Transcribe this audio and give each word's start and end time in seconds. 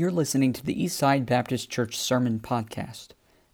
You're 0.00 0.10
listening 0.10 0.54
to 0.54 0.64
the 0.64 0.74
Eastside 0.74 1.26
Baptist 1.26 1.68
Church 1.68 1.98
Sermon 1.98 2.40
Podcast. 2.40 3.08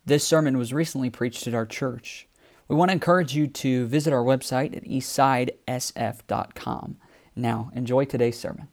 This 0.04 0.22
sermon 0.22 0.56
was 0.56 0.72
recently 0.72 1.10
preached 1.10 1.48
at 1.48 1.54
our 1.54 1.66
church. 1.66 2.28
We 2.68 2.76
want 2.76 2.90
to 2.90 2.92
encourage 2.92 3.34
you 3.34 3.48
to 3.48 3.88
visit 3.88 4.12
our 4.12 4.22
website 4.22 4.76
at 4.76 4.84
eastsidesf.com. 4.84 6.98
Now, 7.34 7.72
enjoy 7.74 8.04
today's 8.04 8.38
sermon. 8.38 8.68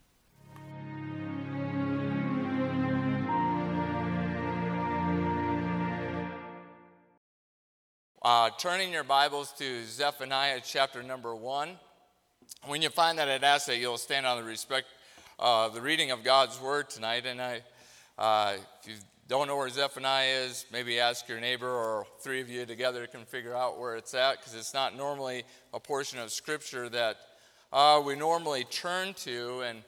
Uh, 8.21 8.51
turning 8.59 8.91
your 8.91 9.03
Bibles 9.03 9.51
to 9.53 9.83
Zephaniah 9.85 10.61
chapter 10.63 11.01
number 11.01 11.35
one. 11.35 11.79
When 12.67 12.84
you 12.84 12.90
find 12.90 13.17
that, 13.17 13.27
I'd 13.27 13.44
ask 13.44 13.66
that 13.66 13.77
you'll 13.77 13.98
stand 13.98 14.27
on 14.27 14.38
the 14.38 14.44
respect, 14.44 14.85
uh, 15.43 15.67
the 15.67 15.81
reading 15.81 16.11
of 16.11 16.23
God's 16.23 16.59
word 16.61 16.89
tonight. 16.89 17.25
And 17.25 17.41
I, 17.41 17.61
uh, 18.17 18.53
if 18.81 18.88
you 18.88 18.95
don't 19.27 19.45
know 19.45 19.57
where 19.57 19.67
Zephaniah 19.67 20.45
is, 20.45 20.65
maybe 20.71 21.01
ask 21.01 21.27
your 21.27 21.41
neighbor 21.41 21.70
or 21.70 22.07
three 22.21 22.39
of 22.39 22.49
you 22.49 22.65
together 22.65 23.05
can 23.07 23.25
figure 23.25 23.53
out 23.53 23.77
where 23.77 23.98
it's 23.98 24.13
at, 24.13 24.37
because 24.37 24.55
it's 24.55 24.73
not 24.73 24.95
normally 24.95 25.43
a 25.73 25.81
portion 25.81 26.17
of 26.17 26.31
Scripture 26.31 26.87
that 26.87 27.17
uh, 27.73 28.01
we 28.05 28.15
normally 28.15 28.63
turn 28.63 29.13
to. 29.15 29.59
And 29.63 29.84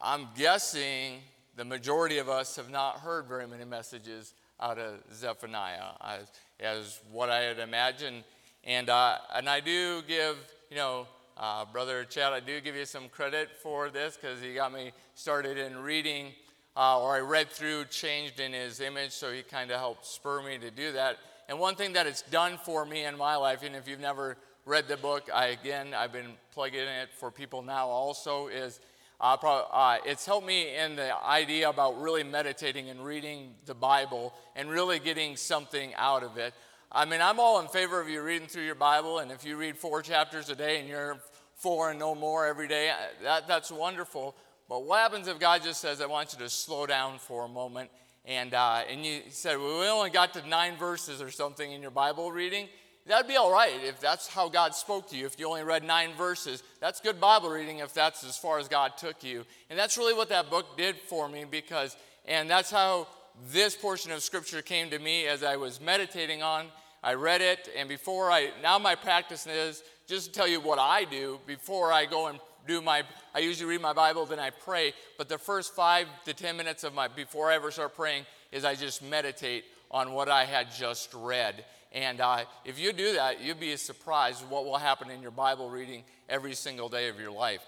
I'm 0.00 0.28
guessing 0.34 1.20
the 1.56 1.66
majority 1.66 2.16
of 2.16 2.30
us 2.30 2.56
have 2.56 2.70
not 2.70 3.00
heard 3.00 3.26
very 3.26 3.46
many 3.46 3.66
messages 3.66 4.32
out 4.58 4.78
of 4.78 4.94
Zephaniah, 5.12 5.90
as, 6.02 6.30
as 6.58 7.00
what 7.12 7.28
I 7.28 7.40
had 7.40 7.58
imagined. 7.58 8.24
And, 8.64 8.88
uh, 8.88 9.18
and 9.34 9.46
I 9.46 9.60
do 9.60 10.00
give, 10.08 10.38
you 10.70 10.76
know, 10.78 11.06
uh, 11.36 11.64
Brother 11.66 12.04
Chad, 12.04 12.32
I 12.32 12.40
do 12.40 12.60
give 12.60 12.74
you 12.74 12.86
some 12.86 13.08
credit 13.08 13.50
for 13.62 13.90
this 13.90 14.16
because 14.16 14.40
he 14.40 14.54
got 14.54 14.72
me 14.72 14.92
started 15.14 15.58
in 15.58 15.76
reading, 15.76 16.32
uh, 16.76 17.00
or 17.00 17.14
I 17.14 17.20
read 17.20 17.50
through 17.50 17.86
Changed 17.86 18.40
in 18.40 18.52
His 18.52 18.80
Image, 18.80 19.12
so 19.12 19.32
he 19.32 19.42
kind 19.42 19.70
of 19.70 19.78
helped 19.78 20.06
spur 20.06 20.42
me 20.42 20.56
to 20.58 20.70
do 20.70 20.92
that. 20.92 21.18
And 21.48 21.58
one 21.58 21.74
thing 21.74 21.92
that 21.92 22.06
it's 22.06 22.22
done 22.22 22.58
for 22.64 22.86
me 22.86 23.04
in 23.04 23.18
my 23.18 23.36
life, 23.36 23.62
and 23.62 23.76
if 23.76 23.86
you've 23.86 24.00
never 24.00 24.36
read 24.64 24.88
the 24.88 24.96
book, 24.96 25.28
I 25.32 25.48
again, 25.48 25.94
I've 25.94 26.12
been 26.12 26.32
plugging 26.52 26.80
it 26.80 27.10
for 27.12 27.30
people 27.30 27.62
now 27.62 27.86
also, 27.86 28.48
is 28.48 28.80
uh, 29.20 29.36
uh, 29.42 29.98
it's 30.04 30.26
helped 30.26 30.46
me 30.46 30.74
in 30.76 30.96
the 30.96 31.16
idea 31.24 31.68
about 31.68 32.00
really 32.00 32.24
meditating 32.24 32.90
and 32.90 33.04
reading 33.04 33.54
the 33.64 33.74
Bible 33.74 34.34
and 34.54 34.70
really 34.70 34.98
getting 34.98 35.36
something 35.36 35.94
out 35.96 36.22
of 36.22 36.36
it. 36.36 36.52
I 36.90 37.04
mean, 37.04 37.20
I'm 37.20 37.40
all 37.40 37.60
in 37.60 37.68
favor 37.68 38.00
of 38.00 38.08
you 38.08 38.22
reading 38.22 38.48
through 38.48 38.64
your 38.64 38.76
Bible, 38.76 39.18
and 39.18 39.32
if 39.32 39.44
you 39.44 39.56
read 39.56 39.76
four 39.76 40.02
chapters 40.02 40.48
a 40.50 40.54
day 40.54 40.78
and 40.78 40.88
you're 40.88 41.18
four 41.56 41.90
and 41.90 41.98
no 41.98 42.14
more 42.14 42.46
every 42.46 42.68
day, 42.68 42.92
that, 43.22 43.48
that's 43.48 43.70
wonderful. 43.70 44.36
But 44.68 44.84
what 44.84 44.98
happens 45.00 45.28
if 45.28 45.38
God 45.38 45.62
just 45.62 45.80
says, 45.80 46.00
I 46.00 46.06
want 46.06 46.32
you 46.32 46.38
to 46.40 46.48
slow 46.48 46.86
down 46.86 47.18
for 47.18 47.44
a 47.44 47.48
moment? 47.48 47.90
And, 48.24 48.54
uh, 48.54 48.82
and 48.88 49.04
you 49.04 49.20
said, 49.30 49.58
well, 49.58 49.80
we 49.80 49.86
only 49.86 50.10
got 50.10 50.32
to 50.34 50.48
nine 50.48 50.76
verses 50.76 51.22
or 51.22 51.30
something 51.30 51.70
in 51.70 51.82
your 51.82 51.92
Bible 51.92 52.32
reading. 52.32 52.68
That'd 53.06 53.28
be 53.28 53.36
all 53.36 53.52
right 53.52 53.72
if 53.84 54.00
that's 54.00 54.26
how 54.26 54.48
God 54.48 54.74
spoke 54.74 55.08
to 55.10 55.16
you. 55.16 55.26
If 55.26 55.38
you 55.38 55.46
only 55.46 55.62
read 55.62 55.84
nine 55.84 56.10
verses, 56.18 56.64
that's 56.80 57.00
good 57.00 57.20
Bible 57.20 57.50
reading 57.50 57.78
if 57.78 57.94
that's 57.94 58.24
as 58.24 58.36
far 58.36 58.58
as 58.58 58.66
God 58.66 58.96
took 58.96 59.22
you. 59.22 59.44
And 59.70 59.78
that's 59.78 59.96
really 59.96 60.14
what 60.14 60.28
that 60.30 60.50
book 60.50 60.76
did 60.76 60.96
for 60.96 61.28
me 61.28 61.44
because, 61.48 61.96
and 62.24 62.50
that's 62.50 62.70
how 62.70 63.06
this 63.52 63.76
portion 63.76 64.12
of 64.12 64.22
Scripture 64.22 64.62
came 64.62 64.90
to 64.90 64.98
me 64.98 65.26
as 65.26 65.42
I 65.42 65.56
was 65.56 65.80
meditating 65.80 66.42
on. 66.42 66.66
I 67.02 67.14
read 67.14 67.40
it, 67.40 67.68
and 67.76 67.88
before 67.88 68.30
I, 68.30 68.50
now 68.62 68.78
my 68.78 68.94
practice 68.94 69.46
is 69.46 69.82
just 70.08 70.26
to 70.26 70.32
tell 70.32 70.48
you 70.48 70.60
what 70.60 70.78
I 70.78 71.04
do 71.04 71.38
before 71.46 71.92
I 71.92 72.06
go 72.06 72.28
and 72.28 72.38
do 72.66 72.80
my, 72.80 73.02
I 73.34 73.40
usually 73.40 73.70
read 73.70 73.80
my 73.80 73.92
Bible, 73.92 74.26
then 74.26 74.40
I 74.40 74.50
pray. 74.50 74.92
But 75.18 75.28
the 75.28 75.38
first 75.38 75.74
five 75.74 76.08
to 76.24 76.34
10 76.34 76.56
minutes 76.56 76.84
of 76.84 76.94
my, 76.94 77.08
before 77.08 77.50
I 77.50 77.54
ever 77.54 77.70
start 77.70 77.94
praying, 77.94 78.26
is 78.50 78.64
I 78.64 78.74
just 78.74 79.02
meditate 79.02 79.64
on 79.90 80.12
what 80.12 80.28
I 80.28 80.44
had 80.44 80.72
just 80.72 81.12
read. 81.14 81.64
And 81.92 82.20
uh, 82.20 82.44
if 82.64 82.78
you 82.78 82.92
do 82.92 83.14
that, 83.14 83.40
you'll 83.40 83.56
be 83.56 83.76
surprised 83.76 84.44
what 84.48 84.64
will 84.64 84.78
happen 84.78 85.10
in 85.10 85.22
your 85.22 85.30
Bible 85.30 85.70
reading 85.70 86.02
every 86.28 86.54
single 86.54 86.88
day 86.88 87.08
of 87.08 87.20
your 87.20 87.30
life. 87.30 87.60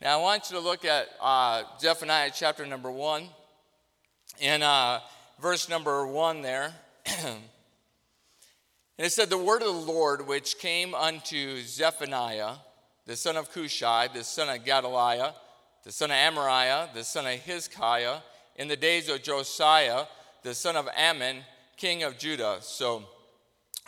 Now, 0.00 0.18
I 0.18 0.22
want 0.22 0.50
you 0.50 0.56
to 0.56 0.62
look 0.62 0.84
at 0.84 1.08
uh, 1.20 1.62
Zephaniah 1.80 2.30
chapter 2.34 2.66
number 2.66 2.90
one, 2.90 3.28
in 4.40 4.62
uh, 4.62 5.00
verse 5.40 5.68
number 5.68 6.06
one 6.06 6.42
there. 6.42 6.72
and 7.22 7.38
it 8.98 9.10
said, 9.10 9.30
The 9.30 9.38
word 9.38 9.62
of 9.62 9.68
the 9.68 9.92
Lord 9.92 10.26
which 10.26 10.58
came 10.58 10.94
unto 10.94 11.62
Zephaniah, 11.62 12.54
the 13.06 13.16
son 13.16 13.36
of 13.36 13.52
Cushi, 13.52 14.12
the 14.12 14.24
son 14.24 14.48
of 14.48 14.64
Gedaliah, 14.64 15.34
the 15.84 15.92
son 15.92 16.10
of 16.10 16.16
Amariah, 16.16 16.92
the 16.94 17.04
son 17.04 17.26
of 17.26 17.38
Hezekiah, 17.40 18.18
in 18.56 18.68
the 18.68 18.76
days 18.76 19.08
of 19.08 19.22
Josiah, 19.22 20.04
the 20.42 20.54
son 20.54 20.76
of 20.76 20.88
Amon, 20.88 21.38
king 21.76 22.02
of 22.02 22.18
Judah. 22.18 22.58
So, 22.60 23.04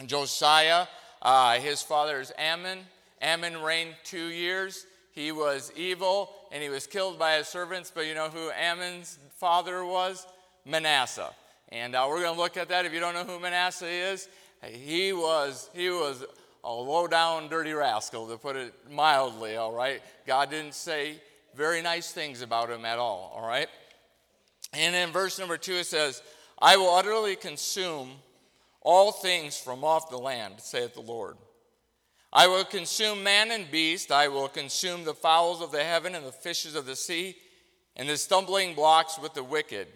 Josiah, 0.05 0.87
uh, 1.23 1.55
his 1.59 1.83
father 1.83 2.21
is 2.21 2.33
Amon. 2.39 2.81
Amon 3.23 3.62
reigned 3.62 3.95
two 4.05 4.27
years. 4.27 4.87
He 5.12 5.33
was 5.33 5.73
evil 5.75 6.31
and 6.53 6.62
he 6.62 6.69
was 6.69 6.87
killed 6.87 7.19
by 7.19 7.37
his 7.37 7.49
servants, 7.49 7.91
but 7.95 8.06
you 8.06 8.15
know 8.15 8.29
who 8.29 8.51
Amon's 8.51 9.19
father 9.37 9.85
was? 9.85 10.27
Manasseh. 10.66 11.31
And 11.71 11.94
uh, 11.94 12.06
we're 12.09 12.22
going 12.22 12.34
to 12.34 12.41
look 12.41 12.56
at 12.56 12.69
that. 12.69 12.84
If 12.84 12.93
you 12.93 13.00
don't 13.00 13.15
know 13.15 13.25
who 13.25 13.41
Manasseh 13.41 13.88
is, 13.88 14.28
he 14.65 15.12
was, 15.12 15.71
he 15.75 15.91
was 15.91 16.25
a 16.65 16.72
low 16.72 17.06
down, 17.06 17.49
dirty 17.49 17.72
rascal, 17.72 18.28
to 18.28 18.37
put 18.37 18.56
it 18.56 18.75
mildly, 18.91 19.56
all 19.56 19.72
right? 19.72 20.03
God 20.26 20.50
didn't 20.50 20.75
say 20.75 21.21
very 21.55 21.81
nice 21.81 22.12
things 22.12 22.43
about 22.43 22.71
him 22.71 22.84
at 22.84 22.99
all, 22.99 23.32
all 23.34 23.47
right? 23.47 23.69
And 24.72 24.94
in 24.94 25.10
verse 25.10 25.38
number 25.38 25.56
two, 25.56 25.75
it 25.75 25.87
says, 25.87 26.22
I 26.59 26.76
will 26.76 26.91
utterly 26.91 27.37
consume 27.37 28.10
all 28.81 29.12
things 29.12 29.59
from 29.59 29.84
off 29.84 30.10
the 30.10 30.19
land, 30.19 30.55
saith 30.59 30.94
the 30.94 31.00
Lord. 31.00 31.37
I 32.32 32.49
will 32.49 32.65
consume 32.65 33.22
man 33.22 33.50
and 33.50 33.71
beast, 33.71 34.10
I 34.10 34.28
will 34.28 34.49
consume 34.49 35.05
the 35.05 35.15
fowls 35.15 35.62
of 35.62 35.72
the 35.72 35.82
heaven 35.82 36.15
and 36.15 36.26
the 36.26 36.32
fishes 36.32 36.75
of 36.75 36.87
the 36.87 36.97
sea, 36.97 37.37
and 37.94 38.09
the 38.09 38.16
stumbling 38.16 38.75
blocks 38.75 39.19
with 39.19 39.34
the 39.34 39.44
wicked. 39.44 39.88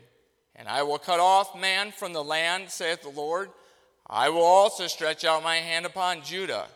And 0.61 0.69
I 0.69 0.85
will 0.85 0.99
cut 0.99 1.19
off 1.19 1.59
man 1.59 1.91
from 1.91 2.13
the 2.13 2.23
land, 2.23 2.71
saith 2.71 3.03
the 3.03 3.09
Lord. 3.09 3.51
I 4.07 4.29
will 4.29 4.45
also 4.45 4.87
stretch 4.87 5.25
out 5.25 5.43
my 5.43 5.57
hand 5.57 5.87
upon 5.87 6.23
Judah, 6.23 6.67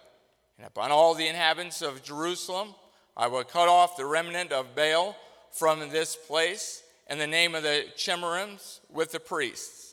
and 0.58 0.66
upon 0.66 0.90
all 0.90 1.14
the 1.14 1.28
inhabitants 1.28 1.82
of 1.82 2.02
Jerusalem. 2.02 2.74
I 3.16 3.28
will 3.28 3.44
cut 3.44 3.68
off 3.68 3.96
the 3.96 4.06
remnant 4.06 4.50
of 4.50 4.74
Baal 4.74 5.14
from 5.52 5.78
this 5.90 6.16
place, 6.16 6.82
and 7.06 7.20
the 7.20 7.28
name 7.28 7.54
of 7.54 7.62
the 7.62 7.84
Chemarims 7.96 8.80
with 8.90 9.12
the 9.12 9.20
priests 9.20 9.84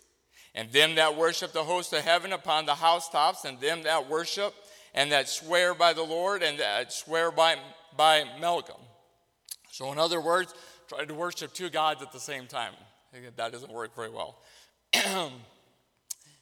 and 0.53 0.71
them 0.71 0.95
that 0.95 1.15
worship 1.15 1.53
the 1.53 1.63
host 1.63 1.93
of 1.93 2.03
heaven 2.03 2.33
upon 2.33 2.65
the 2.65 2.75
housetops, 2.75 3.45
and 3.45 3.59
them 3.59 3.83
that 3.83 4.09
worship 4.09 4.53
and 4.93 5.11
that 5.11 5.29
swear 5.29 5.73
by 5.73 5.93
the 5.93 6.03
Lord 6.03 6.43
and 6.43 6.59
that 6.59 6.91
swear 6.91 7.31
by, 7.31 7.55
by 7.95 8.25
Milcom. 8.39 8.81
So, 9.71 9.91
in 9.91 9.99
other 9.99 10.19
words, 10.19 10.53
try 10.89 11.05
to 11.05 11.13
worship 11.13 11.53
two 11.53 11.69
gods 11.69 12.01
at 12.01 12.11
the 12.11 12.19
same 12.19 12.47
time. 12.47 12.73
That 13.35 13.51
doesn't 13.51 13.71
work 13.71 13.95
very 13.95 14.09
well. 14.09 14.39
and 14.93 15.31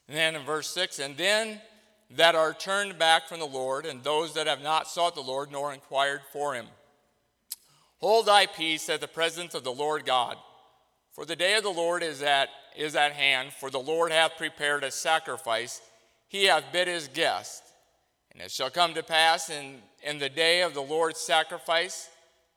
then 0.08 0.36
in 0.36 0.44
verse 0.44 0.68
6 0.70 1.00
and 1.00 1.18
then 1.18 1.60
that 2.12 2.36
are 2.36 2.54
turned 2.54 2.98
back 2.98 3.28
from 3.28 3.40
the 3.40 3.46
Lord, 3.46 3.86
and 3.86 4.04
those 4.04 4.34
that 4.34 4.48
have 4.48 4.62
not 4.62 4.88
sought 4.88 5.16
the 5.16 5.22
Lord 5.22 5.52
nor 5.52 5.74
inquired 5.74 6.22
for 6.34 6.56
him. 6.56 6.66
Hold 8.00 8.26
thy 8.26 8.46
peace 8.46 8.90
at 8.90 9.02
the 9.02 9.08
presence 9.08 9.54
of 9.54 9.64
the 9.64 9.72
Lord 9.72 10.06
God. 10.06 10.38
For 11.14 11.26
the 11.26 11.36
day 11.36 11.56
of 11.56 11.64
the 11.64 11.70
Lord 11.70 12.02
is 12.02 12.22
at, 12.22 12.50
is 12.76 12.96
at 12.96 13.12
hand, 13.12 13.52
for 13.54 13.70
the 13.70 13.80
Lord 13.80 14.12
hath 14.12 14.38
prepared 14.38 14.84
a 14.84 14.92
sacrifice. 14.92 15.82
He 16.28 16.46
hath 16.46 16.72
bid 16.72 16.88
his 16.88 17.08
guest. 17.10 17.62
And 18.32 18.42
it 18.42 18.52
shall 18.52 18.70
come 18.70 18.94
to 18.94 19.04
pass 19.04 19.50
in, 19.50 19.80
in 20.04 20.18
the 20.18 20.30
day 20.30 20.62
of 20.62 20.74
the 20.74 20.82
Lord's 20.82 21.20
sacrifice 21.20 22.10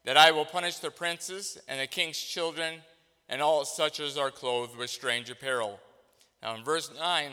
that 0.05 0.17
I 0.17 0.31
will 0.31 0.44
punish 0.44 0.79
the 0.79 0.91
princes 0.91 1.58
and 1.69 1.81
the 1.81 1.87
king's 1.87 2.19
children 2.19 2.81
and 3.32 3.40
all 3.40 3.64
such 3.64 3.99
as 3.99 4.19
are 4.19 4.31
clothed 4.31 4.76
with 4.76 4.90
strange 4.90 5.31
apparel. 5.31 5.81
Now, 6.43 6.55
in 6.55 6.62
verse 6.62 6.90
9, 6.94 7.31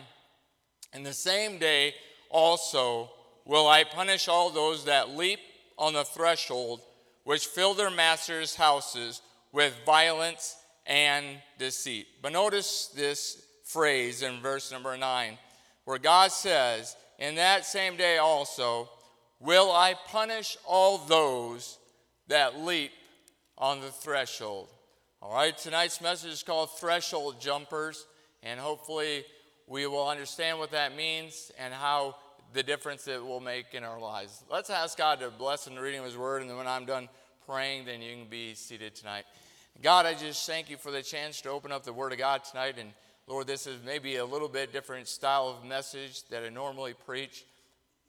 in 0.93 1.03
the 1.03 1.11
same 1.11 1.57
day 1.57 1.93
also 2.29 3.11
will 3.43 3.67
I 3.67 3.83
punish 3.83 4.29
all 4.29 4.49
those 4.49 4.85
that 4.85 5.09
leap 5.09 5.39
on 5.77 5.91
the 5.91 6.05
threshold, 6.05 6.79
which 7.25 7.47
fill 7.47 7.73
their 7.73 7.91
masters' 7.91 8.55
houses 8.55 9.21
with 9.51 9.75
violence 9.85 10.55
and 10.85 11.25
deceit. 11.57 12.07
But 12.21 12.31
notice 12.31 12.87
this 12.95 13.43
phrase 13.65 14.23
in 14.23 14.39
verse 14.39 14.71
number 14.71 14.95
9, 14.95 15.37
where 15.83 15.99
God 15.99 16.31
says, 16.31 16.95
In 17.19 17.35
that 17.35 17.65
same 17.65 17.97
day 17.97 18.19
also 18.19 18.89
will 19.41 19.69
I 19.69 19.95
punish 20.07 20.55
all 20.65 20.97
those 20.97 21.77
that 22.29 22.57
leap 22.57 22.91
on 23.57 23.81
the 23.81 23.91
threshold. 23.91 24.69
All 25.21 25.33
right, 25.33 25.55
tonight's 25.57 25.99
message 25.99 26.31
is 26.31 26.43
called 26.43 26.69
Threshold 26.79 27.41
Jumpers, 27.41 28.07
and 28.41 28.57
hopefully 28.57 29.25
we 29.67 29.85
will 29.85 30.07
understand 30.07 30.59
what 30.59 30.71
that 30.71 30.95
means 30.95 31.51
and 31.59 31.73
how 31.73 32.15
the 32.53 32.63
difference 32.63 33.05
it 33.05 33.21
will 33.21 33.41
make 33.41 33.73
in 33.73 33.83
our 33.83 33.99
lives. 33.99 34.41
Let's 34.49 34.69
ask 34.69 34.97
God 34.97 35.19
to 35.19 35.29
bless 35.29 35.67
in 35.67 35.75
the 35.75 35.81
reading 35.81 35.99
of 35.99 36.05
His 36.05 36.15
Word, 36.15 36.39
and 36.39 36.49
then 36.49 36.55
when 36.55 36.67
I'm 36.67 36.85
done 36.85 37.09
praying, 37.45 37.83
then 37.83 38.01
you 38.01 38.15
can 38.15 38.27
be 38.29 38.55
seated 38.55 38.95
tonight. 38.95 39.25
God, 39.83 40.05
I 40.05 40.13
just 40.13 40.47
thank 40.47 40.69
you 40.69 40.77
for 40.77 40.89
the 40.89 41.01
chance 41.03 41.41
to 41.41 41.49
open 41.49 41.73
up 41.73 41.83
the 41.83 41.91
Word 41.91 42.13
of 42.13 42.17
God 42.17 42.45
tonight. 42.45 42.75
And 42.79 42.93
Lord, 43.27 43.45
this 43.45 43.67
is 43.67 43.75
maybe 43.85 44.15
a 44.15 44.25
little 44.25 44.47
bit 44.47 44.71
different 44.71 45.09
style 45.09 45.49
of 45.49 45.67
message 45.67 46.23
that 46.29 46.45
I 46.45 46.49
normally 46.49 46.93
preach. 46.93 47.43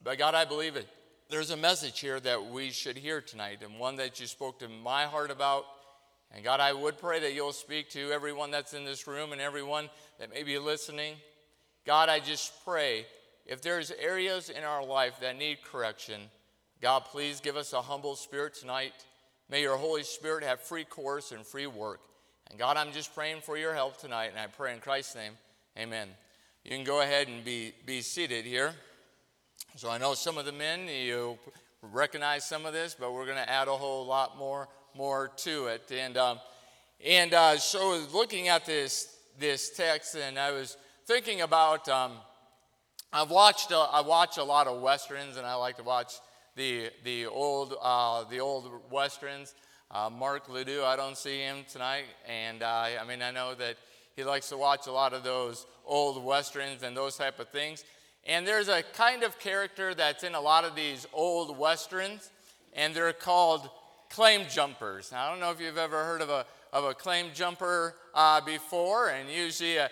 But 0.00 0.16
God, 0.16 0.36
I 0.36 0.44
believe 0.44 0.76
it. 0.76 0.86
There's 1.28 1.50
a 1.50 1.56
message 1.56 1.98
here 1.98 2.20
that 2.20 2.46
we 2.46 2.70
should 2.70 2.96
hear 2.96 3.20
tonight, 3.20 3.64
and 3.64 3.80
one 3.80 3.96
that 3.96 4.20
you 4.20 4.28
spoke 4.28 4.60
to 4.60 4.68
my 4.68 5.06
heart 5.06 5.32
about. 5.32 5.64
And 6.32 6.44
God, 6.44 6.60
I 6.60 6.72
would 6.72 6.98
pray 6.98 7.20
that 7.20 7.34
you'll 7.34 7.52
speak 7.52 7.90
to 7.90 8.12
everyone 8.12 8.50
that's 8.50 8.72
in 8.72 8.84
this 8.84 9.06
room 9.06 9.32
and 9.32 9.40
everyone 9.40 9.90
that 10.18 10.32
may 10.32 10.42
be 10.42 10.58
listening. 10.58 11.14
God, 11.84 12.08
I 12.08 12.20
just 12.20 12.52
pray 12.64 13.06
if 13.46 13.62
there's 13.62 13.90
areas 13.90 14.48
in 14.48 14.62
our 14.62 14.84
life 14.84 15.18
that 15.20 15.36
need 15.36 15.58
correction, 15.64 16.20
God, 16.80 17.04
please 17.06 17.40
give 17.40 17.56
us 17.56 17.72
a 17.72 17.82
humble 17.82 18.14
spirit 18.14 18.54
tonight. 18.54 18.92
May 19.50 19.62
your 19.62 19.76
Holy 19.76 20.04
Spirit 20.04 20.44
have 20.44 20.60
free 20.60 20.84
course 20.84 21.32
and 21.32 21.44
free 21.44 21.66
work. 21.66 22.00
And 22.48 22.58
God, 22.58 22.76
I'm 22.76 22.92
just 22.92 23.14
praying 23.14 23.40
for 23.42 23.56
your 23.56 23.74
help 23.74 23.98
tonight, 23.98 24.30
and 24.30 24.38
I 24.38 24.46
pray 24.46 24.72
in 24.72 24.80
Christ's 24.80 25.16
name, 25.16 25.32
amen. 25.76 26.08
You 26.64 26.70
can 26.70 26.84
go 26.84 27.00
ahead 27.00 27.28
and 27.28 27.44
be, 27.44 27.72
be 27.86 28.00
seated 28.02 28.44
here. 28.44 28.72
So 29.76 29.90
I 29.90 29.98
know 29.98 30.14
some 30.14 30.38
of 30.38 30.46
the 30.46 30.52
men, 30.52 30.88
you 30.88 31.38
recognize 31.82 32.44
some 32.44 32.66
of 32.66 32.72
this, 32.72 32.96
but 32.98 33.12
we're 33.12 33.24
going 33.24 33.36
to 33.36 33.50
add 33.50 33.68
a 33.68 33.72
whole 33.72 34.04
lot 34.04 34.36
more, 34.36 34.68
more 34.94 35.30
to 35.38 35.66
it. 35.66 35.90
And, 35.90 36.16
um, 36.16 36.40
and 37.04 37.32
uh, 37.34 37.56
so 37.56 38.04
looking 38.12 38.48
at 38.48 38.66
this, 38.66 39.16
this 39.38 39.70
text, 39.70 40.14
and 40.16 40.38
I 40.38 40.52
was 40.52 40.76
thinking 41.06 41.40
about, 41.40 41.88
um, 41.88 42.12
I've 43.12 43.30
watched, 43.30 43.72
uh, 43.72 43.82
I 43.82 44.02
watch 44.02 44.38
a 44.38 44.44
lot 44.44 44.66
of 44.66 44.80
Westerns, 44.80 45.36
and 45.36 45.46
I 45.46 45.54
like 45.54 45.76
to 45.78 45.82
watch 45.82 46.14
the, 46.56 46.90
the, 47.04 47.26
old, 47.26 47.74
uh, 47.80 48.24
the 48.24 48.40
old 48.40 48.70
Westerns. 48.90 49.54
Uh, 49.90 50.08
Mark 50.08 50.48
Ledoux, 50.48 50.84
I 50.84 50.94
don't 50.94 51.16
see 51.16 51.40
him 51.40 51.64
tonight. 51.70 52.04
And 52.28 52.62
uh, 52.62 52.86
I 53.00 53.04
mean, 53.08 53.22
I 53.22 53.32
know 53.32 53.54
that 53.56 53.76
he 54.14 54.22
likes 54.22 54.48
to 54.50 54.56
watch 54.56 54.86
a 54.86 54.92
lot 54.92 55.12
of 55.12 55.24
those 55.24 55.66
old 55.84 56.22
Westerns 56.22 56.82
and 56.82 56.96
those 56.96 57.16
type 57.16 57.40
of 57.40 57.48
things. 57.48 57.84
And 58.24 58.46
there's 58.46 58.68
a 58.68 58.82
kind 58.82 59.22
of 59.22 59.38
character 59.38 59.94
that's 59.94 60.22
in 60.22 60.34
a 60.34 60.40
lot 60.40 60.64
of 60.64 60.76
these 60.76 61.06
old 61.12 61.58
Westerns, 61.58 62.30
and 62.74 62.94
they're 62.94 63.12
called 63.12 63.68
claim 64.10 64.42
jumpers. 64.50 65.12
Now, 65.12 65.26
I 65.26 65.30
don't 65.30 65.40
know 65.40 65.50
if 65.52 65.60
you've 65.60 65.78
ever 65.78 66.04
heard 66.04 66.20
of 66.20 66.28
a, 66.28 66.44
of 66.72 66.84
a 66.84 66.94
claim 66.94 67.26
jumper 67.32 67.94
uh, 68.12 68.40
before, 68.40 69.08
and 69.08 69.30
usually, 69.30 69.78
uh, 69.78 69.88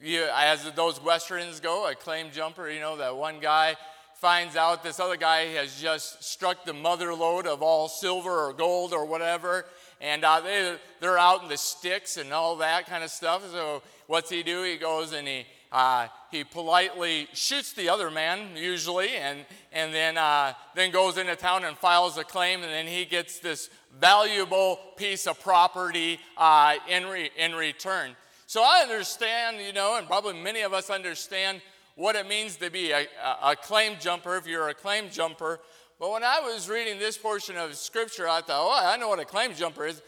you, 0.00 0.28
as 0.32 0.70
those 0.72 1.02
Westerns 1.02 1.60
go, 1.60 1.90
a 1.90 1.94
claim 1.94 2.26
jumper, 2.30 2.68
you 2.70 2.80
know, 2.80 2.96
that 2.98 3.16
one 3.16 3.40
guy 3.40 3.74
finds 4.14 4.54
out 4.54 4.82
this 4.82 5.00
other 5.00 5.16
guy 5.16 5.46
has 5.46 5.80
just 5.80 6.22
struck 6.22 6.64
the 6.64 6.72
mother 6.72 7.14
lode 7.14 7.46
of 7.46 7.62
all 7.62 7.88
silver 7.88 8.46
or 8.46 8.52
gold 8.52 8.92
or 8.92 9.06
whatever, 9.06 9.64
and 10.00 10.24
uh, 10.24 10.40
they, 10.40 10.76
they're 11.00 11.18
out 11.18 11.42
in 11.42 11.48
the 11.48 11.56
sticks 11.56 12.16
and 12.18 12.32
all 12.32 12.56
that 12.56 12.86
kind 12.86 13.02
of 13.02 13.10
stuff. 13.10 13.50
So 13.50 13.82
what's 14.06 14.30
he 14.30 14.42
do? 14.42 14.62
He 14.62 14.76
goes 14.76 15.12
and 15.12 15.26
he, 15.26 15.46
uh, 15.74 16.06
he 16.30 16.44
politely 16.44 17.26
shoots 17.32 17.72
the 17.72 17.88
other 17.88 18.08
man, 18.08 18.56
usually, 18.56 19.08
and, 19.16 19.44
and 19.72 19.92
then, 19.92 20.16
uh, 20.16 20.52
then 20.76 20.92
goes 20.92 21.18
into 21.18 21.34
town 21.34 21.64
and 21.64 21.76
files 21.76 22.16
a 22.16 22.22
claim, 22.22 22.62
and 22.62 22.70
then 22.70 22.86
he 22.86 23.04
gets 23.04 23.40
this 23.40 23.70
valuable 23.98 24.78
piece 24.96 25.26
of 25.26 25.40
property 25.40 26.20
uh, 26.36 26.76
in, 26.88 27.06
re- 27.06 27.30
in 27.36 27.56
return. 27.56 28.14
So 28.46 28.62
I 28.62 28.82
understand, 28.82 29.56
you 29.60 29.72
know, 29.72 29.98
and 29.98 30.06
probably 30.06 30.40
many 30.40 30.60
of 30.60 30.72
us 30.72 30.90
understand 30.90 31.60
what 31.96 32.14
it 32.14 32.28
means 32.28 32.54
to 32.58 32.70
be 32.70 32.92
a, 32.92 33.08
a 33.42 33.56
claim 33.56 33.96
jumper 33.98 34.36
if 34.36 34.46
you're 34.46 34.68
a 34.68 34.74
claim 34.74 35.10
jumper. 35.10 35.58
But 35.98 36.12
when 36.12 36.22
I 36.22 36.38
was 36.38 36.68
reading 36.68 37.00
this 37.00 37.18
portion 37.18 37.56
of 37.56 37.74
Scripture, 37.74 38.28
I 38.28 38.42
thought, 38.42 38.64
oh, 38.64 38.80
I 38.92 38.96
know 38.96 39.08
what 39.08 39.18
a 39.18 39.24
claim 39.24 39.52
jumper 39.54 39.86
is. 39.86 40.00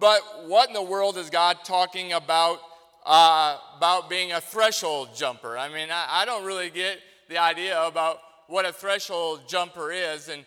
But 0.00 0.48
what 0.48 0.66
in 0.66 0.74
the 0.74 0.82
world 0.82 1.16
is 1.16 1.30
God 1.30 1.58
talking 1.64 2.12
about 2.12 2.58
uh, 3.06 3.58
about 3.76 4.10
being 4.10 4.32
a 4.32 4.40
threshold 4.40 5.10
jumper? 5.14 5.56
I 5.56 5.68
mean, 5.68 5.88
I, 5.90 6.22
I 6.22 6.24
don't 6.24 6.44
really 6.44 6.70
get 6.70 6.98
the 7.28 7.38
idea 7.38 7.82
about 7.84 8.18
what 8.46 8.66
a 8.66 8.72
threshold 8.72 9.42
jumper 9.48 9.92
is. 9.92 10.28
And 10.28 10.44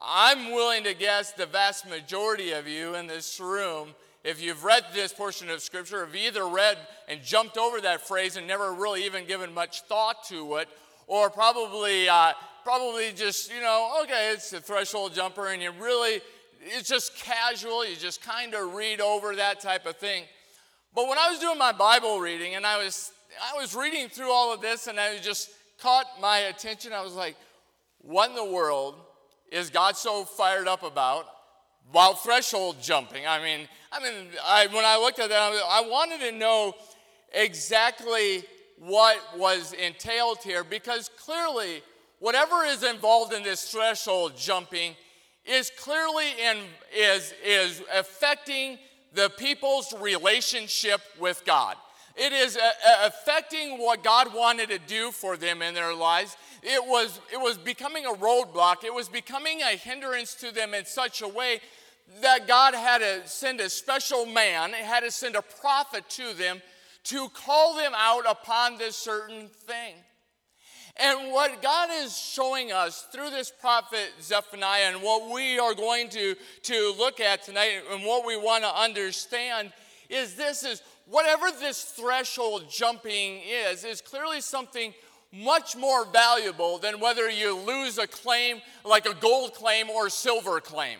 I'm 0.00 0.52
willing 0.52 0.84
to 0.84 0.94
guess 0.94 1.32
the 1.32 1.46
vast 1.46 1.88
majority 1.88 2.52
of 2.52 2.68
you 2.68 2.94
in 2.94 3.06
this 3.06 3.40
room 3.40 3.94
if 4.26 4.42
you've 4.42 4.64
read 4.64 4.84
this 4.92 5.12
portion 5.12 5.48
of 5.50 5.62
Scripture, 5.62 6.04
have 6.04 6.16
either 6.16 6.48
read 6.48 6.76
and 7.06 7.22
jumped 7.22 7.56
over 7.56 7.80
that 7.80 8.00
phrase 8.00 8.36
and 8.36 8.44
never 8.44 8.72
really 8.72 9.04
even 9.04 9.24
given 9.24 9.54
much 9.54 9.82
thought 9.82 10.24
to 10.24 10.56
it, 10.56 10.68
or 11.06 11.30
probably, 11.30 12.08
uh, 12.08 12.32
probably 12.64 13.12
just, 13.12 13.54
you 13.54 13.60
know, 13.60 14.00
okay, 14.02 14.32
it's 14.32 14.52
a 14.52 14.60
threshold 14.60 15.14
jumper, 15.14 15.46
and 15.52 15.62
you 15.62 15.70
really, 15.80 16.20
it's 16.60 16.88
just 16.88 17.14
casual, 17.14 17.88
you 17.88 17.94
just 17.94 18.20
kind 18.20 18.52
of 18.54 18.74
read 18.74 19.00
over 19.00 19.36
that 19.36 19.60
type 19.60 19.86
of 19.86 19.96
thing. 19.96 20.24
But 20.96 21.08
when 21.08 21.18
I 21.18 21.30
was 21.30 21.38
doing 21.38 21.58
my 21.58 21.70
Bible 21.70 22.18
reading, 22.18 22.56
and 22.56 22.66
I 22.66 22.82
was, 22.82 23.12
I 23.40 23.56
was 23.60 23.76
reading 23.76 24.08
through 24.08 24.32
all 24.32 24.52
of 24.52 24.60
this, 24.60 24.88
and 24.88 24.98
I 24.98 25.18
just 25.18 25.50
caught 25.80 26.06
my 26.20 26.38
attention, 26.38 26.92
I 26.92 27.02
was 27.02 27.14
like, 27.14 27.36
what 27.98 28.30
in 28.30 28.34
the 28.34 28.44
world 28.44 28.96
is 29.52 29.70
God 29.70 29.96
so 29.96 30.24
fired 30.24 30.66
up 30.66 30.82
about? 30.82 31.26
while 31.92 32.14
threshold 32.14 32.76
jumping. 32.80 33.26
I 33.26 33.42
mean, 33.42 33.68
I 33.92 34.02
mean, 34.02 34.26
I, 34.44 34.66
when 34.68 34.84
I 34.84 34.96
looked 34.96 35.18
at 35.18 35.28
that, 35.28 35.52
I 35.68 35.82
wanted 35.88 36.20
to 36.20 36.32
know 36.32 36.74
exactly 37.32 38.44
what 38.78 39.18
was 39.38 39.72
entailed 39.72 40.38
here 40.42 40.64
because 40.64 41.10
clearly, 41.18 41.82
whatever 42.18 42.64
is 42.64 42.82
involved 42.82 43.32
in 43.32 43.42
this 43.42 43.70
threshold 43.70 44.36
jumping 44.36 44.94
is 45.44 45.70
clearly 45.78 46.26
in, 46.42 46.58
is, 46.94 47.32
is 47.44 47.82
affecting 47.94 48.78
the 49.16 49.30
people's 49.30 49.92
relationship 49.98 51.00
with 51.18 51.42
God. 51.44 51.76
It 52.16 52.32
is 52.32 52.56
a, 52.56 52.60
a 52.60 53.06
affecting 53.06 53.78
what 53.78 54.04
God 54.04 54.32
wanted 54.32 54.68
to 54.68 54.78
do 54.78 55.10
for 55.10 55.36
them 55.36 55.62
in 55.62 55.74
their 55.74 55.94
lives. 55.94 56.36
It 56.62 56.82
was, 56.86 57.20
it 57.32 57.38
was 57.38 57.58
becoming 57.58 58.06
a 58.06 58.12
roadblock. 58.12 58.84
It 58.84 58.94
was 58.94 59.08
becoming 59.08 59.62
a 59.62 59.76
hindrance 59.76 60.34
to 60.36 60.52
them 60.52 60.74
in 60.74 60.84
such 60.84 61.22
a 61.22 61.28
way 61.28 61.60
that 62.20 62.46
God 62.46 62.74
had 62.74 62.98
to 62.98 63.28
send 63.28 63.60
a 63.60 63.68
special 63.68 64.26
man, 64.26 64.72
had 64.72 65.00
to 65.00 65.10
send 65.10 65.34
a 65.34 65.42
prophet 65.42 66.08
to 66.10 66.32
them 66.34 66.62
to 67.04 67.28
call 67.30 67.76
them 67.76 67.92
out 67.96 68.24
upon 68.28 68.78
this 68.78 68.96
certain 68.96 69.48
thing. 69.48 69.94
And 70.98 71.30
what 71.30 71.60
God 71.60 71.90
is 71.92 72.16
showing 72.16 72.72
us 72.72 73.06
through 73.12 73.30
this 73.30 73.50
prophet 73.50 74.12
Zephaniah, 74.22 74.92
and 74.92 75.02
what 75.02 75.32
we 75.32 75.58
are 75.58 75.74
going 75.74 76.08
to, 76.10 76.34
to 76.62 76.94
look 76.98 77.20
at 77.20 77.42
tonight, 77.42 77.82
and 77.90 78.04
what 78.04 78.26
we 78.26 78.36
want 78.36 78.64
to 78.64 78.74
understand, 78.74 79.72
is 80.08 80.36
this 80.36 80.62
is 80.62 80.82
whatever 81.06 81.46
this 81.60 81.82
threshold 81.82 82.64
jumping 82.70 83.40
is, 83.46 83.84
is 83.84 84.00
clearly 84.00 84.40
something 84.40 84.94
much 85.32 85.76
more 85.76 86.06
valuable 86.06 86.78
than 86.78 86.98
whether 86.98 87.28
you 87.28 87.56
lose 87.56 87.98
a 87.98 88.06
claim 88.06 88.60
like 88.84 89.06
a 89.06 89.14
gold 89.14 89.52
claim 89.52 89.90
or 89.90 90.08
silver 90.08 90.60
claim. 90.60 90.98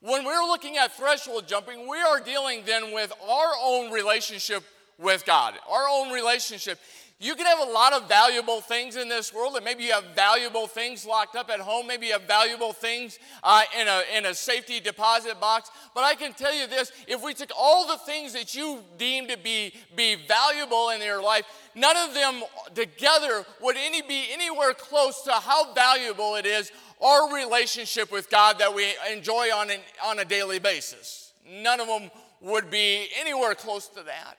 When 0.00 0.24
we're 0.24 0.46
looking 0.46 0.76
at 0.76 0.96
threshold 0.96 1.46
jumping, 1.46 1.88
we 1.88 1.98
are 1.98 2.20
dealing 2.20 2.62
then 2.64 2.92
with 2.92 3.12
our 3.28 3.52
own 3.62 3.92
relationship 3.92 4.64
with 4.98 5.24
God, 5.24 5.54
our 5.70 5.86
own 5.88 6.12
relationship. 6.12 6.78
You 7.18 7.34
can 7.34 7.46
have 7.46 7.66
a 7.66 7.72
lot 7.72 7.94
of 7.94 8.08
valuable 8.10 8.60
things 8.60 8.96
in 8.96 9.08
this 9.08 9.32
world, 9.32 9.56
and 9.56 9.64
maybe 9.64 9.84
you 9.84 9.92
have 9.92 10.04
valuable 10.14 10.66
things 10.66 11.06
locked 11.06 11.34
up 11.34 11.48
at 11.48 11.60
home. 11.60 11.86
Maybe 11.86 12.08
you 12.08 12.12
have 12.12 12.24
valuable 12.24 12.74
things 12.74 13.18
uh, 13.42 13.62
in, 13.80 13.88
a, 13.88 14.02
in 14.14 14.26
a 14.26 14.34
safety 14.34 14.80
deposit 14.80 15.40
box. 15.40 15.70
But 15.94 16.04
I 16.04 16.14
can 16.14 16.34
tell 16.34 16.54
you 16.54 16.66
this 16.66 16.92
if 17.08 17.24
we 17.24 17.32
took 17.32 17.50
all 17.58 17.86
the 17.88 17.96
things 17.96 18.34
that 18.34 18.54
you 18.54 18.80
deem 18.98 19.28
to 19.28 19.38
be, 19.38 19.72
be 19.96 20.16
valuable 20.28 20.90
in 20.90 21.00
your 21.00 21.22
life, 21.22 21.46
none 21.74 21.96
of 21.96 22.12
them 22.12 22.42
together 22.74 23.46
would 23.62 23.76
any 23.78 24.02
be 24.02 24.26
anywhere 24.30 24.74
close 24.74 25.22
to 25.22 25.32
how 25.32 25.72
valuable 25.72 26.34
it 26.34 26.44
is 26.44 26.70
our 27.02 27.34
relationship 27.34 28.12
with 28.12 28.28
God 28.30 28.58
that 28.58 28.74
we 28.74 28.86
enjoy 29.10 29.48
on, 29.54 29.70
an, 29.70 29.80
on 30.04 30.18
a 30.18 30.24
daily 30.24 30.58
basis. 30.58 31.32
None 31.48 31.80
of 31.80 31.86
them 31.86 32.10
would 32.42 32.70
be 32.70 33.08
anywhere 33.18 33.54
close 33.54 33.88
to 33.88 34.02
that. 34.02 34.36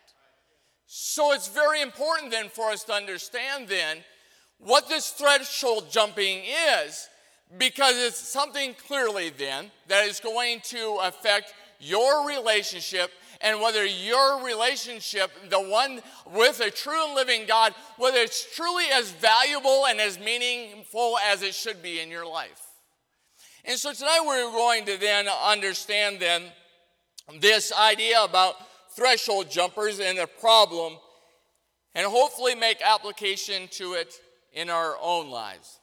So 0.88 1.34
it's 1.34 1.50
very 1.50 1.82
important 1.82 2.32
then 2.32 2.48
for 2.48 2.70
us 2.70 2.86
to 2.86 2.94
understand 2.94 3.67
then 3.67 3.98
what 4.58 4.88
this 4.88 5.12
threshold 5.12 5.91
jumping 5.91 6.44
is 6.79 7.10
because 7.58 7.98
it's 7.98 8.17
something 8.17 8.74
clearly 8.88 9.29
then 9.29 9.70
that 9.88 10.06
is 10.06 10.22
going 10.22 10.62
to 10.65 11.00
affect 11.03 11.53
your 11.79 12.27
relationship 12.27 13.12
and 13.41 13.62
whether 13.62 13.86
your 13.86 14.44
relationship, 14.44 15.29
the 15.50 15.62
one 15.62 16.01
with 16.34 16.60
a 16.62 16.72
true 16.72 17.06
and 17.06 17.15
living 17.15 17.46
God, 17.46 17.75
whether 17.98 18.17
it's 18.17 18.56
truly 18.56 18.86
as 18.91 19.12
valuable 19.12 19.86
and 19.88 20.00
as 20.00 20.17
meaningful 20.17 21.17
as 21.29 21.44
it 21.44 21.53
should 21.53 21.84
be 21.84 22.00
in 22.00 22.10
your 22.10 22.25
life. 22.25 22.62
And 23.63 23.77
so 23.77 23.94
tonight 23.94 24.22
we're 24.25 24.51
going 24.51 24.86
to 24.86 24.98
then 24.98 25.27
understand 25.27 26.20
then 26.20 26.44
this 27.39 27.72
idea 27.74 28.24
about 28.24 28.56
threshold 28.98 29.50
jumpers 29.50 30.00
and 30.00 30.18
the 30.18 30.25
problem 30.25 30.98
and 31.94 32.06
hopefully 32.08 32.56
make 32.56 32.82
application 32.82 33.68
to 33.70 33.94
it 33.94 34.13
in 34.54 34.70
our 34.72 34.96
own 35.00 35.30
lives. 35.30 35.80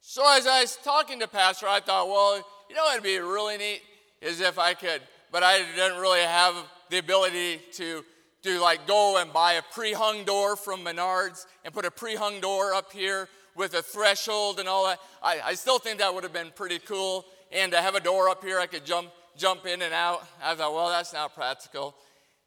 So 0.00 0.22
as 0.36 0.46
I 0.48 0.62
was 0.62 0.76
talking 0.82 1.20
to 1.20 1.28
Pastor, 1.28 1.66
I 1.68 1.78
thought, 1.80 2.08
well, 2.08 2.44
you 2.68 2.74
know, 2.74 2.90
it'd 2.90 3.04
be 3.04 3.18
really 3.18 3.56
neat 3.56 3.82
is 4.20 4.40
if 4.40 4.58
I 4.58 4.74
could, 4.74 5.00
but 5.30 5.44
I 5.44 5.58
didn't 5.76 6.00
really 6.00 6.20
have 6.20 6.54
the 6.90 6.98
ability 6.98 7.60
to 7.74 8.04
do 8.42 8.60
like 8.60 8.86
go 8.86 9.20
and 9.20 9.32
buy 9.32 9.54
a 9.54 9.62
pre-hung 9.72 10.24
door 10.24 10.56
from 10.56 10.84
Menards 10.84 11.46
and 11.64 11.72
put 11.72 11.84
a 11.84 11.90
pre-hung 11.90 12.40
door 12.40 12.74
up 12.74 12.92
here 12.92 13.28
with 13.54 13.74
a 13.74 13.82
threshold 13.82 14.58
and 14.58 14.68
all 14.68 14.86
that. 14.86 14.98
I, 15.22 15.40
I 15.44 15.54
still 15.54 15.78
think 15.78 15.98
that 15.98 16.12
would 16.12 16.24
have 16.24 16.32
been 16.32 16.52
pretty 16.54 16.80
cool. 16.80 17.24
And 17.52 17.70
to 17.72 17.80
have 17.80 17.94
a 17.94 18.00
door 18.00 18.28
up 18.28 18.42
here 18.42 18.58
I 18.58 18.66
could 18.66 18.84
jump 18.84 19.10
jump 19.36 19.66
in 19.66 19.82
and 19.82 19.92
out. 19.92 20.26
I 20.42 20.54
thought, 20.54 20.74
well, 20.74 20.88
that's 20.88 21.12
not 21.12 21.34
practical. 21.34 21.94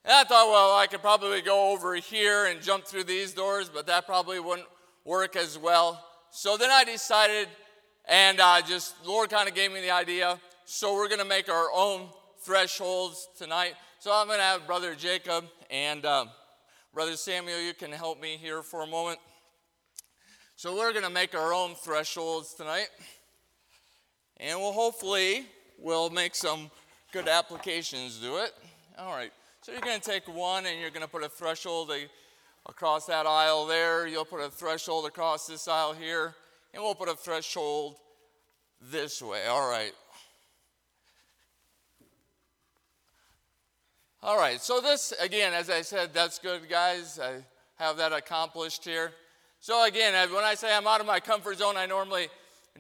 And 0.06 0.14
I 0.14 0.24
thought, 0.24 0.50
well, 0.50 0.76
I 0.76 0.88
could 0.88 1.02
probably 1.02 1.42
go 1.42 1.72
over 1.72 1.96
here 1.96 2.46
and 2.46 2.62
jump 2.62 2.86
through 2.86 3.04
these 3.04 3.34
doors, 3.34 3.70
but 3.70 3.88
that 3.88 4.06
probably 4.06 4.40
wouldn't 4.40 4.68
work 5.04 5.36
as 5.36 5.58
well. 5.58 6.04
So 6.32 6.58
then 6.58 6.70
I 6.72 6.84
decided, 6.84 7.48
and 8.06 8.40
uh, 8.40 8.62
just 8.62 8.96
Lord 9.06 9.30
kind 9.30 9.50
of 9.50 9.56
gave 9.56 9.72
me 9.72 9.82
the 9.82 9.92
idea. 9.92 10.40
So 10.66 10.94
we're 10.94 11.08
going 11.08 11.20
to 11.20 11.26
make 11.26 11.50
our 11.50 11.68
own 11.74 12.08
thresholds 12.44 13.28
tonight. 13.38 13.74
So 14.00 14.12
I'm 14.14 14.28
going 14.28 14.40
to 14.40 14.44
have 14.44 14.66
Brother 14.66 14.96
Jacob 14.96 15.46
and 15.70 16.06
um, 16.06 16.30
Brother 16.94 17.16
Samuel, 17.16 17.62
you 17.62 17.74
can 17.74 17.92
help 17.92 18.22
me 18.22 18.38
here 18.38 18.64
for 18.64 18.82
a 18.82 18.88
moment. 18.88 19.20
So 20.56 20.76
we're 20.76 20.92
going 20.92 21.06
to 21.06 21.10
make 21.10 21.36
our 21.36 21.54
own 21.54 21.76
thresholds 21.76 22.54
tonight. 22.54 22.88
And 24.38 24.60
we'll 24.60 24.72
hopefully 24.72 25.46
we'll 25.78 26.10
make 26.10 26.36
some 26.36 26.72
good 27.12 27.28
applications 27.28 28.20
to 28.20 28.38
it. 28.38 28.54
All 28.98 29.14
right. 29.14 29.32
So 29.62 29.74
you're 29.74 29.82
going 29.82 30.00
to 30.00 30.10
take 30.10 30.28
one 30.28 30.66
and 30.66 30.80
you're 30.80 30.90
going 30.90 31.06
to 31.06 31.10
put 31.10 31.24
a 31.24 31.30
threshold 31.30 31.92
across 32.66 33.06
that 33.08 33.26
aisle 33.26 33.66
there. 33.66 34.08
You'll 34.08 34.26
put 34.26 34.42
a 34.42 34.50
threshold 34.50 35.06
across 35.06 35.48
this 35.48 35.68
aisle 35.68 35.94
here. 35.94 36.36
And 36.74 36.82
we'll 36.82 36.96
put 36.96 37.10
a 37.10 37.16
threshold 37.16 37.98
this 38.82 39.22
way. 39.22 39.46
All 39.48 39.70
right. 39.70 39.92
All 44.22 44.38
right, 44.38 44.60
so 44.60 44.82
this, 44.82 45.14
again, 45.22 45.54
as 45.54 45.70
I 45.70 45.82
said, 45.82 46.14
that's 46.14 46.40
good, 46.40 46.70
guys. 46.70 47.18
I 47.24 47.38
have 47.82 47.96
that 47.98 48.12
accomplished 48.12 48.84
here. 48.84 49.14
So, 49.62 49.86
again, 49.86 50.14
when 50.34 50.44
I 50.44 50.56
say 50.56 50.76
I'm 50.76 50.86
out 50.88 51.00
of 51.00 51.08
my 51.08 51.22
comfort 51.22 51.60
zone, 51.60 51.78
I 51.78 51.86
normally 51.86 52.28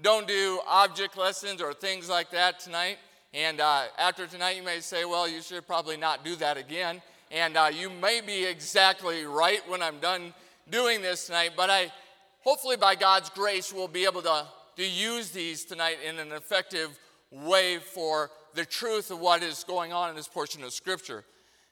don't 0.01 0.27
do 0.27 0.59
object 0.67 1.17
lessons 1.17 1.61
or 1.61 1.73
things 1.73 2.09
like 2.09 2.31
that 2.31 2.59
tonight. 2.59 2.97
And 3.33 3.61
uh, 3.61 3.83
after 3.97 4.25
tonight, 4.25 4.57
you 4.57 4.63
may 4.63 4.79
say, 4.79 5.05
well, 5.05 5.27
you 5.27 5.41
should 5.41 5.67
probably 5.67 5.97
not 5.97 6.25
do 6.25 6.35
that 6.37 6.57
again. 6.57 7.01
And 7.31 7.57
uh, 7.57 7.69
you 7.71 7.89
may 7.89 8.21
be 8.21 8.45
exactly 8.45 9.23
right 9.25 9.61
when 9.69 9.83
I'm 9.83 9.99
done 9.99 10.33
doing 10.71 11.01
this 11.01 11.27
tonight, 11.27 11.51
but 11.55 11.69
I 11.69 11.91
hopefully, 12.41 12.75
by 12.75 12.95
God's 12.95 13.29
grace, 13.29 13.71
we'll 13.71 13.87
be 13.87 14.05
able 14.05 14.23
to, 14.23 14.47
to 14.77 14.87
use 14.87 15.29
these 15.29 15.63
tonight 15.63 15.97
in 16.07 16.17
an 16.17 16.31
effective 16.31 16.97
way 17.31 17.77
for 17.77 18.31
the 18.55 18.65
truth 18.65 19.11
of 19.11 19.19
what 19.19 19.43
is 19.43 19.63
going 19.63 19.93
on 19.93 20.09
in 20.09 20.15
this 20.15 20.27
portion 20.27 20.63
of 20.63 20.73
Scripture. 20.73 21.23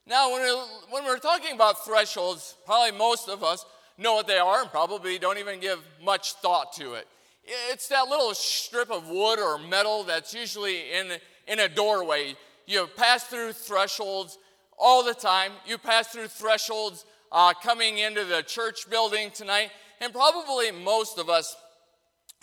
Now, 0.05 0.31
when 0.31 0.41
we're, 0.41 0.63
when 0.91 1.05
we're 1.05 1.17
talking 1.17 1.55
about 1.55 1.83
thresholds, 1.83 2.55
probably 2.65 2.97
most 2.97 3.27
of 3.27 3.43
us 3.43 3.65
know 3.97 4.13
what 4.13 4.27
they 4.27 4.37
are 4.37 4.61
and 4.61 4.69
probably 4.69 5.17
don't 5.17 5.39
even 5.39 5.59
give 5.59 5.79
much 6.03 6.33
thought 6.33 6.71
to 6.73 6.93
it. 6.93 7.07
It's 7.43 7.87
that 7.87 8.07
little 8.07 8.33
strip 8.35 8.91
of 8.91 9.09
wood 9.09 9.39
or 9.39 9.57
metal 9.57 10.03
that's 10.03 10.33
usually 10.33 10.91
in, 10.91 11.13
in 11.47 11.59
a 11.59 11.67
doorway. 11.67 12.35
You 12.65 12.87
pass 12.97 13.23
through 13.23 13.53
thresholds 13.53 14.37
all 14.77 15.03
the 15.03 15.13
time. 15.13 15.53
You 15.65 15.77
pass 15.77 16.07
through 16.07 16.27
thresholds 16.27 17.05
uh, 17.31 17.53
coming 17.61 17.97
into 17.97 18.25
the 18.25 18.43
church 18.43 18.89
building 18.89 19.31
tonight, 19.31 19.71
and 19.99 20.13
probably 20.13 20.71
most 20.71 21.17
of 21.17 21.29
us 21.29 21.55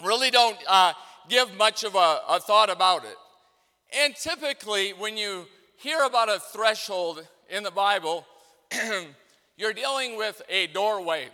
really 0.02 0.30
don't 0.30 0.58
uh, 0.68 0.92
give 1.28 1.54
much 1.56 1.84
of 1.84 1.94
a, 1.94 2.20
a 2.28 2.40
thought 2.40 2.70
about 2.70 3.04
it. 3.04 3.16
And 4.02 4.14
typically, 4.16 4.90
when 4.90 5.16
you 5.16 5.46
hear 5.76 6.02
about 6.04 6.28
a 6.28 6.40
threshold 6.52 7.26
in 7.48 7.62
the 7.62 7.70
Bible, 7.70 8.26
you're 9.56 9.72
dealing 9.72 10.16
with 10.16 10.42
a 10.48 10.66
doorway. 10.68 11.28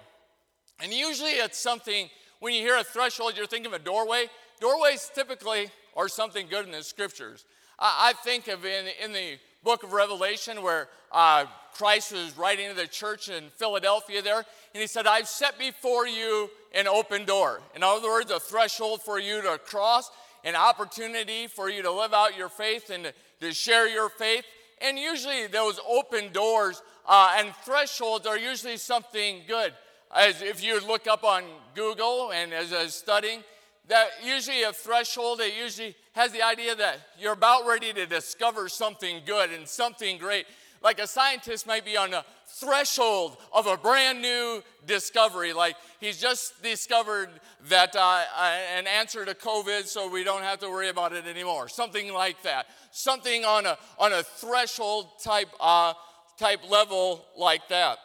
And 0.82 0.92
usually 0.92 1.30
it's 1.30 1.58
something, 1.58 2.08
when 2.40 2.54
you 2.54 2.60
hear 2.60 2.76
a 2.76 2.84
threshold, 2.84 3.34
you're 3.36 3.46
thinking 3.46 3.72
of 3.72 3.80
a 3.80 3.82
doorway. 3.82 4.26
Doorways 4.60 5.10
typically 5.14 5.70
are 5.96 6.08
something 6.08 6.46
good 6.48 6.66
in 6.66 6.72
the 6.72 6.82
scriptures. 6.82 7.44
I, 7.80 8.12
think 8.24 8.48
of 8.48 8.64
in, 8.64 8.86
in 9.02 9.12
the 9.12 9.38
book 9.64 9.82
of 9.82 9.92
Revelation 9.92 10.62
where 10.62 10.88
uh, 11.10 11.46
Christ 11.74 12.12
was 12.12 12.36
writing 12.36 12.68
to 12.68 12.74
the 12.74 12.86
church 12.86 13.28
in 13.28 13.44
Philadelphia 13.56 14.20
there, 14.20 14.44
and 14.74 14.80
he 14.80 14.86
said, 14.86 15.06
I've 15.06 15.28
set 15.28 15.58
before 15.58 16.06
you 16.06 16.50
an 16.74 16.86
open 16.86 17.24
door. 17.24 17.62
In 17.74 17.82
other 17.82 18.08
words, 18.08 18.30
a 18.30 18.38
threshold 18.38 19.02
for 19.02 19.18
you 19.18 19.40
to 19.42 19.58
cross 19.58 20.10
an 20.44 20.56
opportunity 20.56 21.46
for 21.46 21.68
you 21.68 21.82
to 21.82 21.90
live 21.90 22.14
out 22.14 22.36
your 22.36 22.48
faith 22.48 22.90
and 22.90 23.04
to, 23.04 23.14
to 23.40 23.52
share 23.52 23.88
your 23.88 24.08
faith. 24.08 24.44
And 24.80 24.98
usually, 24.98 25.46
those 25.46 25.78
open 25.88 26.32
doors 26.32 26.82
uh, 27.06 27.36
and 27.38 27.54
thresholds 27.64 28.26
are 28.26 28.38
usually 28.38 28.76
something 28.76 29.42
good. 29.46 29.72
As 30.14 30.42
if 30.42 30.62
you 30.62 30.84
look 30.86 31.06
up 31.06 31.24
on 31.24 31.44
Google 31.74 32.32
and 32.32 32.52
as 32.52 32.72
I 32.72 32.84
was 32.84 32.94
studying, 32.94 33.44
that 33.88 34.08
usually 34.24 34.62
a 34.62 34.72
threshold, 34.72 35.40
it 35.40 35.54
usually 35.54 35.96
has 36.12 36.32
the 36.32 36.42
idea 36.42 36.74
that 36.76 36.98
you're 37.18 37.32
about 37.32 37.66
ready 37.66 37.92
to 37.92 38.06
discover 38.06 38.68
something 38.68 39.22
good 39.26 39.50
and 39.50 39.66
something 39.66 40.18
great. 40.18 40.46
Like 40.82 40.98
a 40.98 41.06
scientist 41.06 41.66
might 41.66 41.84
be 41.84 41.96
on 41.96 42.14
a 42.14 42.24
threshold 42.46 43.36
of 43.52 43.66
a 43.66 43.76
brand 43.76 44.22
new 44.22 44.62
discovery. 44.86 45.52
Like 45.52 45.76
he's 46.00 46.18
just 46.18 46.62
discovered 46.62 47.28
that 47.68 47.94
uh, 47.94 48.24
uh, 48.36 48.58
an 48.76 48.86
answer 48.86 49.24
to 49.24 49.34
COVID, 49.34 49.86
so 49.86 50.08
we 50.08 50.24
don't 50.24 50.42
have 50.42 50.58
to 50.60 50.70
worry 50.70 50.88
about 50.88 51.12
it 51.12 51.26
anymore. 51.26 51.68
Something 51.68 52.12
like 52.12 52.42
that. 52.44 52.66
Something 52.92 53.44
on 53.44 53.66
a 53.66 53.76
on 53.98 54.12
a 54.12 54.22
threshold 54.22 55.08
type 55.22 55.50
uh, 55.60 55.92
type 56.38 56.60
level 56.70 57.26
like 57.36 57.68
that. 57.68 57.98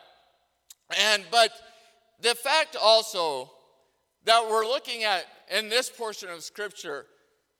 And 0.99 1.23
but 1.31 1.51
the 2.21 2.35
fact 2.35 2.75
also 2.75 3.51
that 4.25 4.47
we're 4.49 4.65
looking 4.65 5.03
at 5.03 5.25
in 5.55 5.69
this 5.69 5.89
portion 5.89 6.29
of 6.29 6.43
Scripture 6.43 7.05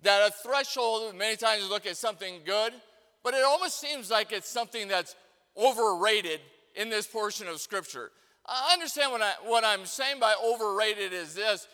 that 0.01 0.27
a 0.27 0.31
threshold 0.31 1.15
many 1.15 1.35
times 1.35 1.63
we 1.63 1.69
look 1.69 1.85
at 1.85 1.97
something 1.97 2.41
good, 2.45 2.73
but 3.23 3.33
it 3.33 3.43
almost 3.43 3.79
seems 3.79 4.11
like 4.11 4.31
it's 4.31 4.49
something 4.49 4.87
that's 4.87 5.15
overrated 5.57 6.41
in 6.75 6.89
this 6.89 7.07
portion 7.07 7.47
of 7.47 7.59
Scripture. 7.59 8.11
I 8.45 8.71
understand 8.73 9.11
what, 9.11 9.21
I, 9.21 9.33
what 9.43 9.63
I'm 9.63 9.85
saying 9.85 10.19
by 10.19 10.35
overrated 10.43 11.13
is 11.13 11.33
this. 11.33 11.67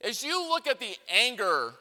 As 0.00 0.22
you 0.22 0.48
look 0.48 0.66
at 0.66 0.80
the 0.80 0.96
anger 1.08 1.74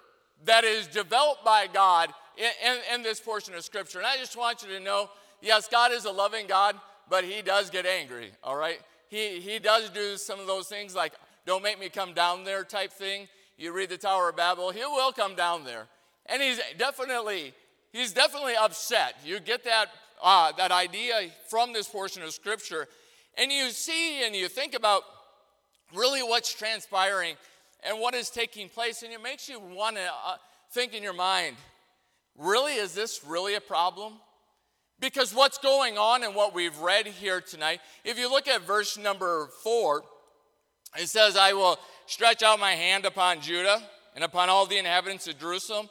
that 0.46 0.64
is 0.64 0.88
developed 0.88 1.44
by 1.44 1.68
God 1.72 2.14
in, 2.38 2.50
in, 2.66 2.96
in 2.96 3.04
this 3.04 3.20
portion 3.20 3.54
of 3.54 3.64
Scripture, 3.64 4.00
and 4.00 4.08
I 4.08 4.18
just 4.18 4.38
want 4.38 4.62
you 4.64 4.70
to 4.70 4.80
know 4.80 5.10
yes, 5.42 5.68
God 5.68 5.92
is 5.92 6.06
a 6.06 6.12
loving 6.12 6.48
God, 6.48 6.76
but 7.10 7.24
He 7.24 7.42
does 7.42 7.70
get 7.70 7.86
angry, 7.86 8.32
all 8.44 8.56
right? 8.56 8.80
He, 9.10 9.40
he 9.40 9.60
does 9.60 9.90
do 9.92 10.18
some 10.18 10.40
of 10.40 10.48
those 10.48 10.68
things 10.68 10.96
like, 10.96 11.14
don't 11.46 11.64
make 11.64 11.80
me 11.80 11.90
come 11.90 12.14
down 12.14 12.44
there 12.44 12.64
type 12.64 12.92
thing. 12.92 13.28
You 13.58 13.74
read 13.74 13.90
the 13.90 13.98
Tower 13.98 14.30
of 14.30 14.36
Babel, 14.36 14.72
He 14.72 14.80
will 14.80 15.12
come 15.12 15.36
down 15.36 15.64
there. 15.64 15.88
And 16.26 16.42
He's 16.42 16.60
definitely, 16.78 17.54
He's 17.92 18.14
definitely 18.14 18.56
upset. 18.56 19.16
You 19.26 19.40
get 19.40 19.64
that 19.66 19.88
uh, 20.22 20.54
that 20.58 20.72
idea 20.72 21.30
from 21.50 21.74
this 21.74 21.88
portion 21.88 22.24
of 22.24 22.34
Scripture, 22.34 22.88
and 23.38 23.52
you 23.52 23.70
see 23.72 24.26
and 24.26 24.36
you 24.36 24.48
think 24.48 24.74
about 24.74 25.04
really 25.94 26.22
what's 26.22 26.54
transpiring 26.54 27.36
and 27.86 28.00
what 28.00 28.16
is 28.16 28.30
taking 28.30 28.70
place, 28.70 29.04
and 29.04 29.12
it 29.12 29.22
makes 29.22 29.50
you 29.50 29.60
want 29.60 29.98
to 29.98 30.04
uh, 30.04 30.36
think 30.72 30.94
in 30.94 31.04
your 31.04 31.14
mind 31.14 31.58
really, 32.38 32.74
is 32.76 32.94
this 32.94 33.22
really 33.26 33.56
a 33.56 33.62
problem? 33.62 34.14
Because 35.00 35.34
what's 35.34 35.58
going 35.58 35.98
on 35.98 36.24
and 36.24 36.34
what 36.34 36.54
we've 36.54 36.78
read 36.80 37.08
here 37.08 37.42
tonight, 37.42 37.82
if 38.04 38.18
you 38.18 38.30
look 38.30 38.48
at 38.48 38.62
verse 38.62 38.98
number 38.98 39.50
four, 39.64 40.04
it 41.00 41.10
says, 41.10 41.36
I 41.36 41.54
will 41.54 41.78
stretch 42.06 42.44
out 42.44 42.60
my 42.60 42.72
hand 42.72 43.06
upon 43.06 43.42
Judah 43.42 43.82
and 44.16 44.24
upon 44.24 44.50
all 44.50 44.66
the 44.66 44.78
inhabitants 44.78 45.28
of 45.28 45.40
Jerusalem. 45.40 45.90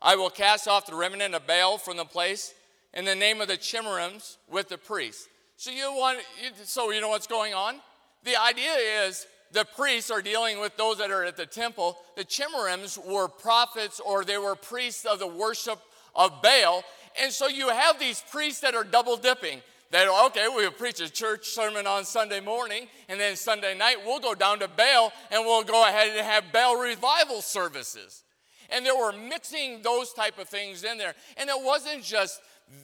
I 0.00 0.16
will 0.16 0.30
cast 0.30 0.68
off 0.68 0.86
the 0.86 0.94
remnant 0.94 1.34
of 1.34 1.46
Baal 1.46 1.78
from 1.78 1.96
the 1.96 2.04
place 2.04 2.54
in 2.92 3.04
the 3.04 3.14
name 3.14 3.40
of 3.40 3.48
the 3.48 3.56
Chemarims 3.56 4.36
with 4.50 4.68
the 4.68 4.78
priests. 4.78 5.26
So 5.56 5.70
you 5.70 5.92
want, 5.92 6.18
so 6.64 6.90
you 6.90 7.00
know 7.00 7.08
what's 7.08 7.26
going 7.26 7.54
on? 7.54 7.76
The 8.24 8.40
idea 8.40 8.74
is 9.06 9.26
the 9.52 9.64
priests 9.64 10.10
are 10.10 10.22
dealing 10.22 10.60
with 10.60 10.76
those 10.76 10.98
that 10.98 11.10
are 11.10 11.24
at 11.24 11.36
the 11.36 11.46
temple. 11.46 11.96
The 12.16 12.24
Chemarims 12.24 12.98
were 12.98 13.28
prophets 13.28 14.00
or 14.00 14.24
they 14.24 14.38
were 14.38 14.56
priests 14.56 15.04
of 15.04 15.18
the 15.18 15.26
worship 15.26 15.80
of 16.14 16.42
Baal. 16.42 16.82
And 17.22 17.32
so 17.32 17.48
you 17.48 17.68
have 17.68 17.98
these 17.98 18.22
priests 18.30 18.60
that 18.60 18.74
are 18.74 18.84
double 18.84 19.16
dipping. 19.16 19.62
That, 19.94 20.08
okay, 20.26 20.48
we'll 20.48 20.72
preach 20.72 20.98
a 20.98 21.08
church 21.08 21.46
sermon 21.46 21.86
on 21.86 22.04
Sunday 22.04 22.40
morning, 22.40 22.88
and 23.08 23.20
then 23.20 23.36
Sunday 23.36 23.78
night 23.78 23.98
we'll 24.04 24.18
go 24.18 24.34
down 24.34 24.58
to 24.58 24.66
Baal 24.66 25.12
and 25.30 25.44
we'll 25.44 25.62
go 25.62 25.86
ahead 25.86 26.08
and 26.08 26.26
have 26.26 26.50
Baal 26.52 26.74
revival 26.74 27.40
services. 27.40 28.24
And 28.70 28.84
they 28.84 28.90
were 28.90 29.12
mixing 29.12 29.82
those 29.82 30.12
type 30.12 30.36
of 30.40 30.48
things 30.48 30.82
in 30.82 30.98
there. 30.98 31.14
And 31.36 31.48
it 31.48 31.54
wasn't 31.56 32.02
just 32.02 32.40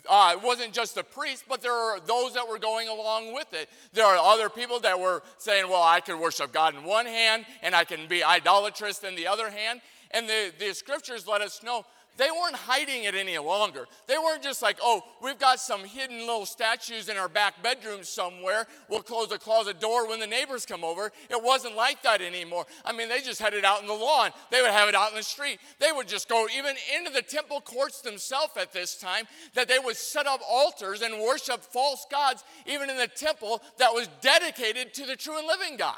uh, 0.08 0.36
it 0.36 0.42
wasn't 0.44 0.72
just 0.72 0.94
the 0.94 1.02
priest, 1.02 1.46
but 1.48 1.60
there 1.60 1.74
are 1.74 1.98
those 1.98 2.34
that 2.34 2.48
were 2.48 2.60
going 2.60 2.86
along 2.86 3.34
with 3.34 3.52
it. 3.54 3.68
There 3.92 4.06
are 4.06 4.16
other 4.16 4.48
people 4.48 4.78
that 4.78 5.00
were 5.00 5.24
saying, 5.38 5.68
well, 5.68 5.82
I 5.82 5.98
can 5.98 6.20
worship 6.20 6.52
God 6.52 6.76
in 6.76 6.84
one 6.84 7.06
hand 7.06 7.44
and 7.62 7.74
I 7.74 7.82
can 7.82 8.06
be 8.06 8.22
idolatrous 8.22 9.02
in 9.02 9.16
the 9.16 9.26
other 9.26 9.50
hand. 9.50 9.80
And 10.12 10.28
the, 10.28 10.52
the 10.60 10.74
scriptures 10.74 11.26
let 11.26 11.40
us 11.40 11.60
know 11.64 11.84
they 12.20 12.30
weren't 12.30 12.54
hiding 12.54 13.04
it 13.04 13.14
any 13.14 13.38
longer. 13.38 13.86
They 14.06 14.18
weren't 14.18 14.42
just 14.42 14.60
like, 14.60 14.76
oh, 14.82 15.02
we've 15.22 15.38
got 15.38 15.58
some 15.58 15.84
hidden 15.84 16.18
little 16.18 16.44
statues 16.44 17.08
in 17.08 17.16
our 17.16 17.30
back 17.30 17.62
bedroom 17.62 18.04
somewhere. 18.04 18.66
We'll 18.90 19.00
close 19.00 19.28
the 19.28 19.38
closet 19.38 19.80
door 19.80 20.06
when 20.06 20.20
the 20.20 20.26
neighbors 20.26 20.66
come 20.66 20.84
over. 20.84 21.10
It 21.30 21.42
wasn't 21.42 21.76
like 21.76 22.02
that 22.02 22.20
anymore. 22.20 22.66
I 22.84 22.92
mean, 22.92 23.08
they 23.08 23.22
just 23.22 23.40
had 23.40 23.54
it 23.54 23.64
out 23.64 23.80
in 23.80 23.86
the 23.86 23.94
lawn. 23.94 24.32
They 24.50 24.60
would 24.60 24.70
have 24.70 24.90
it 24.90 24.94
out 24.94 25.12
in 25.12 25.16
the 25.16 25.22
street. 25.22 25.60
They 25.78 25.92
would 25.92 26.08
just 26.08 26.28
go 26.28 26.46
even 26.54 26.76
into 26.94 27.10
the 27.10 27.22
temple 27.22 27.62
courts 27.62 28.02
themselves 28.02 28.52
at 28.58 28.74
this 28.74 28.98
time, 28.98 29.24
that 29.54 29.66
they 29.66 29.78
would 29.78 29.96
set 29.96 30.26
up 30.26 30.40
altars 30.46 31.00
and 31.00 31.22
worship 31.22 31.62
false 31.62 32.04
gods, 32.10 32.44
even 32.66 32.90
in 32.90 32.98
the 32.98 33.08
temple 33.08 33.62
that 33.78 33.94
was 33.94 34.10
dedicated 34.20 34.92
to 34.92 35.06
the 35.06 35.16
true 35.16 35.38
and 35.38 35.46
living 35.46 35.78
God. 35.78 35.96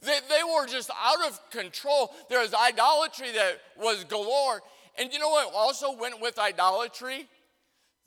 They, 0.00 0.18
they 0.28 0.42
were 0.42 0.66
just 0.66 0.90
out 0.90 1.28
of 1.28 1.38
control. 1.50 2.14
There 2.28 2.40
was 2.40 2.54
idolatry 2.54 3.32
that 3.32 3.60
was 3.78 4.04
galore. 4.04 4.62
And 4.98 5.12
you 5.12 5.18
know 5.18 5.28
what 5.28 5.52
also 5.54 5.96
went 5.96 6.20
with 6.20 6.38
idolatry? 6.38 7.28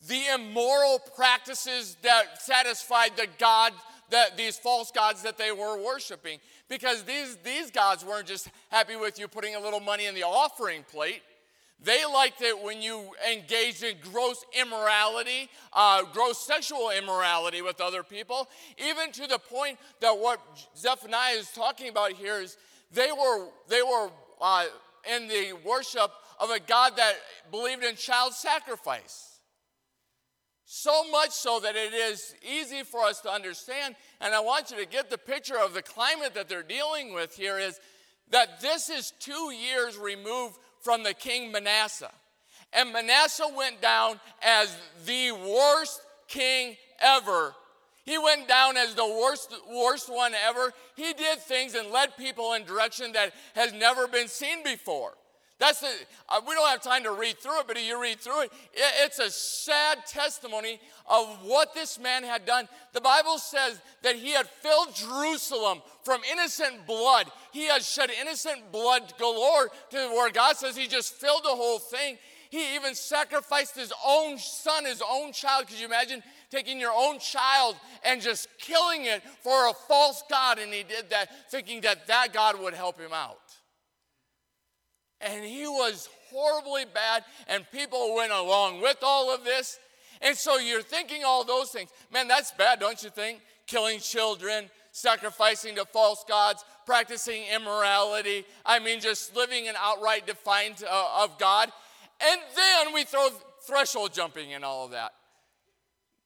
The 0.07 0.21
immoral 0.35 0.99
practices 1.15 1.97
that 2.03 2.41
satisfied 2.41 3.11
the 3.17 3.27
God, 3.37 3.73
that 4.09 4.37
these 4.37 4.57
false 4.57 4.91
gods 4.91 5.21
that 5.23 5.37
they 5.37 5.51
were 5.51 5.83
worshiping. 5.83 6.39
Because 6.69 7.03
these, 7.03 7.37
these 7.43 7.71
gods 7.71 8.05
weren't 8.05 8.27
just 8.27 8.49
happy 8.69 8.95
with 8.95 9.19
you 9.19 9.27
putting 9.27 9.55
a 9.55 9.59
little 9.59 9.79
money 9.79 10.05
in 10.05 10.15
the 10.15 10.23
offering 10.23 10.83
plate. 10.89 11.21
They 11.81 12.03
liked 12.05 12.41
it 12.41 12.61
when 12.61 12.81
you 12.81 13.11
engaged 13.31 13.83
in 13.83 13.95
gross 14.11 14.43
immorality, 14.59 15.49
uh, 15.71 16.03
gross 16.11 16.37
sexual 16.37 16.91
immorality 16.91 17.61
with 17.61 17.79
other 17.79 18.03
people, 18.03 18.49
even 18.77 19.13
to 19.13 19.27
the 19.27 19.39
point 19.39 19.77
that 20.01 20.11
what 20.11 20.41
Zephaniah 20.77 21.35
is 21.35 21.49
talking 21.51 21.87
about 21.87 22.11
here 22.13 22.41
is 22.41 22.57
they 22.91 23.11
were, 23.11 23.47
they 23.69 23.81
were 23.81 24.09
uh, 24.41 24.65
in 25.15 25.29
the 25.29 25.53
worship 25.65 26.11
of 26.39 26.49
a 26.49 26.59
God 26.59 26.93
that 26.97 27.13
believed 27.51 27.83
in 27.83 27.95
child 27.95 28.33
sacrifice. 28.33 29.39
So 30.65 31.03
much 31.09 31.31
so 31.31 31.59
that 31.61 31.75
it 31.75 31.93
is 31.93 32.35
easy 32.47 32.83
for 32.83 33.01
us 33.01 33.21
to 33.21 33.31
understand, 33.31 33.95
and 34.21 34.35
I 34.35 34.39
want 34.39 34.69
you 34.69 34.77
to 34.77 34.85
get 34.85 35.09
the 35.09 35.17
picture 35.17 35.57
of 35.57 35.73
the 35.73 35.81
climate 35.81 36.35
that 36.35 36.47
they're 36.47 36.61
dealing 36.61 37.13
with 37.13 37.35
here 37.35 37.57
is 37.57 37.79
that 38.29 38.61
this 38.61 38.89
is 38.89 39.11
two 39.19 39.51
years 39.51 39.97
removed 39.97 40.57
from 40.81 41.03
the 41.03 41.13
king 41.13 41.51
Manasseh. 41.51 42.11
And 42.71 42.93
Manasseh 42.93 43.49
went 43.57 43.81
down 43.81 44.19
as 44.43 44.77
the 45.05 45.31
worst 45.31 46.01
king 46.27 46.77
ever. 47.01 47.55
He 48.05 48.17
went 48.17 48.47
down 48.47 48.77
as 48.77 48.93
the 48.93 49.05
worst, 49.05 49.53
worst 49.71 50.11
one 50.11 50.33
ever. 50.47 50.71
He 50.95 51.13
did 51.13 51.39
things 51.39 51.73
and 51.75 51.89
led 51.89 52.15
people 52.17 52.53
in 52.53 52.63
direction 52.63 53.11
that 53.13 53.33
has 53.55 53.73
never 53.73 54.07
been 54.07 54.27
seen 54.27 54.63
before. 54.63 55.13
That's 55.59 55.81
the, 55.81 55.89
uh, 56.29 56.39
we 56.47 56.55
don't 56.55 56.69
have 56.69 56.81
time 56.81 57.03
to 57.03 57.11
read 57.11 57.37
through 57.37 57.59
it, 57.59 57.67
but 57.67 57.75
if 57.75 57.83
you 57.83 58.01
read 58.01 58.19
through 58.21 58.43
it, 58.43 58.51
it, 58.73 58.93
it's 59.03 59.19
a 59.19 59.29
sad 59.29 60.05
testimony 60.07 60.79
of 61.05 61.27
what 61.43 61.73
this 61.73 61.99
man 61.99 62.23
had 62.23 62.45
done. 62.45 62.69
The 62.93 63.01
Bible 63.01 63.37
says 63.37 63.81
that 64.01 64.15
he 64.15 64.31
had 64.31 64.47
filled 64.47 64.95
Jerusalem 64.95 65.81
from 66.03 66.21
innocent 66.31 66.87
blood. 66.87 67.29
He 67.51 67.67
had 67.67 67.83
shed 67.83 68.09
innocent 68.09 68.71
blood 68.71 69.13
galore 69.19 69.69
to 69.89 69.97
where 69.97 70.31
God 70.31 70.55
says 70.55 70.77
he 70.77 70.87
just 70.87 71.13
filled 71.15 71.43
the 71.43 71.49
whole 71.49 71.79
thing. 71.79 72.17
He 72.49 72.75
even 72.75 72.95
sacrificed 72.95 73.75
his 73.75 73.93
own 74.05 74.37
son, 74.37 74.85
his 74.85 75.03
own 75.07 75.33
child. 75.33 75.67
Could 75.67 75.79
you 75.79 75.85
imagine 75.85 76.23
taking 76.49 76.79
your 76.79 76.93
own 76.95 77.19
child 77.19 77.75
and 78.03 78.21
just 78.21 78.47
killing 78.57 79.05
it 79.05 79.21
for 79.43 79.67
a 79.67 79.73
false 79.87 80.23
God? 80.29 80.57
And 80.57 80.73
he 80.73 80.83
did 80.83 81.09
that 81.09 81.51
thinking 81.51 81.81
that 81.81 82.07
that 82.07 82.33
God 82.33 82.59
would 82.59 82.73
help 82.73 82.99
him 82.99 83.11
out. 83.13 83.48
And 85.21 85.43
he 85.43 85.67
was 85.67 86.07
horribly 86.31 86.85
bad, 86.93 87.23
and 87.47 87.69
people 87.71 88.15
went 88.15 88.31
along 88.31 88.81
with 88.81 88.97
all 89.01 89.33
of 89.33 89.43
this. 89.43 89.79
And 90.21 90.35
so 90.35 90.57
you're 90.57 90.81
thinking 90.81 91.23
all 91.23 91.43
those 91.43 91.69
things. 91.69 91.89
Man, 92.11 92.27
that's 92.27 92.51
bad, 92.51 92.79
don't 92.79 93.01
you 93.03 93.09
think? 93.09 93.39
Killing 93.67 93.99
children, 93.99 94.69
sacrificing 94.91 95.75
to 95.75 95.85
false 95.85 96.23
gods, 96.27 96.63
practicing 96.85 97.43
immorality. 97.53 98.45
I 98.65 98.79
mean, 98.79 98.99
just 98.99 99.35
living 99.35 99.65
in 99.65 99.75
outright 99.77 100.25
defiance 100.25 100.83
uh, 100.83 101.23
of 101.23 101.37
God. 101.37 101.71
And 102.21 102.41
then 102.55 102.93
we 102.93 103.03
throw 103.03 103.29
threshold 103.65 104.13
jumping 104.13 104.53
and 104.53 104.65
all 104.65 104.85
of 104.85 104.91
that. 104.91 105.13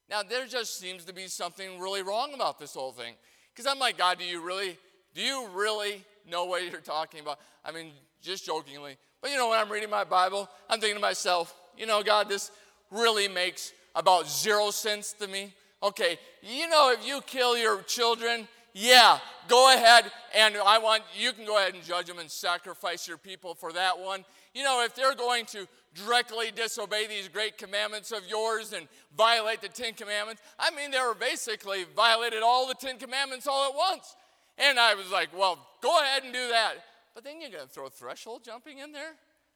Now, 0.09 0.23
there 0.23 0.45
just 0.45 0.79
seems 0.79 1.05
to 1.05 1.13
be 1.13 1.27
something 1.27 1.79
really 1.79 2.01
wrong 2.01 2.33
about 2.33 2.59
this 2.59 2.73
whole 2.73 2.91
thing. 2.91 3.13
Because 3.53 3.69
I'm 3.69 3.79
like, 3.79 3.97
God, 3.97 4.19
do 4.19 4.25
you 4.25 4.41
really, 4.41 4.77
do 5.13 5.21
you 5.21 5.47
really 5.53 6.03
know 6.29 6.45
what 6.45 6.69
you're 6.69 6.81
talking 6.81 7.19
about? 7.19 7.39
I 7.63 7.71
mean, 7.71 7.91
just 8.23 8.45
jokingly. 8.45 8.97
But 9.21 9.31
you 9.31 9.37
know, 9.37 9.49
when 9.49 9.59
I'm 9.59 9.71
reading 9.71 9.89
my 9.89 10.03
Bible, 10.03 10.49
I'm 10.69 10.79
thinking 10.79 10.95
to 10.95 11.01
myself, 11.01 11.53
you 11.77 11.85
know, 11.85 12.01
God, 12.01 12.29
this 12.29 12.51
really 12.89 13.27
makes 13.27 13.73
about 13.95 14.27
zero 14.27 14.71
sense 14.71 15.13
to 15.13 15.27
me. 15.27 15.53
Okay, 15.81 16.17
you 16.41 16.67
know, 16.69 16.91
if 16.91 17.05
you 17.05 17.21
kill 17.21 17.57
your 17.57 17.81
children, 17.81 18.47
yeah, 18.73 19.19
go 19.47 19.73
ahead 19.73 20.11
and 20.35 20.55
I 20.65 20.79
want 20.79 21.03
you 21.15 21.31
can 21.33 21.45
go 21.45 21.57
ahead 21.57 21.73
and 21.73 21.83
judge 21.83 22.07
them 22.07 22.19
and 22.19 22.29
sacrifice 22.29 23.07
your 23.07 23.17
people 23.17 23.53
for 23.53 23.71
that 23.73 23.99
one. 23.99 24.25
You 24.53 24.63
know, 24.63 24.83
if 24.83 24.95
they're 24.95 25.15
going 25.15 25.45
to 25.47 25.67
directly 25.93 26.51
disobey 26.55 27.07
these 27.07 27.27
great 27.27 27.57
commandments 27.57 28.11
of 28.11 28.21
yours 28.27 28.73
and 28.73 28.87
violate 29.15 29.61
the 29.61 29.69
Ten 29.69 29.93
Commandments, 29.93 30.41
I 30.57 30.71
mean, 30.71 30.91
they 30.91 30.99
were 30.99 31.15
basically 31.15 31.85
violated 31.95 32.41
all 32.43 32.67
the 32.67 32.75
Ten 32.75 32.97
Commandments 32.97 33.47
all 33.47 33.69
at 33.69 33.75
once. 33.75 34.15
And 34.57 34.79
I 34.79 34.95
was 34.95 35.11
like, 35.11 35.29
well, 35.37 35.59
go 35.81 35.99
ahead 35.99 36.23
and 36.23 36.33
do 36.33 36.47
that. 36.49 36.75
But 37.13 37.23
then 37.23 37.41
you're 37.41 37.51
going 37.51 37.63
to 37.63 37.69
throw 37.69 37.89
threshold 37.89 38.43
jumping 38.43 38.79
in 38.79 38.91
there? 38.91 39.13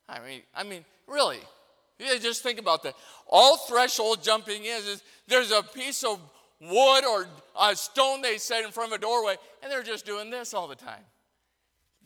I 0.07 0.19
mean, 0.19 0.41
I 0.55 0.63
mean, 0.63 0.85
really? 1.07 1.39
Yeah, 1.99 2.15
just 2.19 2.43
think 2.43 2.59
about 2.59 2.83
that. 2.83 2.93
All 3.27 3.57
threshold 3.57 4.23
jumping 4.23 4.65
is 4.65 4.87
is 4.87 5.03
there's 5.27 5.51
a 5.51 5.63
piece 5.63 6.03
of 6.03 6.19
wood 6.61 7.05
or 7.05 7.27
a 7.59 7.75
stone 7.75 8.21
they 8.21 8.37
set 8.37 8.63
in 8.63 8.71
front 8.71 8.91
of 8.91 8.99
a 8.99 9.01
doorway, 9.01 9.35
and 9.61 9.71
they're 9.71 9.83
just 9.83 10.05
doing 10.05 10.29
this 10.29 10.53
all 10.53 10.67
the 10.67 10.75
time, 10.75 11.03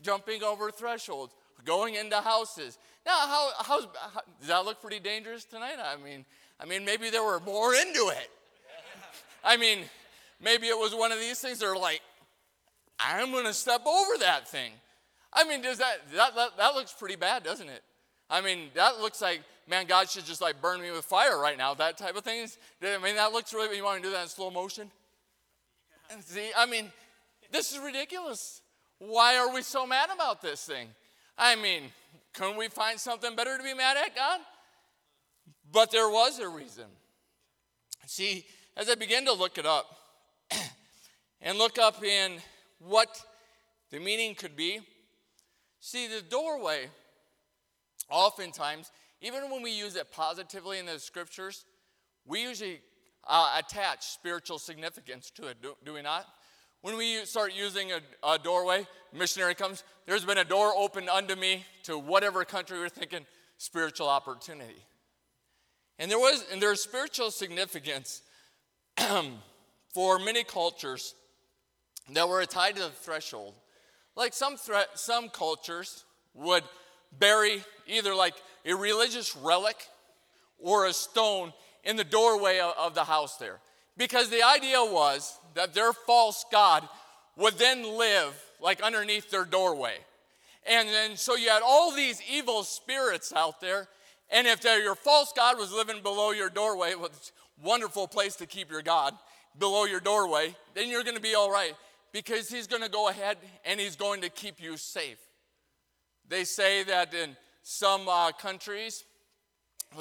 jumping 0.02 0.44
over 0.44 0.72
thresholds, 0.72 1.34
going 1.66 1.96
into 1.96 2.18
houses. 2.18 2.78
Now, 3.06 3.18
how, 3.18 3.50
how 3.60 3.80
does 3.82 4.48
that 4.48 4.66
look 4.66 4.82
pretty 4.82 5.00
dangerous 5.00 5.44
tonight? 5.44 5.78
I 5.84 5.98
mean, 5.98 6.26
I 6.60 6.66
mean, 6.66 6.86
maybe 6.86 7.10
there 7.10 7.24
were 7.24 7.40
more 7.40 7.74
into 7.74 8.10
it. 8.10 8.30
I 9.44 9.58
mean, 9.58 9.80
maybe 10.40 10.68
it 10.68 10.78
was 10.78 10.94
one 10.94 11.12
of 11.12 11.20
these 11.20 11.40
things. 11.40 11.60
They're 11.60 11.76
like, 11.76 12.02
I'm 13.00 13.32
going 13.32 13.46
to 13.46 13.54
step 13.54 13.86
over 13.86 14.18
that 14.20 14.48
thing. 14.48 14.72
I 15.34 15.44
mean, 15.46 15.62
does 15.62 15.78
that, 15.78 16.10
that, 16.16 16.58
that, 16.58 16.76
looks 16.76 16.94
pretty 16.94 17.16
bad, 17.16 17.44
doesn't 17.44 17.70
it? 17.70 17.84
I 18.30 18.42
mean, 18.42 18.70
that 18.76 19.00
looks 19.00 19.22
like, 19.22 19.42
man, 19.70 19.86
God 19.88 20.10
should 20.10 20.26
just 20.26 20.42
like 20.42 20.62
burn 20.62 20.82
me 20.82 20.92
with 20.92 21.06
fire 21.06 21.40
right 21.40 21.58
now, 21.58 21.74
that 21.76 21.98
type 21.98 22.16
of 22.16 22.24
thing. 22.24 22.48
I 22.84 22.98
mean, 22.98 23.16
that 23.16 23.32
looks 23.32 23.54
really, 23.54 23.78
you 23.78 23.84
want 23.84 24.02
to 24.02 24.08
do 24.08 24.14
that 24.14 24.24
in 24.24 24.28
slow 24.28 24.52
motion? 24.52 24.92
See, 26.20 26.52
I 26.58 26.66
mean, 26.66 26.92
this 27.52 27.72
is 27.72 27.80
ridiculous. 27.80 28.62
Why 29.00 29.38
are 29.38 29.54
we 29.54 29.62
so 29.62 29.88
mad 29.88 30.10
about 30.14 30.42
this 30.42 30.64
thing? 30.66 30.90
I 31.38 31.56
mean, 31.56 31.84
couldn't 32.34 32.58
we 32.58 32.68
find 32.68 33.00
something 33.00 33.36
better 33.36 33.58
to 33.58 33.64
be 33.64 33.74
mad 33.74 33.98
at, 33.98 34.16
God? 34.16 34.42
But 35.72 35.92
there 35.92 36.10
was 36.10 36.40
a 36.40 36.50
reason. 36.50 36.86
See, 38.06 38.46
as 38.76 38.90
I 38.90 38.96
began 38.96 39.26
to 39.26 39.34
look 39.34 39.58
it 39.58 39.66
up 39.66 39.86
and 41.42 41.58
look 41.58 41.80
up 41.80 42.04
in 42.04 42.34
what 42.80 43.24
the 43.90 44.00
meaning 44.00 44.36
could 44.36 44.56
be, 44.56 44.82
See, 45.82 46.08
the 46.08 46.22
doorway, 46.22 46.90
oftentimes, 48.08 48.92
even 49.20 49.50
when 49.50 49.64
we 49.64 49.72
use 49.72 49.96
it 49.96 50.12
positively 50.12 50.78
in 50.78 50.86
the 50.86 51.00
scriptures, 51.00 51.66
we 52.26 52.44
usually 52.44 52.82
uh, 53.28 53.58
attach 53.58 54.06
spiritual 54.06 54.60
significance 54.60 55.32
to 55.32 55.48
it, 55.48 55.60
do, 55.60 55.76
do, 55.84 55.94
we 55.94 56.04
not? 56.04 56.28
When 56.82 56.98
we 56.98 57.26
start 57.26 57.54
using 57.56 57.92
a, 57.92 58.00
a 58.24 58.38
doorway, 58.38 58.86
missionary 59.12 59.56
comes, 59.56 59.84
there's 60.06 60.24
been 60.24 60.38
a 60.38 60.44
door 60.44 60.72
opened 60.76 61.10
unto 61.10 61.36
me 61.36 61.66
to 61.84 61.98
whatever 61.98 62.46
country 62.46 62.78
we're 62.78 62.90
thinking, 62.90 63.26
spiritual 63.58 64.08
opportunity. 64.08 64.86
And 65.98 66.12
there 66.12 66.20
was, 66.20 66.46
and 66.52 66.62
there's 66.62 66.82
spiritual 66.82 67.32
significance 67.32 68.22
for 69.94 70.20
many 70.20 70.44
cultures 70.44 71.16
that 72.14 72.30
were 72.30 72.46
tied 72.46 72.76
to 72.76 72.84
the 72.84 72.90
threshold. 72.90 73.56
Like 74.16 74.34
some, 74.34 74.58
threat, 74.58 74.90
some 74.96 75.30
cultures 75.30 76.04
would 76.34 76.64
bury 77.18 77.64
either 77.88 78.14
like 78.16 78.36
a 78.66 78.74
religious 78.74 79.36
relic 79.36 79.78
or 80.60 80.86
a 80.86 80.94
stone 80.94 81.54
in 81.84 81.96
the 81.96 82.04
doorway 82.04 82.60
of 82.60 82.94
the 82.94 83.04
house 83.04 83.38
there. 83.38 83.60
Because 83.98 84.30
the 84.30 84.44
idea 84.44 84.80
was 84.80 85.40
that 85.56 85.74
their 85.74 85.94
false 85.94 86.46
God 86.52 86.88
would 87.38 87.58
then 87.58 87.98
live 87.98 88.34
like 88.62 88.82
underneath 88.82 89.30
their 89.32 89.46
doorway. 89.46 89.96
And 90.66 90.88
then 90.90 91.18
so 91.18 91.36
you 91.36 91.50
had 91.50 91.64
all 91.64 91.92
these 91.92 92.22
evil 92.30 92.64
spirits 92.64 93.34
out 93.34 93.60
there. 93.62 93.88
And 94.30 94.48
if 94.48 94.64
your 94.64 94.96
false 94.96 95.34
God 95.36 95.58
was 95.58 95.74
living 95.74 96.02
below 96.02 96.32
your 96.32 96.50
doorway, 96.50 96.96
well, 96.96 97.10
wonderful 97.62 98.08
place 98.08 98.36
to 98.38 98.46
keep 98.46 98.72
your 98.72 98.82
God 98.82 99.14
below 99.58 99.86
your 99.86 100.00
doorway, 100.00 100.56
then 100.74 100.90
you're 100.90 101.04
going 101.04 101.16
to 101.16 101.22
be 101.22 101.36
all 101.36 101.52
right 101.52 101.74
because 102.12 102.50
he's 102.50 102.68
going 102.68 102.82
to 102.82 102.90
go 102.90 103.10
ahead 103.10 103.38
and 103.66 103.80
he's 103.80 103.96
going 103.96 104.22
to 104.22 104.30
keep 104.30 104.62
you 104.62 104.78
safe. 104.78 105.18
They 106.28 106.44
say 106.44 106.84
that 106.84 107.14
in 107.14 107.36
some 107.64 108.08
uh, 108.08 108.32
countries, 108.32 109.04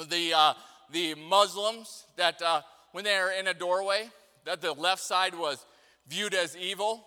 the, 0.09 0.33
uh, 0.33 0.53
the 0.91 1.15
Muslims 1.15 2.05
that 2.17 2.41
uh, 2.41 2.61
when 2.91 3.03
they're 3.03 3.37
in 3.37 3.47
a 3.47 3.53
doorway, 3.53 4.09
that 4.45 4.61
the 4.61 4.73
left 4.73 5.01
side 5.01 5.35
was 5.35 5.65
viewed 6.07 6.33
as 6.33 6.55
evil 6.57 7.05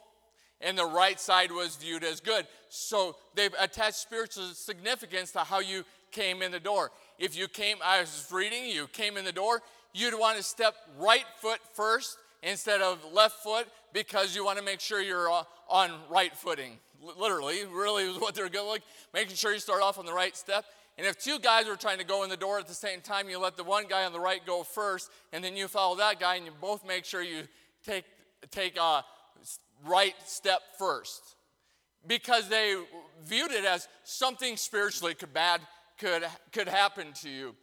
and 0.61 0.79
the 0.79 0.87
right 0.87 1.21
side 1.21 1.51
was 1.51 1.77
viewed 1.77 2.05
as 2.05 2.21
good. 2.21 2.47
So 2.71 3.17
they've 3.35 3.55
attached 3.61 3.97
spiritual 3.97 4.45
significance 4.55 5.33
to 5.33 5.41
how 5.41 5.61
you 5.61 5.85
came 6.11 6.43
in 6.43 6.53
the 6.53 6.61
door. 6.61 6.91
If 7.19 7.37
you 7.37 7.49
came, 7.49 7.77
I 7.85 8.01
was 8.01 8.29
reading, 8.33 8.67
you 8.67 8.87
came 8.87 9.17
in 9.17 9.25
the 9.25 9.33
door, 9.33 9.63
you'd 9.93 10.19
want 10.19 10.37
to 10.39 10.43
step 10.43 10.75
right 10.99 11.25
foot 11.39 11.61
first 11.75 12.17
instead 12.43 12.81
of 12.81 12.99
left 13.13 13.43
foot 13.43 13.67
because 13.95 14.37
you 14.37 14.45
want 14.45 14.59
to 14.59 14.65
make 14.65 14.81
sure 14.81 15.01
you're 15.01 15.31
uh, 15.31 15.45
on 15.71 15.91
right 16.11 16.37
footing. 16.37 16.79
Literally, 17.19 17.65
really 17.65 18.05
is 18.05 18.19
what 18.19 18.35
they're 18.35 18.51
going 18.51 18.69
like, 18.69 18.83
making 19.15 19.37
sure 19.37 19.55
you 19.55 19.61
start 19.61 19.83
off 19.83 19.99
on 19.99 20.05
the 20.05 20.13
right 20.13 20.37
step. 20.37 20.67
And 20.99 21.07
if 21.07 21.19
two 21.19 21.39
guys 21.39 21.67
are 21.67 21.77
trying 21.77 21.99
to 21.99 22.05
go 22.05 22.23
in 22.25 22.31
the 22.31 22.37
door 22.37 22.59
at 22.59 22.67
the 22.67 22.75
same 22.75 23.01
time, 23.01 23.29
you 23.29 23.39
let 23.39 23.57
the 23.57 23.65
one 23.65 23.87
guy 23.89 24.05
on 24.05 24.13
the 24.13 24.21
right 24.21 24.45
go 24.45 24.63
first, 24.63 25.11
and 25.33 25.43
then 25.43 25.57
you 25.57 25.69
follow 25.69 25.97
that 25.97 26.21
guy, 26.21 26.37
and 26.37 26.45
you 26.45 26.53
both 26.61 26.87
make 26.87 27.05
sure 27.05 27.23
you 27.23 27.43
take 27.87 28.05
take 28.51 28.77
uh, 28.79 28.83
a 28.83 29.05
right 29.87 30.15
step 30.25 30.61
first, 30.79 31.37
because 32.07 32.49
they 32.49 32.77
viewed 33.25 33.51
it 33.51 33.65
as 33.65 33.89
something 34.05 34.57
spiritually 34.57 35.15
could 35.15 35.33
bad 35.33 35.61
could 35.99 36.25
could 36.53 36.69
happen 36.69 37.13
to 37.23 37.29
you. 37.29 37.55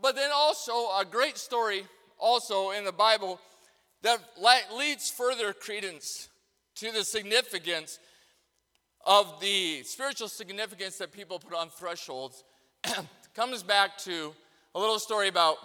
But 0.00 0.16
then 0.16 0.30
also 0.32 0.72
a 0.72 1.04
great 1.08 1.38
story 1.38 1.84
also 2.18 2.70
in 2.70 2.84
the 2.84 2.92
Bible 2.92 3.40
that 4.02 4.20
leads 4.76 5.10
further 5.10 5.52
credence 5.52 6.28
to 6.76 6.90
the 6.92 7.04
significance 7.04 7.98
of 9.04 9.40
the 9.40 9.82
spiritual 9.82 10.28
significance 10.28 10.98
that 10.98 11.12
people 11.12 11.38
put 11.38 11.54
on 11.54 11.68
thresholds 11.70 12.44
comes 13.34 13.62
back 13.62 13.96
to 13.98 14.34
a 14.74 14.78
little 14.78 14.98
story 14.98 15.28
about 15.28 15.56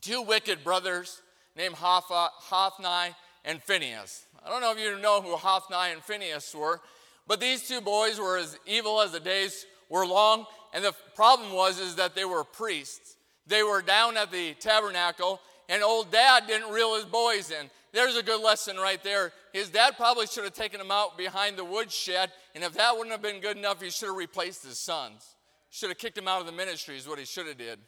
two 0.00 0.22
wicked 0.22 0.62
brothers 0.64 1.22
named 1.56 1.74
Hophni 1.74 3.14
and 3.44 3.62
Phineas. 3.62 4.26
I 4.44 4.48
don't 4.48 4.60
know 4.60 4.72
if 4.72 4.78
you 4.78 4.98
know 4.98 5.20
who 5.20 5.36
Hophni 5.36 5.92
and 5.92 6.02
Phineas 6.02 6.54
were, 6.54 6.80
but 7.26 7.40
these 7.40 7.68
two 7.68 7.80
boys 7.80 8.18
were 8.18 8.38
as 8.38 8.58
evil 8.66 9.00
as 9.00 9.12
the 9.12 9.20
days 9.20 9.66
were 9.88 10.06
long, 10.06 10.46
and 10.72 10.84
the 10.84 10.94
problem 11.14 11.52
was 11.52 11.78
is 11.78 11.96
that 11.96 12.14
they 12.14 12.24
were 12.24 12.44
priests. 12.44 13.16
They 13.46 13.62
were 13.62 13.82
down 13.82 14.16
at 14.16 14.30
the 14.30 14.54
tabernacle, 14.54 15.40
and 15.72 15.82
old 15.82 16.12
dad 16.12 16.44
didn't 16.46 16.70
reel 16.70 16.96
his 16.96 17.06
boys 17.06 17.50
in. 17.50 17.70
There's 17.92 18.14
a 18.14 18.22
good 18.22 18.42
lesson 18.42 18.76
right 18.76 19.02
there. 19.02 19.32
His 19.54 19.70
dad 19.70 19.96
probably 19.96 20.26
should 20.26 20.44
have 20.44 20.52
taken 20.52 20.78
him 20.78 20.90
out 20.90 21.16
behind 21.16 21.56
the 21.56 21.64
woodshed, 21.64 22.30
and 22.54 22.62
if 22.62 22.74
that 22.74 22.92
wouldn't 22.92 23.10
have 23.10 23.22
been 23.22 23.40
good 23.40 23.56
enough, 23.56 23.80
he 23.80 23.88
should 23.88 24.08
have 24.08 24.16
replaced 24.16 24.66
his 24.66 24.78
sons. 24.78 25.26
Should 25.70 25.88
have 25.88 25.96
kicked 25.96 26.18
him 26.18 26.28
out 26.28 26.40
of 26.40 26.46
the 26.46 26.52
ministry, 26.52 26.98
is 26.98 27.08
what 27.08 27.18
he 27.18 27.24
should 27.24 27.46
have 27.46 27.56
did. 27.56 27.78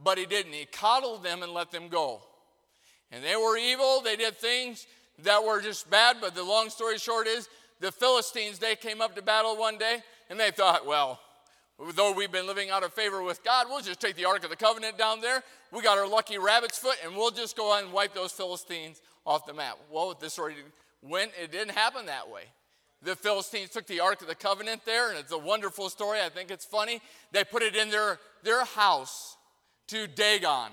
But 0.00 0.18
he 0.18 0.26
didn't. 0.26 0.52
He 0.52 0.66
coddled 0.66 1.24
them 1.24 1.42
and 1.42 1.52
let 1.52 1.72
them 1.72 1.88
go. 1.88 2.22
And 3.10 3.24
they 3.24 3.34
were 3.34 3.56
evil. 3.56 4.00
They 4.00 4.14
did 4.14 4.36
things 4.36 4.86
that 5.24 5.42
were 5.42 5.60
just 5.60 5.90
bad. 5.90 6.18
But 6.20 6.36
the 6.36 6.44
long 6.44 6.70
story 6.70 6.98
short 6.98 7.26
is 7.26 7.48
the 7.80 7.90
Philistines, 7.90 8.60
they 8.60 8.76
came 8.76 9.00
up 9.00 9.16
to 9.16 9.22
battle 9.22 9.56
one 9.56 9.78
day 9.78 10.02
and 10.30 10.38
they 10.38 10.50
thought, 10.50 10.86
well, 10.86 11.20
though 11.94 12.12
we've 12.12 12.32
been 12.32 12.46
living 12.46 12.70
out 12.70 12.82
of 12.82 12.92
favor 12.92 13.22
with 13.22 13.42
God, 13.44 13.66
we'll 13.68 13.80
just 13.80 14.00
take 14.00 14.16
the 14.16 14.24
Ark 14.24 14.44
of 14.44 14.50
the 14.50 14.56
Covenant 14.56 14.96
down 14.96 15.20
there. 15.20 15.42
We 15.72 15.82
got 15.82 15.98
our 15.98 16.08
lucky 16.08 16.38
rabbit's 16.38 16.78
foot 16.78 16.96
and 17.04 17.16
we'll 17.16 17.30
just 17.30 17.56
go 17.56 17.72
on 17.72 17.84
and 17.84 17.92
wipe 17.92 18.14
those 18.14 18.32
Philistines 18.32 19.02
off 19.26 19.46
the 19.46 19.54
map. 19.54 19.78
Well, 19.90 20.16
this 20.18 20.34
story 20.34 20.54
went, 21.02 21.32
it 21.40 21.50
didn't 21.50 21.74
happen 21.74 22.06
that 22.06 22.30
way. 22.30 22.42
The 23.02 23.16
Philistines 23.16 23.70
took 23.70 23.86
the 23.86 24.00
Ark 24.00 24.22
of 24.22 24.28
the 24.28 24.34
Covenant 24.34 24.86
there, 24.86 25.10
and 25.10 25.18
it's 25.18 25.32
a 25.32 25.38
wonderful 25.38 25.90
story. 25.90 26.20
I 26.24 26.30
think 26.30 26.50
it's 26.50 26.64
funny. 26.64 27.02
They 27.32 27.44
put 27.44 27.62
it 27.62 27.76
in 27.76 27.90
their, 27.90 28.18
their 28.42 28.64
house 28.64 29.36
to 29.88 30.06
Dagon. 30.06 30.70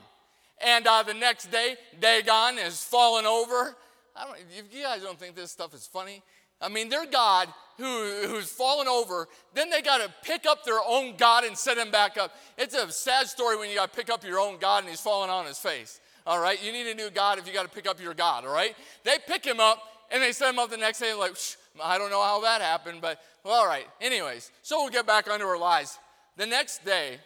And 0.65 0.87
uh, 0.87 1.03
the 1.03 1.13
next 1.13 1.51
day, 1.51 1.75
Dagon 1.99 2.57
is 2.57 2.81
fallen 2.81 3.25
over. 3.25 3.75
I 4.15 4.25
don't, 4.25 4.37
you 4.71 4.83
guys 4.83 5.01
don't 5.01 5.19
think 5.19 5.35
this 5.35 5.51
stuff 5.51 5.73
is 5.73 5.85
funny, 5.85 6.21
I 6.61 6.69
mean, 6.69 6.89
their 6.89 7.05
God 7.05 7.47
who, 7.77 8.27
who's 8.27 8.49
fallen 8.49 8.87
over, 8.87 9.27
then 9.53 9.69
they 9.69 9.81
got 9.81 9.97
to 9.97 10.13
pick 10.23 10.45
up 10.45 10.63
their 10.63 10.79
own 10.87 11.15
God 11.17 11.43
and 11.43 11.57
set 11.57 11.77
him 11.77 11.91
back 11.91 12.17
up. 12.17 12.35
It's 12.57 12.75
a 12.75 12.91
sad 12.91 13.27
story 13.27 13.57
when 13.57 13.69
you 13.69 13.75
got 13.75 13.91
to 13.91 13.97
pick 13.97 14.09
up 14.09 14.23
your 14.23 14.39
own 14.39 14.57
God 14.59 14.83
and 14.83 14.89
he's 14.89 15.01
falling 15.01 15.29
on 15.29 15.45
his 15.45 15.57
face. 15.57 15.99
All 16.25 16.39
right, 16.39 16.63
you 16.63 16.71
need 16.71 16.87
a 16.87 16.93
new 16.93 17.09
God 17.09 17.39
if 17.39 17.47
you 17.47 17.53
got 17.53 17.63
to 17.63 17.75
pick 17.75 17.87
up 17.87 17.99
your 17.99 18.13
God. 18.13 18.45
All 18.45 18.53
right, 18.53 18.75
they 19.03 19.17
pick 19.27 19.43
him 19.43 19.59
up 19.59 19.79
and 20.11 20.21
they 20.21 20.31
set 20.31 20.49
him 20.49 20.59
up 20.59 20.69
the 20.69 20.77
next 20.77 20.99
day. 20.99 21.13
Like, 21.13 21.35
I 21.81 21.97
don't 21.97 22.11
know 22.11 22.21
how 22.21 22.41
that 22.41 22.61
happened, 22.61 23.01
but 23.01 23.19
well, 23.43 23.61
all 23.61 23.67
right. 23.67 23.87
Anyways, 23.99 24.51
so 24.61 24.81
we'll 24.81 24.91
get 24.91 25.07
back 25.07 25.29
onto 25.29 25.45
our 25.45 25.57
lives. 25.57 25.97
The 26.37 26.45
next 26.45 26.85
day, 26.85 27.17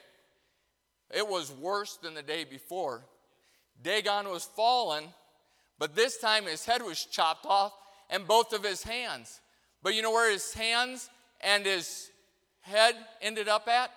it 1.14 1.28
was 1.28 1.52
worse 1.52 1.98
than 1.98 2.14
the 2.14 2.22
day 2.22 2.46
before. 2.46 3.04
Dagon 3.84 4.30
was 4.30 4.46
fallen, 4.46 5.04
but 5.78 5.96
this 5.96 6.18
time 6.18 6.46
his 6.46 6.66
head 6.66 6.82
was 6.82 7.04
chopped 7.04 7.46
off 7.46 7.74
and 8.10 8.28
both 8.28 8.54
of 8.54 8.64
his 8.64 8.84
hands. 8.84 9.42
But 9.84 9.96
you 9.96 10.02
know 10.02 10.12
where 10.12 10.32
his 10.32 10.54
hands 10.54 11.10
and 11.42 11.66
his 11.66 12.10
head 12.62 12.96
ended 13.22 13.48
up 13.48 13.68
at? 13.68 13.92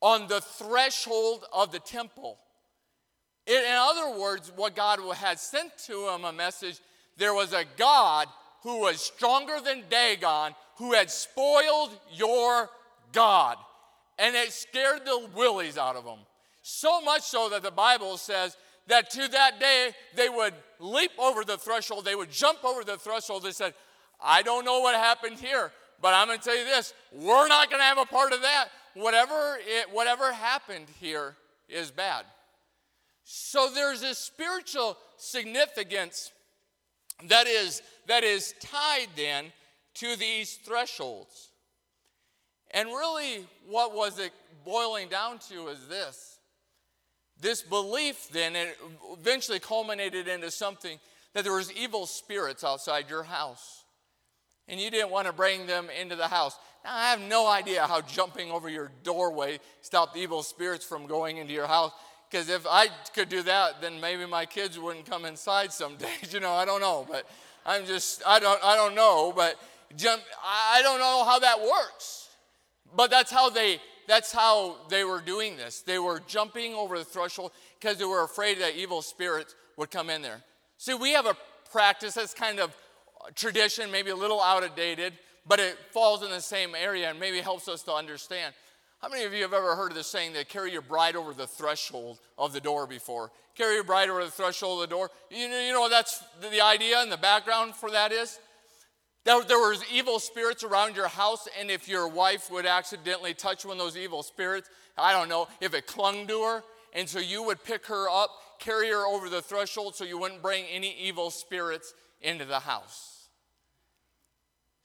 On 0.00 0.28
the 0.28 0.40
threshold 0.40 1.44
of 1.52 1.72
the 1.72 1.78
temple. 1.78 2.38
In 3.46 3.62
other 3.68 4.18
words, 4.18 4.52
what 4.54 4.74
God 4.74 5.00
had 5.16 5.38
sent 5.38 5.76
to 5.86 6.08
him 6.08 6.24
a 6.24 6.32
message 6.32 6.80
there 7.16 7.34
was 7.34 7.52
a 7.52 7.64
God 7.76 8.28
who 8.62 8.80
was 8.80 9.00
stronger 9.00 9.60
than 9.62 9.84
Dagon 9.88 10.54
who 10.76 10.92
had 10.92 11.10
spoiled 11.10 11.90
your 12.12 12.68
God. 13.12 13.56
And 14.18 14.34
it 14.34 14.52
scared 14.52 15.04
the 15.04 15.28
willies 15.34 15.78
out 15.78 15.96
of 15.96 16.04
them. 16.04 16.18
So 16.62 17.00
much 17.00 17.22
so 17.22 17.48
that 17.50 17.62
the 17.62 17.70
Bible 17.70 18.16
says 18.16 18.56
that 18.86 19.10
to 19.10 19.28
that 19.28 19.60
day 19.60 19.90
they 20.16 20.28
would 20.28 20.54
leap 20.78 21.10
over 21.18 21.44
the 21.44 21.56
threshold, 21.56 22.04
they 22.04 22.14
would 22.14 22.30
jump 22.30 22.64
over 22.64 22.84
the 22.84 22.96
threshold. 22.96 23.42
They 23.42 23.52
said, 23.52 23.74
I 24.22 24.42
don't 24.42 24.64
know 24.64 24.80
what 24.80 24.94
happened 24.94 25.38
here, 25.38 25.72
but 26.00 26.14
I'm 26.14 26.26
going 26.26 26.38
to 26.38 26.44
tell 26.44 26.56
you 26.56 26.64
this 26.64 26.94
we're 27.12 27.48
not 27.48 27.70
going 27.70 27.80
to 27.80 27.84
have 27.84 27.98
a 27.98 28.06
part 28.06 28.32
of 28.32 28.42
that. 28.42 28.68
Whatever, 28.94 29.58
it, 29.60 29.92
whatever 29.92 30.32
happened 30.32 30.86
here 31.00 31.36
is 31.68 31.90
bad. 31.90 32.24
So 33.24 33.70
there's 33.74 34.00
this 34.00 34.18
spiritual 34.18 34.96
significance 35.16 36.30
that 37.28 37.46
is, 37.46 37.82
that 38.06 38.22
is 38.22 38.54
tied 38.60 39.08
then 39.16 39.46
to 39.94 40.16
these 40.16 40.56
thresholds. 40.56 41.50
And 42.70 42.88
really, 42.88 43.46
what 43.68 43.94
was 43.94 44.18
it 44.18 44.32
boiling 44.64 45.08
down 45.08 45.38
to 45.50 45.68
is 45.68 45.86
this. 45.88 46.33
This 47.40 47.62
belief 47.62 48.28
then 48.30 48.56
eventually 49.12 49.58
culminated 49.58 50.28
into 50.28 50.50
something 50.50 50.98
that 51.34 51.44
there 51.44 51.52
was 51.52 51.72
evil 51.72 52.06
spirits 52.06 52.64
outside 52.64 53.10
your 53.10 53.24
house. 53.24 53.84
And 54.68 54.80
you 54.80 54.90
didn't 54.90 55.10
want 55.10 55.26
to 55.26 55.32
bring 55.32 55.66
them 55.66 55.88
into 56.00 56.16
the 56.16 56.28
house. 56.28 56.56
Now, 56.84 56.94
I 56.94 57.10
have 57.10 57.20
no 57.20 57.46
idea 57.46 57.86
how 57.86 58.00
jumping 58.00 58.50
over 58.50 58.68
your 58.68 58.90
doorway 59.02 59.58
stopped 59.82 60.16
evil 60.16 60.42
spirits 60.42 60.84
from 60.84 61.06
going 61.06 61.36
into 61.36 61.52
your 61.52 61.66
house. 61.66 61.92
Because 62.30 62.48
if 62.48 62.66
I 62.66 62.88
could 63.14 63.28
do 63.28 63.42
that, 63.42 63.80
then 63.80 64.00
maybe 64.00 64.26
my 64.26 64.46
kids 64.46 64.78
wouldn't 64.78 65.08
come 65.08 65.24
inside 65.24 65.72
some 65.72 65.96
days. 65.98 66.32
You 66.32 66.40
know, 66.40 66.52
I 66.52 66.64
don't 66.64 66.80
know. 66.80 67.06
But 67.10 67.26
I'm 67.66 67.84
just, 67.84 68.22
I 68.26 68.38
don't, 68.38 68.62
I 68.62 68.76
don't 68.76 68.94
know, 68.94 69.32
but 69.34 69.56
jump, 69.96 70.22
I 70.42 70.80
don't 70.82 70.98
know 70.98 71.24
how 71.24 71.38
that 71.38 71.60
works. 71.60 72.28
But 72.94 73.10
that's 73.10 73.30
how 73.30 73.50
they, 73.50 73.80
that's 74.06 74.32
how 74.32 74.76
they 74.88 75.04
were 75.04 75.20
doing 75.20 75.56
this. 75.56 75.80
They 75.80 75.98
were 75.98 76.20
jumping 76.26 76.74
over 76.74 76.98
the 76.98 77.04
threshold 77.04 77.52
because 77.80 77.98
they 77.98 78.04
were 78.04 78.22
afraid 78.22 78.60
that 78.60 78.76
evil 78.76 79.02
spirits 79.02 79.54
would 79.76 79.90
come 79.90 80.10
in 80.10 80.22
there. 80.22 80.42
See, 80.78 80.94
we 80.94 81.12
have 81.12 81.26
a 81.26 81.36
practice 81.70 82.14
that's 82.14 82.34
kind 82.34 82.60
of 82.60 82.74
tradition, 83.34 83.90
maybe 83.90 84.10
a 84.10 84.16
little 84.16 84.40
outdated, 84.40 85.14
but 85.46 85.60
it 85.60 85.76
falls 85.90 86.22
in 86.22 86.30
the 86.30 86.40
same 86.40 86.74
area 86.74 87.10
and 87.10 87.18
maybe 87.18 87.40
helps 87.40 87.68
us 87.68 87.82
to 87.82 87.92
understand. 87.92 88.54
How 89.00 89.08
many 89.08 89.24
of 89.24 89.34
you 89.34 89.42
have 89.42 89.52
ever 89.52 89.76
heard 89.76 89.90
of 89.90 89.96
this 89.96 90.06
saying 90.06 90.32
that 90.32 90.48
carry 90.48 90.72
your 90.72 90.82
bride 90.82 91.14
over 91.14 91.34
the 91.34 91.46
threshold 91.46 92.20
of 92.38 92.52
the 92.52 92.60
door 92.60 92.86
before? 92.86 93.30
Carry 93.54 93.74
your 93.74 93.84
bride 93.84 94.08
over 94.08 94.24
the 94.24 94.30
threshold 94.30 94.82
of 94.82 94.88
the 94.88 94.94
door. 94.94 95.10
You 95.30 95.48
know, 95.48 95.60
you 95.60 95.72
know 95.72 95.88
that's 95.88 96.24
the 96.40 96.62
idea 96.62 97.00
and 97.00 97.12
the 97.12 97.18
background 97.18 97.74
for 97.74 97.90
that 97.90 98.12
is? 98.12 98.38
That 99.24 99.48
there 99.48 99.58
was 99.58 99.82
evil 99.90 100.18
spirits 100.18 100.64
around 100.64 100.96
your 100.96 101.08
house, 101.08 101.48
and 101.58 101.70
if 101.70 101.88
your 101.88 102.08
wife 102.08 102.50
would 102.50 102.66
accidentally 102.66 103.32
touch 103.32 103.64
one 103.64 103.78
of 103.78 103.82
those 103.82 103.96
evil 103.96 104.22
spirits, 104.22 104.68
I 104.98 105.12
don't 105.12 105.28
know, 105.28 105.48
if 105.60 105.72
it 105.72 105.86
clung 105.86 106.26
to 106.26 106.42
her, 106.42 106.62
and 106.92 107.08
so 107.08 107.18
you 107.18 107.42
would 107.42 107.64
pick 107.64 107.86
her 107.86 108.08
up, 108.08 108.30
carry 108.60 108.90
her 108.90 109.06
over 109.06 109.28
the 109.28 109.40
threshold 109.40 109.96
so 109.96 110.04
you 110.04 110.18
wouldn't 110.18 110.42
bring 110.42 110.66
any 110.66 110.94
evil 111.00 111.30
spirits 111.30 111.94
into 112.20 112.44
the 112.44 112.60
house. 112.60 113.28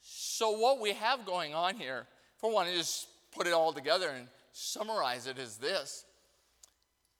So, 0.00 0.52
what 0.52 0.80
we 0.80 0.94
have 0.94 1.26
going 1.26 1.54
on 1.54 1.76
here, 1.76 2.06
for 2.38 2.50
one, 2.50 2.66
just 2.74 3.08
put 3.32 3.46
it 3.46 3.52
all 3.52 3.74
together 3.74 4.08
and 4.08 4.26
summarize 4.52 5.26
it 5.26 5.38
as 5.38 5.58
this 5.58 6.04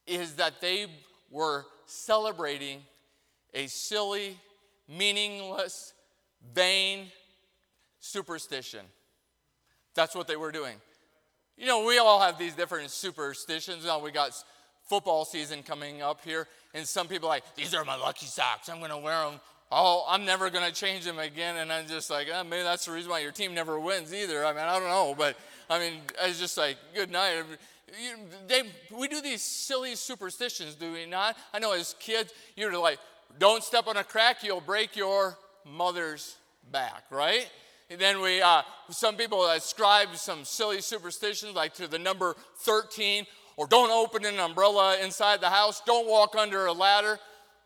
is 0.07 0.37
that 0.37 0.61
they 0.61 0.87
were 1.31 1.67
celebrating 1.87 2.81
a 3.55 3.67
silly, 3.67 4.39
meaningless, 4.89 5.93
vain 6.55 7.07
superstition. 8.01 8.81
That's 9.95 10.15
what 10.15 10.27
they 10.27 10.37
were 10.37 10.53
doing. 10.53 10.77
You 11.57 11.67
know, 11.67 11.85
we 11.85 11.99
all 11.99 12.21
have 12.21 12.39
these 12.39 12.55
different 12.55 12.91
superstitions. 12.91 13.85
Now 13.85 14.01
we 14.01 14.11
got 14.11 14.33
football 14.89 15.25
season 15.25 15.63
coming 15.63 16.03
up 16.03 16.25
here, 16.25 16.47
and 16.75 16.87
some 16.87 17.07
people 17.07 17.29
like, 17.29 17.45
these 17.55 17.75
are 17.75 17.85
my 17.85 17.97
lucky 17.97 18.27
socks. 18.27 18.69
I'm 18.69 18.79
going 18.79 18.91
to 18.91 18.99
wear 18.99 19.25
them. 19.25 19.41
Oh, 19.73 20.05
I'm 20.09 20.25
never 20.25 20.51
going 20.51 20.67
to 20.67 20.75
change 20.75 21.05
them 21.05 21.19
again. 21.19 21.57
And 21.57 21.73
I'm 21.73 21.87
just 21.87 22.11
like, 22.11 22.29
oh, 22.33 22.43
maybe 22.43 22.63
that's 22.63 22.87
the 22.87 22.93
reason 22.93 23.11
why 23.11 23.21
your 23.21 23.31
team 23.31 23.55
never 23.55 23.79
wins 23.79 24.13
either. 24.13 24.45
I 24.45 24.53
mean, 24.53 24.63
I 24.63 24.79
don't 24.79 24.89
know. 24.89 25.15
But 25.17 25.37
I 25.69 25.79
mean, 25.79 26.01
it's 26.23 26.41
just 26.41 26.59
like, 26.59 26.77
good 26.95 27.11
night. 27.11 27.45
You, 28.01 28.17
they, 28.49 28.63
we 28.97 29.07
do 29.07 29.21
these 29.21 29.43
silly 29.43 29.95
superstitions, 29.95 30.75
do 30.75 30.93
we 30.93 31.07
not? 31.07 31.37
I 31.53 31.59
know 31.59 31.73
as 31.73 31.95
kids, 32.01 32.33
you're 32.57 32.77
like, 32.79 32.99
don't 33.39 33.63
step 33.63 33.87
on 33.87 33.97
a 33.97 34.05
crack, 34.05 34.43
you'll 34.43 34.61
break 34.61 34.97
your 34.97 35.37
mother's 35.65 36.37
back, 36.71 37.05
right? 37.11 37.49
And 37.91 38.01
then 38.01 38.21
we, 38.21 38.41
uh, 38.41 38.63
some 38.91 39.17
people 39.17 39.47
ascribe 39.51 40.15
some 40.15 40.45
silly 40.45 40.81
superstitions 40.81 41.55
like 41.55 41.75
to 41.75 41.89
the 41.89 41.99
number 41.99 42.37
13 42.59 43.27
or 43.57 43.67
don't 43.67 43.91
open 43.91 44.25
an 44.25 44.39
umbrella 44.39 44.99
inside 45.03 45.41
the 45.41 45.51
house, 45.51 45.83
don't 45.85 46.09
walk 46.09 46.37
under 46.37 46.67
a 46.67 46.73
ladder. 46.73 47.19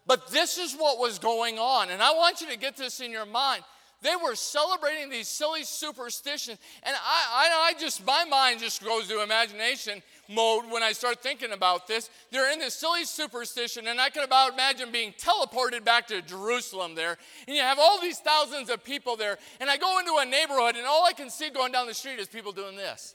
But 0.06 0.30
this 0.30 0.58
is 0.58 0.74
what 0.74 0.98
was 0.98 1.18
going 1.18 1.58
on. 1.58 1.90
And 1.90 2.02
I 2.02 2.12
want 2.12 2.40
you 2.40 2.48
to 2.48 2.58
get 2.58 2.76
this 2.76 3.00
in 3.00 3.10
your 3.10 3.26
mind. 3.26 3.62
They 4.04 4.14
were 4.22 4.34
celebrating 4.34 5.08
these 5.08 5.28
silly 5.28 5.64
superstitions. 5.64 6.58
And 6.82 6.94
I, 6.94 6.98
I, 7.32 7.68
I 7.70 7.80
just, 7.80 8.04
my 8.04 8.26
mind 8.26 8.60
just 8.60 8.84
goes 8.84 9.08
to 9.08 9.22
imagination 9.22 10.02
mode 10.28 10.70
when 10.70 10.82
I 10.82 10.92
start 10.92 11.22
thinking 11.22 11.52
about 11.52 11.86
this. 11.86 12.10
They're 12.30 12.52
in 12.52 12.58
this 12.58 12.74
silly 12.74 13.06
superstition, 13.06 13.86
and 13.86 13.98
I 13.98 14.10
can 14.10 14.22
about 14.22 14.52
imagine 14.52 14.92
being 14.92 15.14
teleported 15.14 15.86
back 15.86 16.06
to 16.08 16.20
Jerusalem 16.20 16.94
there. 16.94 17.16
And 17.48 17.56
you 17.56 17.62
have 17.62 17.78
all 17.78 17.98
these 17.98 18.18
thousands 18.18 18.68
of 18.68 18.84
people 18.84 19.16
there. 19.16 19.38
And 19.58 19.70
I 19.70 19.78
go 19.78 19.98
into 19.98 20.14
a 20.18 20.26
neighborhood, 20.26 20.76
and 20.76 20.84
all 20.86 21.06
I 21.06 21.14
can 21.14 21.30
see 21.30 21.48
going 21.48 21.72
down 21.72 21.86
the 21.86 21.94
street 21.94 22.18
is 22.18 22.28
people 22.28 22.52
doing 22.52 22.76
this 22.76 23.14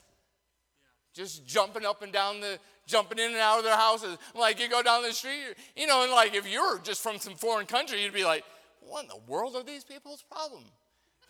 just 1.12 1.44
jumping 1.44 1.84
up 1.84 2.02
and 2.02 2.12
down 2.12 2.40
the 2.40 2.56
jumping 2.86 3.18
in 3.18 3.32
and 3.32 3.36
out 3.36 3.58
of 3.58 3.64
their 3.64 3.76
houses 3.76 4.16
like 4.32 4.60
you 4.60 4.68
go 4.68 4.80
down 4.80 5.02
the 5.02 5.12
street 5.12 5.56
you 5.74 5.84
know 5.84 6.04
and 6.04 6.12
like 6.12 6.34
if 6.36 6.48
you're 6.48 6.78
just 6.78 7.02
from 7.02 7.18
some 7.18 7.34
foreign 7.34 7.66
country 7.66 8.00
you'd 8.00 8.14
be 8.14 8.24
like 8.24 8.44
what 8.80 9.02
in 9.02 9.08
the 9.08 9.20
world 9.26 9.56
are 9.56 9.64
these 9.64 9.82
people's 9.82 10.22
problem 10.22 10.62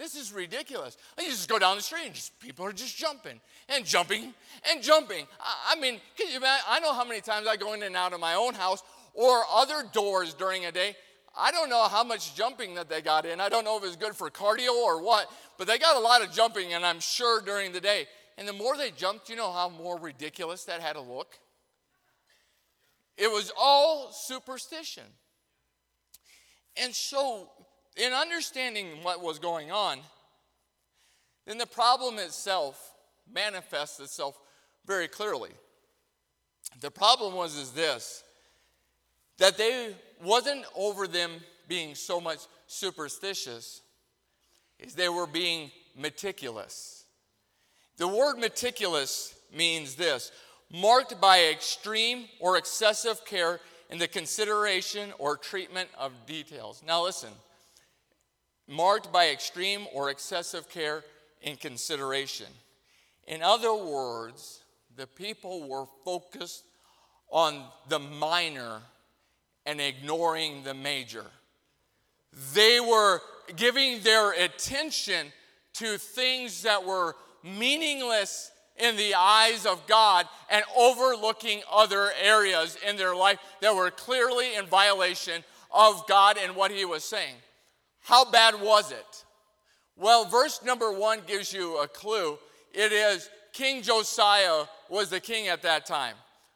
this 0.01 0.17
is 0.17 0.33
ridiculous 0.33 0.97
you 1.19 1.27
just 1.27 1.49
go 1.49 1.59
down 1.59 1.77
the 1.77 1.83
street 1.83 2.07
and 2.07 2.15
just 2.15 2.39
people 2.41 2.65
are 2.65 2.73
just 2.73 2.97
jumping 2.97 3.41
and 3.69 3.85
jumping 3.85 4.35
and 4.73 4.83
jumping 4.83 5.27
i, 5.39 5.75
I 5.77 5.81
mean 5.81 6.01
can 6.17 6.29
you 6.31 6.39
imagine, 6.39 6.65
i 6.69 6.81
know 6.81 6.93
how 6.93 7.05
many 7.05 7.21
times 7.21 7.47
i 7.47 7.57
go 7.57 7.75
in 7.75 7.83
and 7.83 7.95
out 7.95 8.13
of 8.13 8.21
my 8.21 8.35
own 8.35 8.55
house 8.55 8.83
or 9.15 9.43
other 9.53 9.85
doors 9.93 10.35
during 10.35 10.65
a 10.65 10.73
day 10.73 10.97
I 11.39 11.53
don't 11.53 11.71
know 11.71 11.87
how 11.87 12.03
much 12.03 12.35
jumping 12.35 12.75
that 12.75 12.89
they 12.89 13.01
got 13.01 13.25
in. 13.25 13.41
I 13.41 13.49
don't 13.49 13.65
know 13.65 13.79
if 13.79 13.85
it's 13.85 13.97
good 13.97 14.17
for 14.17 14.31
cardio 14.31 14.73
or 14.73 15.01
what, 15.01 15.31
but 15.59 15.67
they 15.67 15.79
got 15.79 15.97
a 15.97 16.01
lot 16.01 16.23
of 16.23 16.33
jumping, 16.33 16.75
and 16.75 16.85
I'm 16.85 17.01
sure 17.01 17.41
during 17.41 17.73
the 17.73 17.81
day. 17.81 18.07
And 18.37 18.49
the 18.49 18.53
more 18.53 18.77
they 18.77 18.91
jumped, 18.91 19.29
you 19.29 19.37
know 19.37 19.53
how 19.53 19.69
more 19.69 19.99
ridiculous 19.99 20.65
that 20.65 20.81
had 20.81 20.95
to 20.95 21.01
look? 21.01 21.39
It 23.17 23.31
was 23.31 23.53
all 23.59 24.11
superstition. 24.13 25.05
And 26.77 26.95
so, 26.95 27.51
in 27.97 28.13
understanding 28.13 29.03
what 29.03 29.23
was 29.23 29.39
going 29.39 29.71
on, 29.71 30.01
then 31.47 31.59
the 31.59 31.67
problem 31.67 32.19
itself 32.19 32.95
manifests 33.33 34.01
itself 34.01 34.39
very 34.87 35.09
clearly. 35.09 35.51
The 36.81 36.91
problem 36.91 37.35
was 37.35 37.57
is 37.57 37.73
this 37.73 38.23
that 39.39 39.57
they 39.57 39.95
wasn't 40.23 40.65
over 40.77 41.07
them 41.07 41.31
being 41.67 41.95
so 41.95 42.21
much 42.21 42.41
superstitious 42.67 43.81
is 44.79 44.95
they 44.95 45.09
were 45.09 45.27
being 45.27 45.71
meticulous. 45.97 47.05
The 47.97 48.07
word 48.07 48.37
meticulous 48.39 49.35
means 49.55 49.95
this 49.95 50.31
marked 50.71 51.21
by 51.21 51.47
extreme 51.47 52.27
or 52.39 52.59
excessive 52.59 53.25
care 53.25 53.61
in 53.89 53.99
the 53.99 54.09
consideration 54.09 55.13
or 55.19 55.37
treatment 55.37 55.89
of 55.99 56.13
details. 56.27 56.83
Now, 56.87 57.03
listen 57.03 57.31
marked 58.71 59.13
by 59.13 59.29
extreme 59.29 59.87
or 59.93 60.11
excessive 60.11 60.69
care 60.71 61.03
in 61.43 61.57
consideration. 61.57 62.47
In 63.27 63.43
other 63.43 63.75
words, 63.75 64.63
the 64.97 65.07
people 65.07 65.69
were 65.69 65.87
focused 66.05 66.65
on 67.31 67.65
the 67.89 67.99
minor 67.99 68.81
and 69.67 69.81
ignoring 69.81 70.63
the 70.63 70.75
major. 70.75 71.25
They 72.55 72.81
were 72.81 73.21
giving 73.57 74.01
their 74.03 74.33
attention 74.33 75.33
to 75.75 75.99
things 75.99 76.63
that 76.63 76.85
were 76.85 77.17
meaningless 77.43 78.53
in 78.77 78.97
the 78.97 79.15
eyes 79.15 79.67
of 79.67 79.87
God 79.87 80.27
and 80.49 80.65
overlooking 80.77 81.63
other 81.71 82.11
areas 82.23 82.79
in 82.89 82.97
their 82.97 83.15
life 83.15 83.39
that 83.61 83.75
were 83.75 83.91
clearly 83.91 84.55
in 84.55 84.67
violation 84.67 85.45
of 85.71 86.07
God 86.07 86.39
and 86.43 86.57
what 86.57 86.71
He 86.71 86.85
was 86.85 87.05
saying. 87.05 87.35
How 88.03 88.31
bad 88.31 88.61
was 88.61 88.93
it? 88.93 89.25
Well, 89.97 90.25
verse 90.25 90.61
number 90.65 90.93
one 90.93 91.21
gives 91.27 91.53
you 91.53 91.79
a 91.79 91.87
clue. 91.87 92.39
It 92.73 92.93
is 92.93 93.29
King 93.53 93.83
Josiah 93.83 94.65
was 94.89 95.11
the 95.11 95.21
king 95.21 95.49
at 95.49 95.63
that 95.63 95.87
time. 95.87 96.15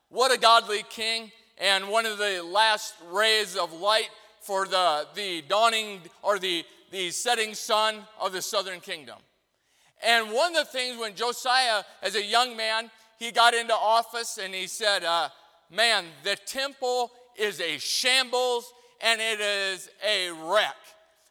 What 0.09 0.33
a 0.33 0.39
godly 0.39 0.85
king, 0.89 1.33
and 1.59 1.89
one 1.89 2.07
of 2.07 2.19
the 2.19 2.43
last 2.43 2.95
rays 3.11 3.57
of 3.57 3.73
light 3.73 4.11
for 4.41 4.67
the, 4.67 5.07
the 5.15 5.43
dawning 5.49 6.01
or 6.23 6.39
the, 6.39 6.65
the 6.91 7.11
setting 7.11 7.55
sun 7.55 8.03
of 8.21 8.33
the 8.33 8.43
southern 8.43 8.81
kingdom. 8.81 9.19
And 10.05 10.31
one 10.31 10.55
of 10.55 10.67
the 10.67 10.73
things 10.73 10.99
when 10.99 11.15
Josiah, 11.15 11.83
as 12.03 12.15
a 12.15 12.25
young 12.25 12.57
man, 12.57 12.91
he 13.19 13.31
got 13.31 13.55
into 13.55 13.75
office 13.75 14.39
and 14.43 14.55
he 14.55 14.67
said, 14.67 15.03
uh, 15.03 15.29
Man, 15.71 16.05
the 16.23 16.37
temple 16.47 17.11
is 17.37 17.61
a 17.61 17.79
shambles 17.79 18.73
and 19.01 19.21
it 19.21 19.41
is 19.41 19.89
a 20.07 20.31
wreck. 20.31 20.77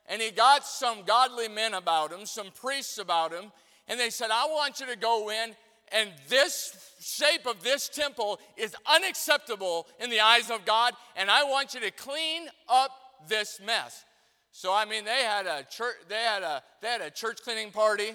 And 0.08 0.22
he 0.22 0.32
got 0.32 0.66
some 0.66 1.04
godly 1.04 1.48
men 1.48 1.74
about 1.74 2.12
him, 2.12 2.26
some 2.26 2.48
priests 2.60 2.98
about 2.98 3.32
him, 3.32 3.52
and 3.88 4.00
they 4.00 4.10
said, 4.10 4.30
I 4.32 4.46
want 4.46 4.80
you 4.80 4.86
to 4.88 4.96
go 4.96 5.30
in, 5.30 5.56
and 5.92 6.10
this 6.28 6.76
shape 7.00 7.46
of 7.46 7.64
this 7.64 7.90
temple 7.90 8.40
is 8.58 8.76
unacceptable 8.86 9.88
in 10.00 10.10
the 10.10 10.22
eyes 10.22 10.50
of 10.50 10.66
God, 10.66 10.94
and 11.16 11.30
I 11.30 11.44
want 11.44 11.74
you 11.74 11.80
to 11.82 11.92
clean 11.92 12.48
up 12.68 12.92
this 13.28 13.60
mess. 13.66 14.06
So 14.52 14.74
I 14.74 14.86
mean, 14.86 15.06
they 15.06 15.24
had 15.24 15.46
a 15.46 15.66
church, 15.70 15.96
they 16.08 16.22
had 16.22 16.44
a 16.44 16.62
they 16.82 16.88
had 16.88 17.02
a 17.02 17.10
church 17.10 17.40
cleaning 17.44 17.72
party. 17.72 18.12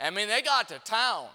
I 0.00 0.10
mean, 0.10 0.28
they 0.28 0.42
got 0.42 0.68
to 0.68 0.78
town. 0.80 1.26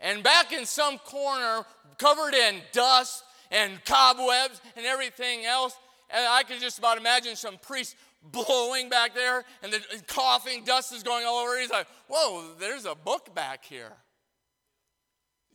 And 0.00 0.22
back 0.22 0.52
in 0.52 0.66
some 0.66 0.98
corner, 0.98 1.64
covered 1.98 2.34
in 2.34 2.60
dust 2.72 3.24
and 3.50 3.82
cobwebs 3.84 4.60
and 4.76 4.84
everything 4.84 5.44
else, 5.44 5.76
and 6.10 6.26
I 6.26 6.42
could 6.42 6.60
just 6.60 6.78
about 6.78 6.98
imagine 6.98 7.36
some 7.36 7.58
priests 7.58 7.94
blowing 8.32 8.88
back 8.88 9.14
there 9.14 9.44
and 9.62 9.72
the 9.72 9.80
coughing, 10.06 10.64
dust 10.64 10.92
is 10.92 11.02
going 11.02 11.24
all 11.26 11.38
over. 11.38 11.58
He's 11.58 11.70
like, 11.70 11.86
whoa, 12.08 12.54
there's 12.58 12.84
a 12.84 12.94
book 12.94 13.34
back 13.34 13.64
here. 13.64 13.92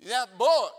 That 0.08 0.38
book 0.38 0.74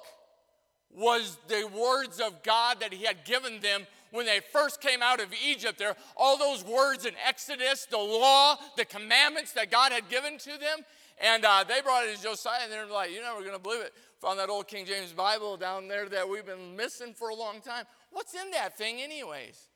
was 0.95 1.39
the 1.49 1.69
words 1.75 2.21
of 2.21 2.43
God 2.43 2.81
that 2.81 2.93
He 2.93 3.05
had 3.05 3.25
given 3.25 3.61
them 3.61 3.87
when 4.11 4.27
they 4.27 4.41
first 4.53 4.81
came 4.81 5.03
out 5.03 5.21
of 5.21 5.29
Egypt. 5.45 5.79
There, 5.79 5.97
all 6.17 6.37
those 6.37 6.65
words 6.65 7.07
in 7.07 7.15
Exodus, 7.27 7.87
the 7.87 7.99
law, 7.99 8.57
the 8.77 8.85
commandments 8.85 9.53
that 9.53 9.71
God 9.71 9.93
had 9.93 10.09
given 10.09 10.39
to 10.39 10.51
them. 10.59 10.85
And 11.21 11.45
uh, 11.45 11.65
they 11.67 11.81
brought 11.81 12.05
it 12.05 12.17
to 12.17 12.23
Josiah, 12.23 12.61
and 12.65 12.73
they're 12.73 12.87
like, 12.87 13.13
You're 13.13 13.23
never 13.23 13.41
going 13.41 13.53
to 13.53 13.59
believe 13.59 13.81
it. 13.81 13.93
Found 14.21 14.39
that 14.39 14.49
old 14.49 14.69
King 14.69 14.87
James 14.87 15.13
Bible 15.13 15.57
down 15.57 15.89
there 15.89 16.09
that 16.09 16.29
we've 16.29 16.47
been 16.47 16.77
missing 16.77 17.15
for 17.15 17.29
a 17.29 17.35
long 17.35 17.61
time. 17.61 17.85
What's 18.11 18.35
in 18.35 18.51
that 18.53 18.77
thing, 18.77 19.01
anyways? 19.01 19.69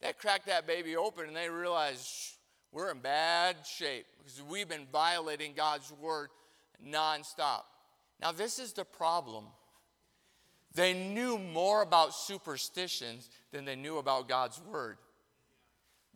They 0.00 0.12
cracked 0.12 0.46
that 0.46 0.66
baby 0.66 0.96
open, 0.96 1.26
and 1.26 1.36
they 1.36 1.48
realized 1.48 2.06
we're 2.72 2.90
in 2.90 2.98
bad 2.98 3.56
shape 3.64 4.06
because 4.18 4.42
we've 4.42 4.68
been 4.68 4.86
violating 4.92 5.52
God's 5.56 5.92
word 6.00 6.28
nonstop. 6.86 7.62
Now, 8.20 8.32
this 8.32 8.58
is 8.58 8.72
the 8.72 8.84
problem. 8.84 9.46
They 10.74 10.92
knew 10.92 11.38
more 11.38 11.82
about 11.82 12.14
superstitions 12.14 13.30
than 13.50 13.64
they 13.64 13.76
knew 13.76 13.98
about 13.98 14.28
God's 14.28 14.60
word. 14.60 14.98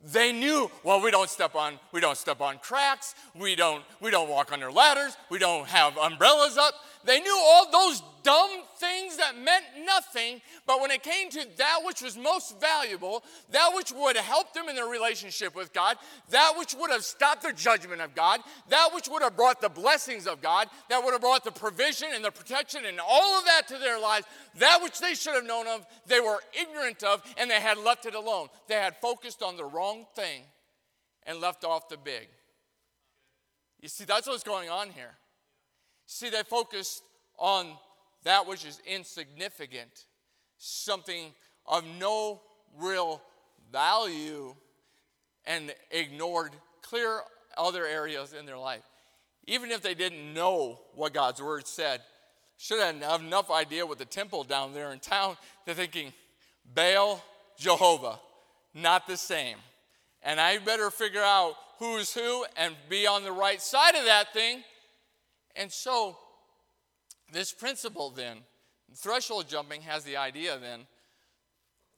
They 0.03 0.33
knew, 0.33 0.71
well, 0.83 1.03
we 1.03 1.11
don't 1.11 1.29
step 1.29 1.55
on, 1.55 1.79
we 1.93 2.01
don't 2.01 2.17
step 2.17 2.41
on 2.41 2.59
cracks, 2.59 3.15
we 3.35 3.55
don't, 3.55 3.85
we 4.01 4.11
don't 4.11 4.31
walk 4.31 4.51
under 4.51 4.73
ladders, 4.73 5.15
we 5.31 5.39
don't 5.39 5.69
have 5.69 5.97
umbrellas 5.99 6.57
up. 6.57 6.75
They 7.05 7.21
knew 7.21 7.39
all 7.39 7.71
those 7.71 8.03
dumb 8.23 8.51
things 8.79 9.17
that 9.17 9.37
meant 9.37 9.65
nothing, 9.85 10.41
but 10.67 10.81
when 10.81 10.91
it 10.91 11.03
came 11.03 11.31
to 11.31 11.47
that 11.57 11.81
which 11.85 12.03
was 12.03 12.17
most 12.17 12.61
valuable, 12.61 13.23
that 13.51 13.71
which 13.75 13.93
would 13.93 14.17
help 14.17 14.53
them 14.53 14.69
in 14.69 14.75
their 14.75 14.87
relationship 14.87 15.55
with 15.55 15.73
God, 15.73 15.97
that 16.31 16.55
which 16.57 16.75
would 16.75 16.91
have 16.91 17.05
stopped 17.05 17.43
the 17.43 17.53
judgment 17.53 18.01
of 18.01 18.15
God, 18.15 18.41
that 18.69 18.91
which 18.95 19.09
would 19.09 19.23
have 19.23 19.37
brought 19.37 19.61
the 19.61 19.69
blessings 19.69 20.27
of 20.27 20.41
God, 20.41 20.69
that 20.89 21.03
would 21.03 21.13
have 21.13 21.21
brought 21.21 21.45
the 21.45 21.53
provision 21.53 22.09
and 22.15 22.25
the 22.25 22.31
protection 22.31 22.85
and 22.87 22.99
all 23.01 23.39
of 23.39 23.45
that 23.45 23.69
to 23.69 23.79
their 23.79 24.01
lives, 24.01 24.27
that 24.59 24.81
which 24.83 24.99
they 25.01 25.15
should 25.15 25.35
have 25.35 25.47
known 25.47 25.67
of, 25.67 25.87
they 26.07 26.21
were 26.21 26.41
ignorant 26.59 27.03
of, 27.03 27.23
and 27.37 27.51
they 27.51 27.61
had 27.61 27.79
left 27.79 28.07
it 28.07 28.15
alone. 28.15 28.49
They 28.69 28.75
had 28.75 28.97
focused 28.97 29.43
on 29.43 29.57
the 29.57 29.65
wrong 29.65 30.07
thing 30.15 30.43
and 31.27 31.41
left 31.41 31.65
off 31.65 31.89
the 31.89 31.97
big. 31.97 32.29
You 33.81 33.89
see, 33.89 34.05
that's 34.05 34.27
what's 34.27 34.43
going 34.43 34.69
on 34.69 34.91
here. 34.91 35.17
See, 36.07 36.29
they 36.29 36.43
focused 36.43 37.03
on 37.39 37.77
that 38.25 38.47
which 38.47 38.65
is 38.65 38.81
insignificant, 38.87 40.07
something 40.59 41.33
of 41.67 41.85
no 41.99 42.41
real 42.79 43.23
value, 43.73 44.55
and 45.47 45.75
ignored 45.91 46.53
clear 46.83 47.21
other 47.57 47.87
areas 47.87 48.33
in 48.33 48.47
their 48.47 48.59
life. 48.59 48.83
Even 49.47 49.71
if 49.71 49.81
they 49.81 49.95
didn't 49.95 50.35
know 50.35 50.79
what 50.95 51.15
God's 51.15 51.43
word 51.43 51.67
said, 51.67 52.01
should 52.57 52.81
have 52.81 53.23
enough 53.23 53.51
idea 53.51 53.87
with 53.87 53.99
the 53.99 54.05
temple 54.05 54.45
down 54.45 54.75
there 54.75 54.93
in 54.93 54.99
town, 54.99 55.37
they're 55.65 55.75
thinking, 55.75 56.13
Baal, 56.75 57.25
Jehovah, 57.59 58.21
not 58.75 59.07
the 59.07 59.17
same. 59.17 59.57
And 60.23 60.39
I 60.39 60.59
better 60.59 60.91
figure 60.91 61.23
out 61.23 61.55
who's 61.79 62.13
who 62.13 62.45
and 62.57 62.75
be 62.91 63.07
on 63.07 63.25
the 63.25 63.33
right 63.33 63.61
side 63.63 63.95
of 63.95 64.05
that 64.05 64.35
thing. 64.35 64.63
And 65.57 65.73
so, 65.73 66.19
this 67.33 67.53
principle 67.53 68.11
then, 68.11 68.39
threshold 68.95 69.49
jumping 69.49 69.83
has 69.83 70.05
the 70.05 70.17
idea 70.17 70.59
then 70.59 70.81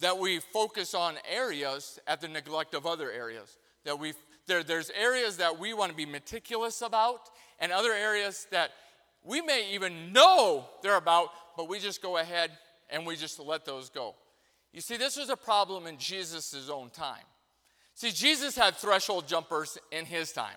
that 0.01 0.19
we 0.19 0.41
focus 0.41 0.95
on 0.95 1.15
areas 1.31 1.99
at 2.07 2.21
the 2.21 2.29
neglect 2.29 2.75
of 2.75 2.87
other 2.87 3.11
areas. 3.11 3.59
That 3.85 3.99
we 3.99 4.15
there, 4.47 4.63
there's 4.65 4.91
areas 4.91 5.37
that 5.37 5.59
we 5.59 5.73
want 5.73 5.91
to 5.91 5.97
be 5.97 6.07
meticulous 6.07 6.83
about, 6.83 7.31
and 7.61 7.71
other 7.71 7.93
areas 7.93 8.47
that 8.51 8.71
we 9.25 9.41
may 9.41 9.73
even 9.73 10.13
know 10.13 10.69
they're 10.83 10.97
about, 10.97 11.29
but 11.57 11.69
we 11.69 11.79
just 11.79 12.03
go 12.03 12.17
ahead 12.17 12.51
and 12.91 13.07
we 13.07 13.17
just 13.17 13.39
let 13.39 13.65
those 13.65 13.89
go. 13.89 14.15
You 14.73 14.81
see, 14.81 14.97
this 14.97 15.17
was 15.17 15.31
a 15.31 15.37
problem 15.37 15.87
in 15.87 15.99
Jesus' 15.99 16.69
own 16.69 16.91
time. 16.91 17.25
See, 17.95 18.11
Jesus 18.11 18.57
had 18.57 18.75
threshold 18.75 19.29
jumpers 19.29 19.79
in 19.91 20.07
his 20.07 20.33
time. 20.33 20.57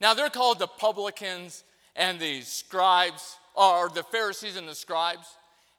Now, 0.00 0.12
they're 0.12 0.28
called 0.28 0.58
the 0.58 0.66
publicans 0.66 1.64
and 1.96 2.18
the 2.18 2.42
scribes, 2.42 3.38
or 3.54 3.88
the 3.88 4.02
Pharisees 4.02 4.56
and 4.56 4.68
the 4.68 4.74
scribes, 4.74 5.26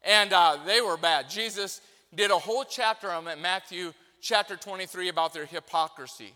and 0.04 0.32
uh, 0.34 0.58
they 0.66 0.82
were 0.82 0.98
bad. 0.98 1.30
Jesus 1.30 1.82
did 2.14 2.32
a 2.32 2.38
whole 2.38 2.64
chapter 2.64 3.12
on 3.12 3.26
Matthew 3.42 3.94
chapter 4.22 4.56
23, 4.56 5.10
about 5.10 5.34
their 5.34 5.46
hypocrisy. 5.46 6.34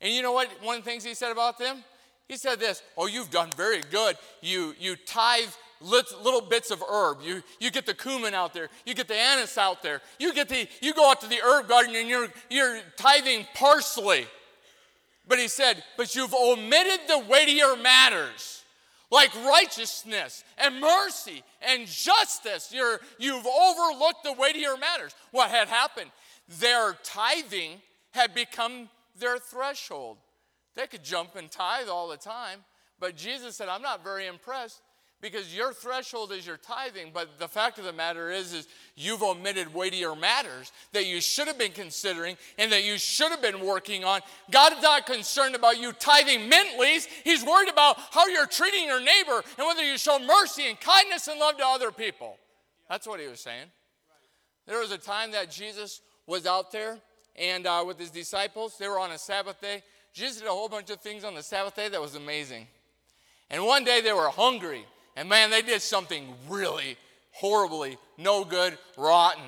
And 0.00 0.12
you 0.12 0.22
know 0.22 0.32
what? 0.32 0.48
One 0.62 0.78
of 0.78 0.84
the 0.84 0.90
things 0.90 1.04
he 1.04 1.14
said 1.14 1.32
about 1.32 1.58
them? 1.58 1.82
He 2.28 2.36
said 2.36 2.60
this 2.60 2.82
Oh, 2.96 3.06
you've 3.06 3.30
done 3.30 3.50
very 3.56 3.82
good. 3.90 4.16
You, 4.40 4.74
you 4.78 4.96
tithe 4.96 5.48
little 5.80 6.42
bits 6.42 6.70
of 6.70 6.82
herb. 6.88 7.18
You, 7.22 7.42
you 7.58 7.70
get 7.70 7.86
the 7.86 7.94
cumin 7.94 8.34
out 8.34 8.52
there. 8.52 8.68
You 8.84 8.94
get 8.94 9.08
the 9.08 9.16
anise 9.16 9.56
out 9.56 9.82
there. 9.82 10.02
You, 10.18 10.34
get 10.34 10.48
the, 10.48 10.68
you 10.82 10.92
go 10.92 11.10
out 11.10 11.22
to 11.22 11.26
the 11.26 11.40
herb 11.42 11.68
garden 11.68 11.96
and 11.96 12.08
you're, 12.08 12.28
you're 12.50 12.80
tithing 12.96 13.46
parsley. 13.54 14.26
But 15.26 15.38
he 15.38 15.48
said, 15.48 15.82
But 15.96 16.14
you've 16.14 16.34
omitted 16.34 17.00
the 17.08 17.18
weightier 17.18 17.76
matters 17.76 18.59
like 19.10 19.34
righteousness 19.44 20.44
and 20.58 20.80
mercy 20.80 21.42
and 21.62 21.86
justice. 21.86 22.72
You're, 22.72 23.00
you've 23.18 23.46
overlooked 23.46 24.24
the 24.24 24.32
weightier 24.32 24.76
matters. 24.76 25.14
What 25.30 25.50
had 25.50 25.68
happened? 25.68 26.10
Their 26.60 26.96
tithing 27.02 27.80
had 28.12 28.34
become 28.34 28.88
their 29.18 29.38
threshold. 29.38 30.18
They 30.74 30.86
could 30.86 31.04
jump 31.04 31.36
and 31.36 31.50
tithe 31.50 31.88
all 31.88 32.08
the 32.08 32.16
time, 32.16 32.60
but 32.98 33.16
Jesus 33.16 33.56
said, 33.56 33.68
I'm 33.68 33.82
not 33.82 34.04
very 34.04 34.26
impressed 34.26 34.80
because 35.20 35.54
your 35.54 35.72
threshold 35.72 36.32
is 36.32 36.46
your 36.46 36.56
tithing 36.56 37.10
but 37.12 37.38
the 37.38 37.48
fact 37.48 37.78
of 37.78 37.84
the 37.84 37.92
matter 37.92 38.30
is 38.30 38.52
is 38.52 38.68
you've 38.96 39.22
omitted 39.22 39.72
weightier 39.74 40.14
matters 40.14 40.72
that 40.92 41.06
you 41.06 41.20
should 41.20 41.46
have 41.46 41.58
been 41.58 41.72
considering 41.72 42.36
and 42.58 42.72
that 42.72 42.84
you 42.84 42.98
should 42.98 43.30
have 43.30 43.42
been 43.42 43.64
working 43.64 44.04
on. 44.04 44.20
God 44.50 44.72
is 44.72 44.82
not 44.82 45.06
concerned 45.06 45.54
about 45.54 45.78
you 45.78 45.92
tithing 45.92 46.48
mint 46.48 46.78
leaves 46.78 47.06
he's 47.24 47.44
worried 47.44 47.68
about 47.68 47.98
how 48.10 48.26
you're 48.26 48.46
treating 48.46 48.84
your 48.84 49.00
neighbor 49.00 49.42
and 49.58 49.66
whether 49.66 49.82
you 49.82 49.98
show 49.98 50.18
mercy 50.18 50.68
and 50.68 50.80
kindness 50.80 51.28
and 51.28 51.38
love 51.38 51.56
to 51.58 51.64
other 51.66 51.90
people. 51.90 52.36
That's 52.88 53.06
what 53.06 53.20
he 53.20 53.28
was 53.28 53.40
saying. 53.40 53.66
There 54.66 54.80
was 54.80 54.92
a 54.92 54.98
time 54.98 55.32
that 55.32 55.50
jesus 55.50 56.00
was 56.26 56.46
out 56.46 56.72
there 56.72 56.98
and 57.36 57.66
uh, 57.66 57.84
with 57.86 57.98
his 57.98 58.10
disciples. 58.10 58.76
They 58.78 58.88
were 58.88 59.00
on 59.00 59.10
a 59.10 59.18
sabbath 59.18 59.60
day. 59.60 59.82
Jesus 60.12 60.38
did 60.38 60.48
a 60.48 60.50
whole 60.50 60.68
bunch 60.68 60.90
of 60.90 61.00
things 61.00 61.24
on 61.24 61.34
the 61.34 61.42
sabbath 61.42 61.76
day 61.76 61.88
that 61.88 62.00
was 62.00 62.14
amazing. 62.14 62.66
And 63.48 63.64
one 63.64 63.84
day 63.84 64.00
they 64.00 64.12
were 64.12 64.28
hungry 64.28 64.84
and 65.16 65.28
man, 65.28 65.50
they 65.50 65.62
did 65.62 65.82
something 65.82 66.34
really 66.48 66.96
horribly 67.32 67.98
no 68.18 68.44
good, 68.44 68.76
rotten. 68.96 69.42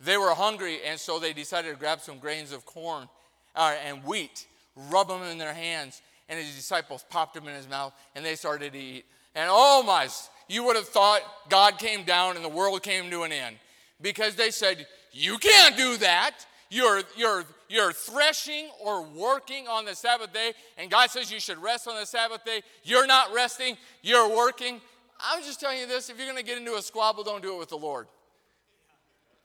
They 0.00 0.16
were 0.16 0.34
hungry, 0.34 0.80
and 0.84 0.98
so 0.98 1.18
they 1.18 1.32
decided 1.32 1.70
to 1.70 1.78
grab 1.78 2.00
some 2.00 2.18
grains 2.18 2.52
of 2.52 2.66
corn 2.66 3.08
uh, 3.54 3.74
and 3.86 4.02
wheat, 4.04 4.46
rub 4.90 5.08
them 5.08 5.22
in 5.22 5.38
their 5.38 5.54
hands, 5.54 6.02
and 6.28 6.38
his 6.38 6.54
disciples 6.54 7.04
popped 7.08 7.34
them 7.34 7.46
in 7.46 7.54
his 7.54 7.68
mouth, 7.68 7.92
and 8.14 8.24
they 8.24 8.34
started 8.34 8.72
to 8.72 8.78
eat. 8.78 9.04
And 9.34 9.48
oh 9.50 9.82
my, 9.82 10.08
you 10.48 10.64
would 10.64 10.76
have 10.76 10.88
thought 10.88 11.20
God 11.48 11.78
came 11.78 12.04
down 12.04 12.36
and 12.36 12.44
the 12.44 12.48
world 12.48 12.82
came 12.82 13.10
to 13.10 13.22
an 13.22 13.32
end 13.32 13.56
because 14.00 14.34
they 14.34 14.50
said, 14.50 14.86
You 15.12 15.38
can't 15.38 15.76
do 15.76 15.96
that. 15.98 16.44
You're, 16.72 17.02
you're, 17.18 17.44
you're 17.68 17.92
threshing 17.92 18.70
or 18.82 19.02
working 19.02 19.68
on 19.68 19.84
the 19.84 19.94
Sabbath 19.94 20.32
day, 20.32 20.52
and 20.78 20.90
God 20.90 21.10
says 21.10 21.30
you 21.30 21.38
should 21.38 21.58
rest 21.58 21.86
on 21.86 21.96
the 21.96 22.06
Sabbath 22.06 22.46
day. 22.46 22.62
You're 22.82 23.06
not 23.06 23.30
resting, 23.34 23.76
you're 24.00 24.34
working. 24.34 24.80
I'm 25.20 25.42
just 25.42 25.60
telling 25.60 25.80
you 25.80 25.86
this 25.86 26.08
if 26.08 26.16
you're 26.16 26.24
going 26.24 26.38
to 26.38 26.42
get 26.42 26.56
into 26.56 26.76
a 26.76 26.80
squabble, 26.80 27.24
don't 27.24 27.42
do 27.42 27.56
it 27.56 27.58
with 27.58 27.68
the 27.68 27.76
Lord. 27.76 28.06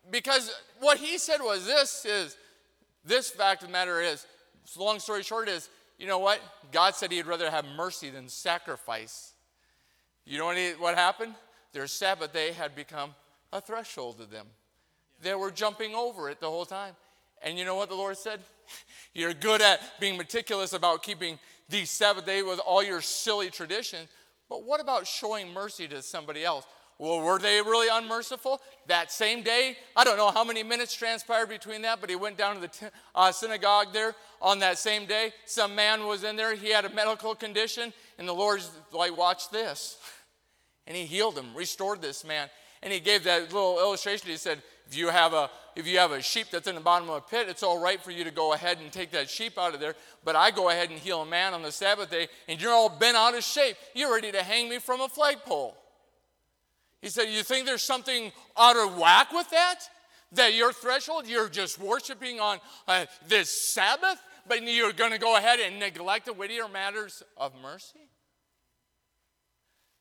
Because 0.10 0.56
what 0.80 1.00
he 1.00 1.18
said 1.18 1.42
was 1.42 1.66
this 1.66 2.06
is 2.06 2.38
this 3.04 3.30
fact 3.30 3.62
of 3.62 3.68
the 3.68 3.74
matter 3.74 4.00
is, 4.00 4.26
long 4.78 4.98
story 5.00 5.22
short, 5.22 5.50
is 5.50 5.68
you 6.00 6.08
know 6.08 6.20
what? 6.20 6.40
God 6.72 6.96
said 6.96 7.12
he'd 7.12 7.26
rather 7.26 7.52
have 7.52 7.66
mercy 7.76 8.10
than 8.10 8.30
sacrifice. 8.30 9.34
You 10.24 10.38
know 10.38 10.46
what, 10.46 10.58
what 10.80 10.96
happened? 10.96 11.34
Their 11.74 11.88
Sabbath 11.88 12.32
day 12.32 12.54
had 12.54 12.74
become 12.74 13.16
a 13.52 13.60
threshold 13.60 14.18
to 14.20 14.26
them. 14.26 14.46
They 15.22 15.36
were 15.36 15.52
jumping 15.52 15.94
over 15.94 16.30
it 16.30 16.40
the 16.40 16.50
whole 16.50 16.66
time. 16.66 16.96
And 17.42 17.58
you 17.58 17.66
know 17.66 17.76
what 17.76 17.90
the 17.90 17.96
Lord 17.96 18.18
said? 18.18 18.40
You're 19.14 19.34
good 19.34 19.62
at 19.62 19.80
being 20.00 20.18
meticulous 20.18 20.74
about 20.74 21.04
keeping 21.04 21.40
the 21.70 21.86
Sabbath 21.86 22.26
day 22.26 22.42
with 22.42 22.60
all 22.60 22.84
your 22.84 23.02
silly 23.02 23.50
traditions, 23.50 24.08
but 24.50 24.64
what 24.64 24.80
about 24.80 25.06
showing 25.06 25.54
mercy 25.54 25.88
to 25.90 26.02
somebody 26.02 26.46
else? 26.46 26.66
Well, 27.00 27.22
were 27.22 27.38
they 27.38 27.62
really 27.62 27.90
unmerciful? 27.92 28.60
That 28.88 29.12
same 29.12 29.44
day, 29.44 29.78
I 29.96 30.04
don't 30.04 30.18
know 30.18 30.32
how 30.32 30.44
many 30.44 30.64
minutes 30.64 30.96
transpired 30.96 31.48
between 31.48 31.84
that, 31.84 32.02
but 32.02 32.10
he 32.10 32.16
went 32.16 32.38
down 32.38 32.56
to 32.56 32.62
the 32.62 32.68
t- 32.70 32.88
uh, 33.14 33.32
synagogue 33.32 33.94
there 33.94 34.16
on 34.42 34.60
that 34.60 34.80
same 34.80 35.06
day. 35.06 35.32
Some 35.46 35.76
man 35.76 36.08
was 36.08 36.24
in 36.24 36.36
there, 36.36 36.56
he 36.56 36.72
had 36.72 36.86
a 36.86 36.90
medical 36.90 37.36
condition, 37.36 37.94
and 38.18 38.28
the 38.28 38.34
Lord's 38.34 38.72
like, 38.92 39.16
watch 39.18 39.50
this. 39.50 39.98
And 40.88 40.96
he 40.96 41.06
healed 41.06 41.38
him, 41.38 41.54
restored 41.54 42.02
this 42.02 42.24
man. 42.24 42.50
And 42.82 42.94
he 42.94 43.02
gave 43.02 43.26
that 43.26 43.52
little 43.52 43.78
illustration. 43.78 44.30
He 44.30 44.38
said, 44.38 44.64
if 44.88 44.98
you 44.98 45.10
have 45.10 45.34
a 45.34 45.50
if 45.76 45.86
you 45.86 46.00
have 46.00 46.12
a 46.12 46.24
sheep 46.24 46.48
that's 46.52 46.68
in 46.68 46.74
the 46.74 46.82
bottom 46.82 47.08
of 47.08 47.18
a 47.18 47.22
pit, 47.22 47.48
it's 47.48 47.62
all 47.62 47.80
right 47.80 48.02
for 48.02 48.10
you 48.10 48.24
to 48.24 48.32
go 48.32 48.54
ahead 48.54 48.80
and 48.80 48.92
take 48.92 49.12
that 49.12 49.30
sheep 49.30 49.60
out 49.60 49.76
of 49.76 49.80
there. 49.80 49.94
But 50.26 50.36
I 50.36 50.50
go 50.50 50.70
ahead 50.70 50.90
and 50.90 50.98
heal 50.98 51.22
a 51.22 51.26
man 51.26 51.54
on 51.54 51.62
the 51.62 51.72
Sabbath 51.72 52.10
day, 52.10 52.30
and 52.48 52.60
you're 52.60 52.72
all 52.72 52.90
bent 52.90 53.16
out 53.16 53.36
of 53.36 53.44
shape. 53.44 53.78
You're 53.94 54.12
ready 54.12 54.32
to 54.32 54.42
hang 54.42 54.70
me 54.70 54.80
from 54.80 55.02
a 55.02 55.08
flagpole. 55.08 55.78
He 57.00 57.10
said, 57.10 57.26
You 57.26 57.44
think 57.44 57.68
there's 57.68 57.84
something 57.84 58.32
out 58.58 58.76
of 58.76 58.98
whack 58.98 59.32
with 59.32 59.50
that? 59.52 59.82
That 60.32 60.56
your 60.56 60.74
threshold, 60.74 61.28
you're 61.28 61.48
just 61.48 61.80
worshiping 61.80 62.40
on 62.40 62.58
uh, 62.88 63.06
this 63.28 63.50
Sabbath, 63.50 64.20
but 64.48 64.64
you're 64.64 64.94
going 64.94 65.12
to 65.12 65.20
go 65.20 65.38
ahead 65.38 65.60
and 65.60 65.80
neglect 65.80 66.26
the 66.26 66.34
weightier 66.34 66.68
matters 66.68 67.22
of 67.38 67.54
mercy? 67.62 68.10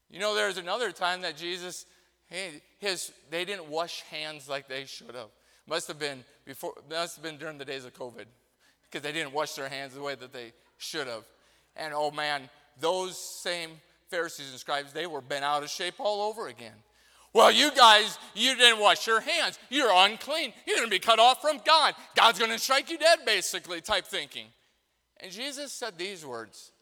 You 0.09 0.21
know, 0.21 0.35
there's 0.35 0.57
another 0.57 0.91
time 0.91 1.21
that 1.21 1.37
Jesus 1.37 1.85
Hey, 2.29 2.63
his, 2.79 3.13
they 3.31 3.45
didn't 3.45 3.69
wash 3.69 4.03
hands 4.03 4.49
like 4.49 4.69
they 4.69 4.85
should 4.85 5.15
have. 5.15 5.29
Must 5.69 5.89
have 5.89 5.99
been 5.99 6.25
before. 6.45 6.75
Must 6.89 7.17
have 7.17 7.23
been 7.25 7.39
during 7.39 7.59
the 7.59 7.65
days 7.65 7.85
of 7.85 7.95
COVID, 7.95 8.27
because 8.85 9.03
they 9.03 9.13
didn't 9.13 9.33
wash 9.33 9.53
their 9.55 9.69
hands 9.69 9.95
the 9.95 10.03
way 10.03 10.15
that 10.15 10.33
they 10.33 10.53
should 10.79 11.07
have. 11.07 11.25
And 11.77 11.93
oh 11.95 12.11
man, 12.11 12.49
those 12.81 13.19
same 13.19 13.71
Pharisees 14.09 14.51
and 14.51 14.61
scribes, 14.61 14.93
they 14.93 15.07
were 15.07 15.21
bent 15.21 15.45
out 15.45 15.63
of 15.63 15.71
shape 15.71 15.95
all 15.99 16.29
over 16.29 16.49
again. 16.49 16.75
Well, 17.33 17.51
you 17.51 17.71
guys, 17.73 18.19
you 18.35 18.57
didn't 18.57 18.81
wash 18.81 19.07
your 19.07 19.21
hands. 19.21 19.59
You're 19.69 19.93
unclean. 19.93 20.55
You're 20.67 20.77
going 20.77 20.89
to 20.89 20.91
be 20.91 20.99
cut 20.99 21.19
off 21.19 21.43
from 21.43 21.61
God. 21.67 21.95
God's 22.15 22.39
going 22.39 22.51
to 22.51 22.59
strike 22.59 22.91
you 22.91 22.97
dead, 22.97 23.21
basically, 23.27 23.83
type 23.83 24.07
thinking. 24.07 24.47
And 25.19 25.31
Jesus 25.31 25.73
said 25.73 25.99
these 25.99 26.25
words 26.25 26.73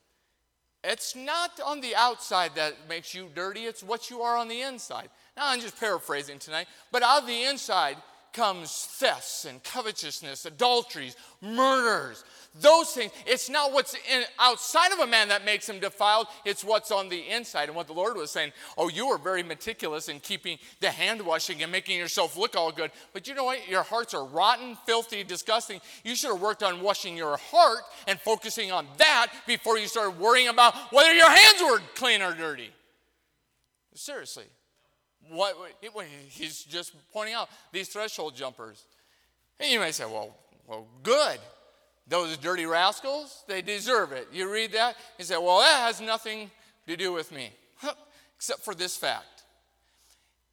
It's 0.84 1.16
not 1.16 1.58
on 1.64 1.80
the 1.80 1.96
outside 1.96 2.54
that 2.54 2.74
makes 2.88 3.14
you 3.14 3.30
dirty, 3.34 3.62
it's 3.62 3.82
what 3.82 4.10
you 4.10 4.22
are 4.22 4.36
on 4.36 4.48
the 4.48 4.60
inside. 4.60 5.08
Now, 5.36 5.48
I'm 5.48 5.60
just 5.60 5.78
paraphrasing 5.78 6.38
tonight, 6.38 6.66
but 6.92 7.02
out 7.02 7.22
of 7.22 7.26
the 7.26 7.44
inside 7.44 7.96
comes 8.32 8.86
thefts 8.90 9.44
and 9.44 9.62
covetousness, 9.62 10.44
adulteries, 10.44 11.16
murders, 11.40 12.24
those 12.60 12.90
things. 12.90 13.12
It's 13.26 13.48
not 13.48 13.72
what's 13.72 13.94
in, 13.94 14.22
outside 14.38 14.92
of 14.92 14.98
a 14.98 15.06
man 15.06 15.28
that 15.28 15.44
makes 15.44 15.68
him 15.68 15.80
defiled, 15.80 16.26
it's 16.44 16.62
what's 16.62 16.90
on 16.90 17.08
the 17.08 17.20
inside. 17.30 17.68
And 17.68 17.76
what 17.76 17.86
the 17.86 17.92
Lord 17.92 18.16
was 18.16 18.30
saying, 18.30 18.52
oh, 18.76 18.88
you 18.88 19.08
were 19.08 19.18
very 19.18 19.42
meticulous 19.42 20.08
in 20.08 20.20
keeping 20.20 20.58
the 20.80 20.90
hand 20.90 21.24
washing 21.24 21.62
and 21.62 21.72
making 21.72 21.98
yourself 21.98 22.36
look 22.36 22.56
all 22.56 22.70
good. 22.70 22.90
But 23.12 23.26
you 23.26 23.34
know 23.34 23.44
what? 23.44 23.68
Your 23.68 23.82
hearts 23.82 24.14
are 24.14 24.24
rotten, 24.24 24.76
filthy, 24.84 25.24
disgusting. 25.24 25.80
You 26.04 26.14
should 26.14 26.32
have 26.32 26.40
worked 26.40 26.62
on 26.62 26.80
washing 26.80 27.16
your 27.16 27.36
heart 27.36 27.82
and 28.06 28.20
focusing 28.20 28.70
on 28.70 28.86
that 28.98 29.28
before 29.46 29.78
you 29.78 29.86
started 29.86 30.18
worrying 30.18 30.48
about 30.48 30.74
whether 30.92 31.12
your 31.12 31.30
hands 31.30 31.62
were 31.62 31.80
clean 31.94 32.20
or 32.20 32.34
dirty. 32.34 32.70
Seriously. 33.94 34.44
What, 35.30 35.56
he's 36.28 36.64
just 36.64 36.94
pointing 37.12 37.34
out 37.34 37.48
these 37.72 37.88
threshold 37.88 38.34
jumpers. 38.34 38.84
And 39.60 39.70
you 39.70 39.80
may 39.80 39.92
say, 39.92 40.04
well, 40.04 40.36
well, 40.66 40.86
good. 41.02 41.38
Those 42.06 42.36
dirty 42.36 42.66
rascals, 42.66 43.44
they 43.48 43.62
deserve 43.62 44.12
it. 44.12 44.28
You 44.32 44.52
read 44.52 44.72
that, 44.72 44.96
you 45.18 45.24
say, 45.24 45.36
well, 45.36 45.60
that 45.60 45.86
has 45.86 46.00
nothing 46.00 46.50
to 46.86 46.96
do 46.96 47.12
with 47.12 47.32
me, 47.32 47.50
except 48.36 48.60
for 48.60 48.74
this 48.74 48.96
fact. 48.96 49.44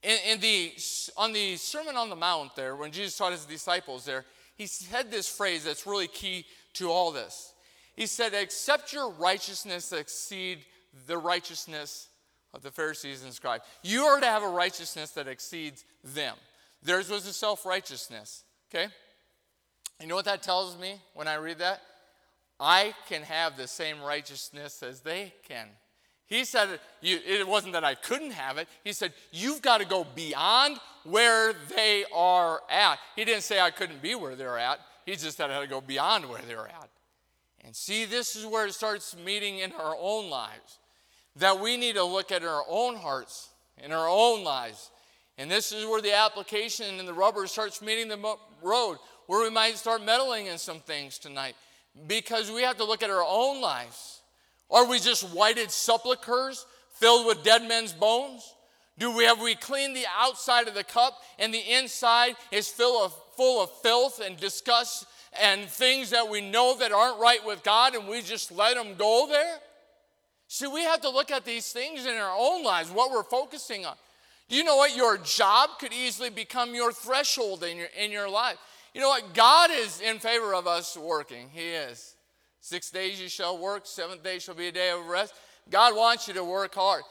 In, 0.01 0.17
in, 0.30 0.39
the, 0.39 0.74
on 1.17 1.34
the 1.34 1.57
Sermon 1.57 1.97
on 1.97 2.09
the 2.09 2.15
Mount, 2.15 2.55
there, 2.55 2.76
when 2.76 2.91
Jesus 2.91 3.17
taught 3.17 3.34
his 3.34 3.45
disciples 3.45 4.05
there, 4.05 4.26
he 4.55 4.65
said 4.65 5.11
this 5.11 5.28
phrase 5.28 5.63
that's 5.63 5.86
really 5.86 6.07
key 6.07 6.45
to 6.74 6.89
all 6.89 7.11
this. 7.11 7.53
He 7.95 8.05
said, 8.05 8.34
Accept 8.34 8.93
your 8.93 9.11
righteousness 9.11 9.91
exceed 9.91 10.59
the 11.07 11.17
righteousness 11.17 12.07
of 12.54 12.62
the 12.62 12.72
Pharisees 12.72 13.24
and 13.24 13.34
scribes. 13.34 13.64
You 13.84 14.04
are 14.04 14.20
to 14.20 14.26
have 14.26 14.43
a 14.43 14.47
righteousness 14.47 15.12
that 15.12 15.28
exceeds 15.28 15.86
them. 16.04 16.36
Theirs 16.84 17.10
was 17.10 17.26
a 17.28 17.34
self 17.34 17.66
righteousness. 17.66 18.43
Okay? 18.74 18.88
You 19.99 20.08
know 20.08 20.16
what 20.16 20.26
that 20.26 20.41
tells 20.41 20.78
me 20.78 20.95
when 21.14 21.28
I 21.28 21.36
read 21.36 21.60
that? 21.60 21.82
I 22.60 22.93
can 23.08 23.24
have 23.24 23.58
the 23.58 23.68
same 23.68 24.02
righteousness 24.02 24.84
as 24.84 25.02
they 25.02 25.34
can. 25.47 25.68
He 26.28 26.45
said 26.45 26.80
it 27.02 27.47
wasn't 27.47 27.74
that 27.74 27.84
I 27.84 27.95
couldn't 27.95 28.32
have 28.32 28.58
it. 28.58 28.68
He 28.84 28.93
said, 28.93 29.14
You've 29.32 29.62
got 29.62 29.80
to 29.80 29.86
go 29.86 30.06
beyond 30.16 30.80
where 31.04 31.54
they 31.76 32.06
are 32.16 32.62
at. 32.70 32.99
He 33.16 33.26
didn't 33.26 33.43
say 33.43 33.60
I 33.60 33.72
couldn't 33.72 34.02
be 34.02 34.16
where 34.16 34.36
they're 34.36 34.58
at. 34.58 34.80
He 35.06 35.12
just 35.14 35.38
said 35.38 35.52
I 35.52 35.56
had 35.56 35.62
to 35.62 35.68
go 35.68 35.82
beyond 35.82 36.30
where 36.30 36.41
they're 36.47 36.68
at. 36.68 36.89
And 37.66 37.76
see, 37.76 38.06
this 38.06 38.36
is 38.36 38.45
where 38.45 38.66
it 38.66 38.74
starts 38.74 39.16
meeting 39.26 39.60
in 39.60 39.72
our 39.74 39.95
own 39.99 40.30
lives. 40.30 40.80
That 41.38 41.60
we 41.60 41.78
need 41.78 41.96
to 41.96 42.04
look 42.04 42.32
at 42.32 42.44
our 42.44 42.64
own 42.68 42.96
hearts, 42.96 43.50
in 43.78 43.92
our 43.92 44.08
own 44.08 44.44
lives. 44.44 44.92
And 45.38 45.50
this 45.50 45.72
is 45.72 45.86
where 45.86 46.02
the 46.02 46.16
application 46.16 47.00
and 47.00 47.08
the 47.08 47.14
rubber 47.14 47.48
starts 47.48 47.82
meeting 47.82 48.08
the 48.08 48.38
road, 48.62 48.98
where 49.28 49.44
we 49.44 49.50
might 49.50 49.78
start 49.78 50.04
meddling 50.04 50.48
in 50.48 50.58
some 50.58 50.80
things 50.80 51.18
tonight. 51.18 51.56
Because 52.08 52.52
we 52.52 52.62
have 52.64 52.78
to 52.78 52.84
look 52.84 53.04
at 53.04 53.10
our 53.10 53.26
own 53.28 53.62
lives. 53.62 54.22
Are 54.70 54.88
we 54.88 55.00
just 55.00 55.24
whited 55.34 55.72
sepulchres 55.72 56.66
filled 56.94 57.28
with 57.28 57.44
dead 57.44 57.68
men's 57.68 57.92
bones? 57.92 58.54
Do 58.98 59.16
we 59.16 59.24
have 59.24 59.42
we 59.42 59.56
cleaned 59.56 59.96
the 59.96 60.06
outside 60.18 60.68
of 60.68 60.76
the 60.76 60.84
cup 60.84 61.18
and 61.40 61.54
the 61.54 61.74
inside 61.78 62.36
is 62.52 62.68
full 62.68 63.04
of 63.04 63.14
full 63.36 63.64
of 63.64 63.72
filth 63.82 64.22
and 64.24 64.38
disgust 64.38 65.06
and 65.42 65.68
things 65.68 66.12
that 66.12 66.30
we 66.30 66.42
know 66.42 66.78
that 66.78 66.92
aren't 66.92 67.20
right 67.20 67.44
with 67.46 67.64
God 67.64 67.96
and 67.96 68.08
we 68.08 68.22
just 68.22 68.52
let 68.52 68.76
them 68.76 68.96
go 68.96 69.28
there? 69.28 69.58
See, 70.54 70.68
we 70.68 70.82
have 70.84 70.99
to 70.99 71.10
look 71.10 71.32
at 71.32 71.45
these 71.45 71.72
things 71.72 72.06
in 72.06 72.14
our 72.14 72.36
own 72.38 72.62
lives, 72.62 72.91
what 72.91 73.10
we're 73.10 73.24
focusing 73.24 73.86
on. 73.86 73.95
You 74.49 74.66
know 74.66 74.76
what? 74.76 74.97
Your 74.97 75.18
job 75.18 75.80
could 75.80 75.93
easily 75.93 76.30
become 76.30 76.76
your 76.76 76.91
threshold 76.91 77.64
in 77.64 77.78
your, 77.78 77.88
in 77.97 78.12
your 78.12 78.30
life. 78.30 78.58
You 78.93 78.99
know 78.99 79.08
what? 79.08 79.34
God 79.34 79.70
is 79.72 80.02
in 80.02 80.20
favor 80.20 80.54
of 80.54 80.68
us 80.68 80.97
working. 80.97 81.47
He 81.54 81.70
is. 81.70 82.16
Six 82.60 82.91
days 82.91 83.22
you 83.22 83.30
shall 83.30 83.58
work, 83.58 83.84
seventh 83.86 84.24
day 84.26 84.39
shall 84.39 84.54
be 84.54 84.68
a 84.68 84.74
day 84.74 84.91
of 84.91 85.06
rest. 85.08 85.34
God 85.70 85.95
wants 85.95 86.28
you 86.28 86.34
to 86.34 86.43
work 86.43 86.76
hard. 86.76 87.04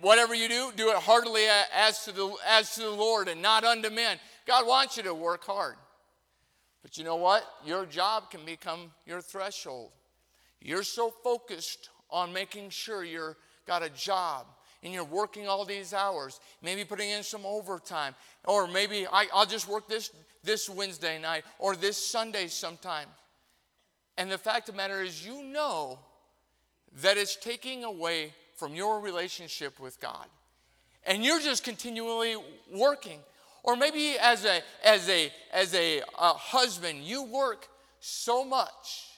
Whatever 0.00 0.36
you 0.36 0.48
do, 0.48 0.70
do 0.76 0.90
it 0.90 0.96
heartily 0.98 1.46
as 1.74 2.04
to 2.04 2.12
the, 2.12 2.32
as 2.48 2.76
to 2.76 2.82
the 2.82 2.90
Lord 2.90 3.26
and 3.26 3.42
not 3.42 3.64
unto 3.64 3.90
men. 3.90 4.16
God 4.46 4.64
wants 4.64 4.96
you 4.96 5.02
to 5.02 5.12
work 5.12 5.42
hard. 5.44 5.74
But 6.82 6.96
you 6.96 7.02
know 7.02 7.16
what? 7.16 7.42
Your 7.66 7.84
job 7.84 8.30
can 8.30 8.44
become 8.44 8.92
your 9.06 9.20
threshold. 9.20 9.90
You're 10.60 10.84
so 10.84 11.12
focused 11.24 11.90
on 12.10 12.32
making 12.32 12.70
sure 12.70 13.04
you're 13.04 13.36
got 13.66 13.82
a 13.82 13.90
job 13.90 14.46
and 14.82 14.92
you're 14.92 15.04
working 15.04 15.46
all 15.46 15.64
these 15.64 15.92
hours, 15.92 16.40
maybe 16.62 16.84
putting 16.84 17.10
in 17.10 17.22
some 17.22 17.44
overtime, 17.44 18.14
or 18.44 18.66
maybe 18.66 19.06
I, 19.06 19.26
will 19.34 19.46
just 19.46 19.68
work 19.68 19.88
this, 19.88 20.10
this 20.42 20.68
Wednesday 20.68 21.20
night 21.20 21.44
or 21.58 21.76
this 21.76 21.96
Sunday 21.96 22.46
sometime. 22.46 23.06
And 24.16 24.30
the 24.30 24.38
fact 24.38 24.68
of 24.68 24.74
the 24.74 24.76
matter 24.76 25.02
is, 25.02 25.24
you 25.24 25.42
know 25.44 25.98
that 27.02 27.16
it's 27.16 27.36
taking 27.36 27.84
away 27.84 28.34
from 28.56 28.74
your 28.74 29.00
relationship 29.00 29.78
with 29.78 30.00
God. 30.00 30.26
And 31.06 31.24
you're 31.24 31.40
just 31.40 31.64
continually 31.64 32.36
working. 32.74 33.20
Or 33.62 33.76
maybe 33.76 34.16
as 34.20 34.44
a, 34.44 34.62
as 34.84 35.08
a, 35.08 35.30
as 35.52 35.74
a, 35.74 36.00
a 36.18 36.32
husband, 36.34 37.02
you 37.02 37.22
work 37.24 37.68
so 38.00 38.44
much 38.44 39.09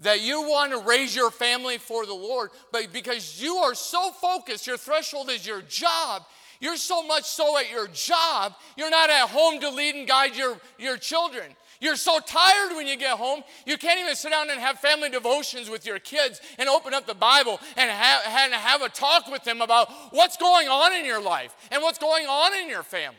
that 0.00 0.20
you 0.20 0.42
want 0.42 0.72
to 0.72 0.78
raise 0.78 1.14
your 1.14 1.30
family 1.30 1.78
for 1.78 2.06
the 2.06 2.14
Lord, 2.14 2.50
but 2.72 2.92
because 2.92 3.42
you 3.42 3.56
are 3.56 3.74
so 3.74 4.10
focused, 4.12 4.66
your 4.66 4.76
threshold 4.76 5.28
is 5.30 5.46
your 5.46 5.62
job. 5.62 6.22
You're 6.60 6.76
so 6.76 7.02
much 7.02 7.24
so 7.24 7.58
at 7.58 7.70
your 7.70 7.88
job, 7.88 8.54
you're 8.76 8.90
not 8.90 9.10
at 9.10 9.28
home 9.28 9.60
to 9.60 9.70
lead 9.70 9.94
and 9.94 10.08
guide 10.08 10.36
your, 10.36 10.58
your 10.78 10.96
children. 10.96 11.54
You're 11.80 11.96
so 11.96 12.18
tired 12.18 12.74
when 12.74 12.88
you 12.88 12.96
get 12.96 13.16
home, 13.16 13.42
you 13.64 13.78
can't 13.78 14.00
even 14.00 14.16
sit 14.16 14.30
down 14.30 14.50
and 14.50 14.58
have 14.58 14.80
family 14.80 15.08
devotions 15.10 15.70
with 15.70 15.86
your 15.86 16.00
kids 16.00 16.40
and 16.58 16.68
open 16.68 16.92
up 16.92 17.06
the 17.06 17.14
Bible 17.14 17.60
and 17.76 17.88
have, 17.88 18.22
and 18.26 18.52
have 18.52 18.82
a 18.82 18.88
talk 18.88 19.30
with 19.30 19.44
them 19.44 19.60
about 19.60 19.88
what's 20.10 20.36
going 20.36 20.66
on 20.66 20.92
in 20.92 21.04
your 21.04 21.22
life 21.22 21.54
and 21.70 21.80
what's 21.82 21.98
going 21.98 22.26
on 22.26 22.56
in 22.56 22.68
your 22.68 22.82
family. 22.82 23.16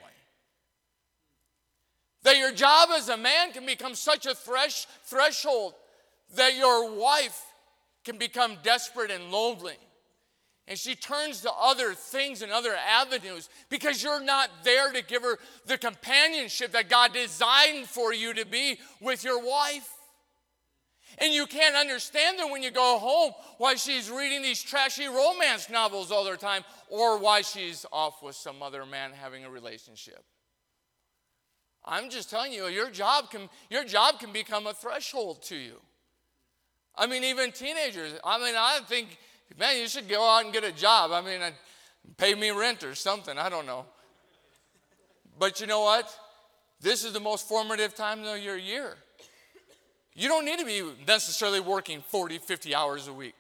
That 2.23 2.37
your 2.37 2.51
job 2.51 2.89
as 2.91 3.07
a 3.07 3.15
man 3.15 3.53
can 3.53 3.65
become 3.65 3.95
such 3.95 4.25
a 4.25 4.35
thresh, 4.35 4.87
threshold 5.05 5.73
that 6.35 6.55
your 6.55 6.91
wife 6.95 7.41
can 8.05 8.17
become 8.17 8.57
desperate 8.63 9.11
and 9.11 9.31
lonely. 9.31 9.77
And 10.67 10.77
she 10.77 10.93
turns 10.93 11.41
to 11.41 11.51
other 11.51 11.95
things 11.95 12.43
and 12.43 12.51
other 12.51 12.75
avenues 12.75 13.49
because 13.69 14.03
you're 14.03 14.23
not 14.23 14.49
there 14.63 14.91
to 14.91 15.03
give 15.03 15.23
her 15.23 15.39
the 15.65 15.79
companionship 15.79 16.73
that 16.73 16.89
God 16.89 17.11
designed 17.11 17.87
for 17.87 18.13
you 18.13 18.35
to 18.35 18.45
be 18.45 18.79
with 19.01 19.23
your 19.23 19.43
wife. 19.43 19.89
And 21.17 21.33
you 21.33 21.47
can't 21.47 21.75
understand 21.75 22.39
her 22.39 22.51
when 22.51 22.61
you 22.61 22.69
go 22.69 22.99
home 22.99 23.31
why 23.57 23.75
she's 23.75 24.11
reading 24.11 24.43
these 24.43 24.61
trashy 24.61 25.07
romance 25.07 25.69
novels 25.69 26.11
all 26.11 26.23
the 26.23 26.37
time 26.37 26.63
or 26.87 27.17
why 27.17 27.41
she's 27.41 27.85
off 27.91 28.21
with 28.21 28.35
some 28.35 28.61
other 28.61 28.85
man 28.85 29.11
having 29.11 29.45
a 29.45 29.49
relationship. 29.49 30.23
I'm 31.83 32.11
just 32.11 32.29
telling 32.29 32.53
you, 32.53 32.67
your 32.67 32.91
job 32.91 33.31
can, 33.31 33.49
your 33.71 33.85
job 33.85 34.19
can 34.19 34.31
become 34.31 34.67
a 34.67 34.73
threshold 34.73 35.41
to 35.43 35.55
you. 35.55 35.81
I 36.99 37.07
mean, 37.07 37.23
even 37.23 37.53
teenagers. 37.53 38.11
I 38.25 38.37
mean, 38.37 38.55
I 38.57 38.81
think, 38.85 39.17
man, 39.57 39.77
you 39.77 39.87
should 39.87 40.09
go 40.09 40.21
out 40.21 40.43
and 40.43 40.53
get 40.53 40.65
a 40.65 40.71
job. 40.71 41.11
I 41.11 41.21
mean, 41.21 41.39
pay 42.17 42.35
me 42.35 42.51
rent 42.51 42.83
or 42.83 42.93
something. 42.93 43.37
I 43.37 43.47
don't 43.47 43.65
know. 43.65 43.85
But 45.39 45.61
you 45.61 45.67
know 45.67 45.81
what? 45.81 46.13
This 46.81 47.05
is 47.05 47.13
the 47.13 47.21
most 47.21 47.47
formative 47.47 47.95
time 47.95 48.25
of 48.25 48.39
your 48.39 48.57
year. 48.57 48.97
You 50.13 50.27
don't 50.27 50.43
need 50.43 50.59
to 50.59 50.65
be 50.65 50.83
necessarily 51.07 51.61
working 51.61 52.03
40, 52.09 52.39
50 52.39 52.75
hours 52.75 53.07
a 53.07 53.13
week. 53.13 53.35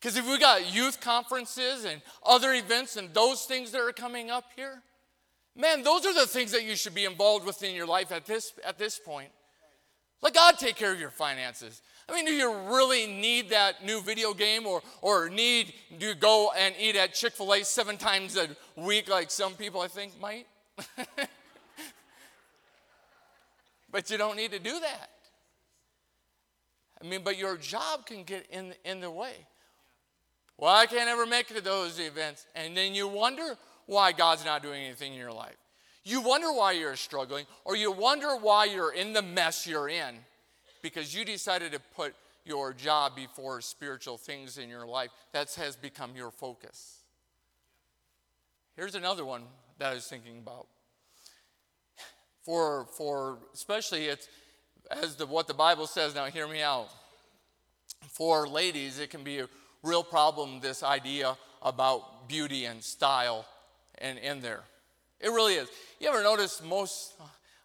Because 0.00 0.16
if 0.16 0.26
we 0.28 0.38
got 0.38 0.72
youth 0.72 1.00
conferences 1.00 1.84
and 1.84 2.00
other 2.24 2.54
events 2.54 2.96
and 2.96 3.12
those 3.12 3.44
things 3.44 3.72
that 3.72 3.80
are 3.80 3.92
coming 3.92 4.30
up 4.30 4.44
here, 4.54 4.80
man, 5.56 5.82
those 5.82 6.06
are 6.06 6.14
the 6.14 6.26
things 6.26 6.52
that 6.52 6.62
you 6.62 6.76
should 6.76 6.94
be 6.94 7.04
involved 7.04 7.44
with 7.44 7.62
in 7.64 7.74
your 7.74 7.86
life 7.86 8.12
at 8.12 8.24
this, 8.26 8.52
at 8.64 8.78
this 8.78 8.98
point. 8.98 9.30
Let 10.22 10.34
God 10.34 10.58
take 10.58 10.76
care 10.76 10.92
of 10.92 11.00
your 11.00 11.10
finances. 11.10 11.82
I 12.10 12.14
mean, 12.14 12.24
do 12.24 12.32
you 12.32 12.52
really 12.68 13.06
need 13.06 13.50
that 13.50 13.84
new 13.84 14.00
video 14.02 14.34
game 14.34 14.66
or, 14.66 14.82
or 15.00 15.28
need 15.28 15.74
to 16.00 16.14
go 16.14 16.50
and 16.58 16.74
eat 16.78 16.96
at 16.96 17.14
Chick 17.14 17.34
fil 17.34 17.52
A 17.52 17.64
seven 17.64 17.96
times 17.96 18.36
a 18.36 18.48
week 18.74 19.08
like 19.08 19.30
some 19.30 19.54
people 19.54 19.80
I 19.80 19.86
think 19.86 20.20
might? 20.20 20.48
but 23.92 24.10
you 24.10 24.18
don't 24.18 24.36
need 24.36 24.50
to 24.50 24.58
do 24.58 24.80
that. 24.80 25.10
I 27.00 27.06
mean, 27.06 27.20
but 27.22 27.38
your 27.38 27.56
job 27.56 28.06
can 28.06 28.24
get 28.24 28.46
in, 28.50 28.74
in 28.84 29.00
the 29.00 29.10
way. 29.10 29.46
Well, 30.58 30.74
I 30.74 30.86
can't 30.86 31.08
ever 31.08 31.26
make 31.26 31.50
it 31.50 31.54
to 31.54 31.62
those 31.62 32.00
events. 32.00 32.44
And 32.56 32.76
then 32.76 32.92
you 32.94 33.06
wonder 33.06 33.56
why 33.86 34.10
God's 34.12 34.44
not 34.44 34.62
doing 34.62 34.82
anything 34.84 35.12
in 35.12 35.18
your 35.18 35.32
life. 35.32 35.56
You 36.02 36.22
wonder 36.22 36.52
why 36.52 36.72
you're 36.72 36.96
struggling, 36.96 37.46
or 37.64 37.76
you 37.76 37.92
wonder 37.92 38.34
why 38.36 38.64
you're 38.64 38.92
in 38.92 39.12
the 39.12 39.22
mess 39.22 39.66
you're 39.66 39.88
in 39.88 40.16
because 40.82 41.14
you 41.14 41.24
decided 41.24 41.72
to 41.72 41.80
put 41.94 42.14
your 42.44 42.72
job 42.72 43.14
before 43.14 43.60
spiritual 43.60 44.16
things 44.16 44.58
in 44.58 44.68
your 44.68 44.86
life. 44.86 45.10
That 45.32 45.52
has 45.54 45.76
become 45.76 46.12
your 46.16 46.30
focus. 46.30 46.98
Here's 48.76 48.94
another 48.94 49.24
one 49.24 49.42
that 49.78 49.92
I 49.92 49.94
was 49.94 50.06
thinking 50.06 50.38
about. 50.38 50.66
For, 52.42 52.86
for 52.96 53.38
especially 53.52 54.06
it's 54.06 54.28
as 54.90 55.16
the, 55.16 55.26
what 55.26 55.46
the 55.46 55.54
Bible 55.54 55.86
says, 55.86 56.14
now 56.14 56.24
hear 56.26 56.48
me 56.48 56.62
out. 56.62 56.88
For 58.08 58.48
ladies, 58.48 58.98
it 58.98 59.10
can 59.10 59.22
be 59.22 59.38
a 59.38 59.48
real 59.82 60.02
problem, 60.02 60.60
this 60.60 60.82
idea 60.82 61.36
about 61.62 62.28
beauty 62.28 62.64
and 62.64 62.82
style 62.82 63.46
and 63.98 64.18
in 64.18 64.40
there. 64.40 64.62
It 65.20 65.28
really 65.28 65.54
is. 65.54 65.68
You 66.00 66.08
ever 66.08 66.22
notice 66.22 66.62
most, 66.62 67.12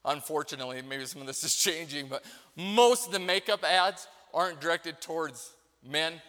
unfortunately, 0.06 0.82
maybe 0.88 1.06
some 1.06 1.22
of 1.22 1.28
this 1.28 1.44
is 1.44 1.56
changing, 1.56 2.08
but 2.08 2.24
most 2.56 3.08
of 3.08 3.14
the 3.14 3.20
makeup 3.20 3.64
ads 3.64 4.08
aren't 4.34 4.62
directed 4.62 5.02
towards 5.02 5.54
men. 5.88 6.22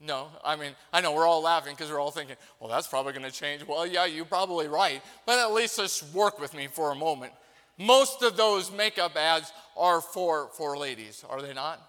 No, 0.00 0.28
I 0.44 0.56
mean, 0.56 0.72
I 0.92 1.00
know 1.00 1.12
we're 1.12 1.26
all 1.26 1.42
laughing 1.42 1.74
because 1.74 1.90
we're 1.90 2.00
all 2.00 2.10
thinking, 2.10 2.36
well, 2.58 2.68
that's 2.68 2.88
probably 2.88 3.12
going 3.12 3.24
to 3.24 3.30
change. 3.30 3.64
Well, 3.66 3.86
yeah, 3.86 4.04
you're 4.04 4.24
probably 4.24 4.66
right. 4.66 5.00
But 5.26 5.38
at 5.38 5.52
least 5.52 5.76
just 5.76 6.12
work 6.12 6.40
with 6.40 6.54
me 6.54 6.66
for 6.66 6.90
a 6.90 6.94
moment. 6.94 7.32
Most 7.78 8.22
of 8.22 8.36
those 8.36 8.72
makeup 8.72 9.16
ads 9.16 9.52
are 9.76 10.00
for, 10.00 10.48
for 10.56 10.76
ladies, 10.76 11.24
are 11.28 11.40
they 11.40 11.54
not? 11.54 11.80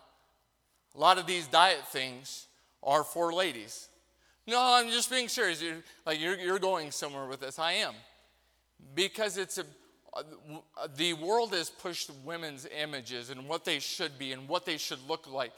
A 0.95 0.99
lot 0.99 1.17
of 1.17 1.25
these 1.25 1.47
diet 1.47 1.87
things 1.87 2.45
are 2.83 3.03
for 3.03 3.33
ladies. 3.33 3.89
No, 4.45 4.59
I'm 4.61 4.89
just 4.89 5.09
being 5.09 5.27
serious. 5.27 5.61
You're, 5.61 5.83
like 6.05 6.19
you're, 6.19 6.37
you're 6.37 6.59
going 6.59 6.91
somewhere 6.91 7.25
with 7.27 7.39
this. 7.39 7.57
I 7.57 7.73
am. 7.73 7.93
Because 8.93 9.37
it's 9.37 9.57
a, 9.57 9.65
Uh, 10.15 10.21
uh, 10.77 10.87
the 10.95 11.13
world 11.13 11.53
has 11.53 11.69
pushed 11.69 12.11
women's 12.23 12.67
images 12.81 13.29
and 13.29 13.47
what 13.47 13.65
they 13.65 13.79
should 13.79 14.17
be 14.19 14.31
and 14.31 14.47
what 14.47 14.65
they 14.65 14.77
should 14.77 14.99
look 15.07 15.31
like. 15.31 15.53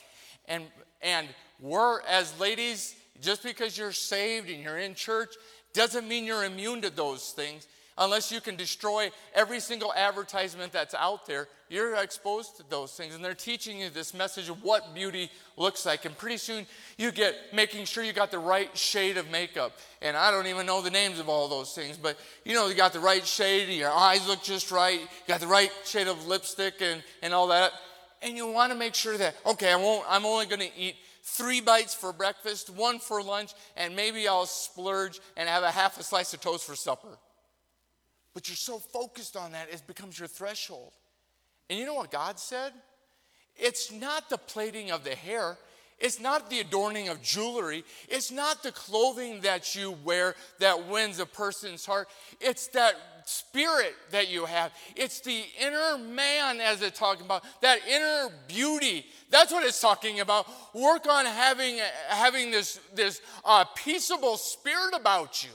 And, 0.47 0.66
and 1.01 1.28
we're, 1.60 2.01
as 2.03 2.38
ladies, 2.39 2.95
just 3.22 3.43
because 3.43 3.78
you're 3.78 3.91
saved 3.91 4.49
and 4.49 4.64
you're 4.64 4.78
in 4.78 4.95
church, 4.95 5.36
doesn't 5.74 6.08
mean 6.08 6.26
you're 6.26 6.45
immune 6.45 6.82
to 6.82 6.89
those 6.89 7.32
things. 7.32 7.68
Unless 7.98 8.30
you 8.30 8.41
can 8.41 8.58
destroy 8.58 9.10
every 9.34 9.62
single 9.62 9.93
advertisement 9.93 10.74
that's 10.74 10.93
out 10.93 11.26
there, 11.26 11.48
you're 11.70 11.96
exposed 11.96 12.58
to 12.58 12.70
those 12.70 12.91
things. 12.91 13.16
And 13.16 13.24
they're 13.24 13.34
teaching 13.34 13.80
you 13.80 13.89
this 13.89 14.14
message 14.14 14.50
of 14.50 14.62
what 14.66 14.93
beauty 14.93 15.32
looks 15.56 15.86
like. 15.86 16.04
And 16.04 16.18
pretty 16.18 16.36
soon 16.36 16.66
you 16.98 17.14
get 17.14 17.36
making 17.54 17.86
sure 17.86 18.04
you 18.04 18.12
got 18.12 18.32
the 18.32 18.39
right 18.39 18.76
shade 18.78 19.16
of 19.16 19.32
makeup. 19.32 19.72
And 20.02 20.18
I 20.18 20.30
don't 20.30 20.48
even 20.48 20.66
know 20.66 20.82
the 20.82 20.89
names 20.89 21.20
of 21.20 21.30
all 21.30 21.48
those 21.48 21.74
things, 21.74 21.96
but 21.96 22.18
you 22.43 22.54
know, 22.54 22.68
you 22.68 22.76
got 22.76 22.91
the 22.91 23.00
right 23.00 23.26
shade, 23.26 23.70
your 23.70 23.91
eyes 23.91 24.28
look 24.28 24.43
just 24.43 24.72
right, 24.72 25.00
you 25.00 25.08
got 25.28 25.39
the 25.39 25.48
right 25.48 25.72
shade 25.86 26.08
of 26.08 26.28
lipstick 26.28 26.82
and, 26.82 27.02
and 27.24 27.34
all 27.34 27.48
that. 27.48 27.72
And 28.22 28.36
you 28.36 28.52
want 28.52 28.74
to 28.74 28.78
make 28.78 28.93
sure 28.93 29.18
that, 29.18 29.36
okay, 29.46 29.72
I 29.72 29.78
won't, 29.78 30.06
I'm 30.10 30.26
only 30.26 30.48
going 30.48 30.60
to 30.60 30.78
eat 30.78 30.96
three 31.24 31.62
bites 31.62 31.93
for 31.93 32.12
breakfast, 32.12 32.70
one 32.70 33.00
for 33.00 33.24
lunch, 33.24 33.54
and 33.78 33.96
maybe 33.96 34.28
I'll 34.28 34.46
splurge 34.46 35.20
and 35.38 35.48
have 35.48 35.64
a 35.64 35.72
half 35.72 35.98
a 36.00 36.04
slice 36.04 36.34
of 36.34 36.41
toast 36.41 36.66
for 36.66 36.76
supper. 36.76 37.18
But 38.36 38.48
you're 38.48 38.56
so 38.56 38.78
focused 38.78 39.36
on 39.36 39.54
that, 39.54 39.70
it 39.72 39.82
becomes 39.88 40.20
your 40.20 40.28
threshold. 40.28 40.92
And 41.70 41.80
you 41.80 41.86
know 41.86 41.96
what 41.96 42.12
God 42.12 42.38
said? 42.38 42.74
It's 43.56 43.92
not 43.92 44.30
the 44.30 44.38
plaiting 44.38 44.92
of 44.92 45.04
the 45.04 45.16
hair, 45.16 45.58
it's 45.98 46.20
not 46.20 46.50
the 46.50 46.60
adorning 46.60 47.08
of 47.08 47.22
jewelry. 47.22 47.86
It's 48.10 48.30
not 48.30 48.64
the 48.64 48.72
clothing 48.72 49.42
that 49.42 49.76
you 49.76 49.96
wear 50.04 50.36
that 50.60 50.88
wins 50.90 51.20
a 51.20 51.26
person's 51.26 51.86
heart. 51.86 52.10
It's 52.42 52.68
that 52.68 52.96
spirit 53.24 53.96
that 54.12 54.30
you 54.30 54.46
have. 54.46 54.72
It's 54.98 55.22
the 55.22 55.46
inner 55.60 55.98
man, 55.98 56.60
as 56.60 56.82
it's 56.82 57.00
talking 57.00 57.26
about, 57.26 57.44
that 57.62 57.80
inner 57.88 58.30
beauty. 58.48 59.06
That's 59.32 59.54
what 59.54 59.66
it's 59.66 59.80
talking 59.80 60.20
about. 60.20 60.48
Work 60.76 61.08
on 61.08 61.26
having, 61.26 61.80
having 62.10 62.52
this, 62.52 62.80
this 62.94 63.22
uh, 63.46 63.64
peaceable 63.76 64.36
spirit 64.36 64.94
about 64.94 65.46
you. 65.46 65.52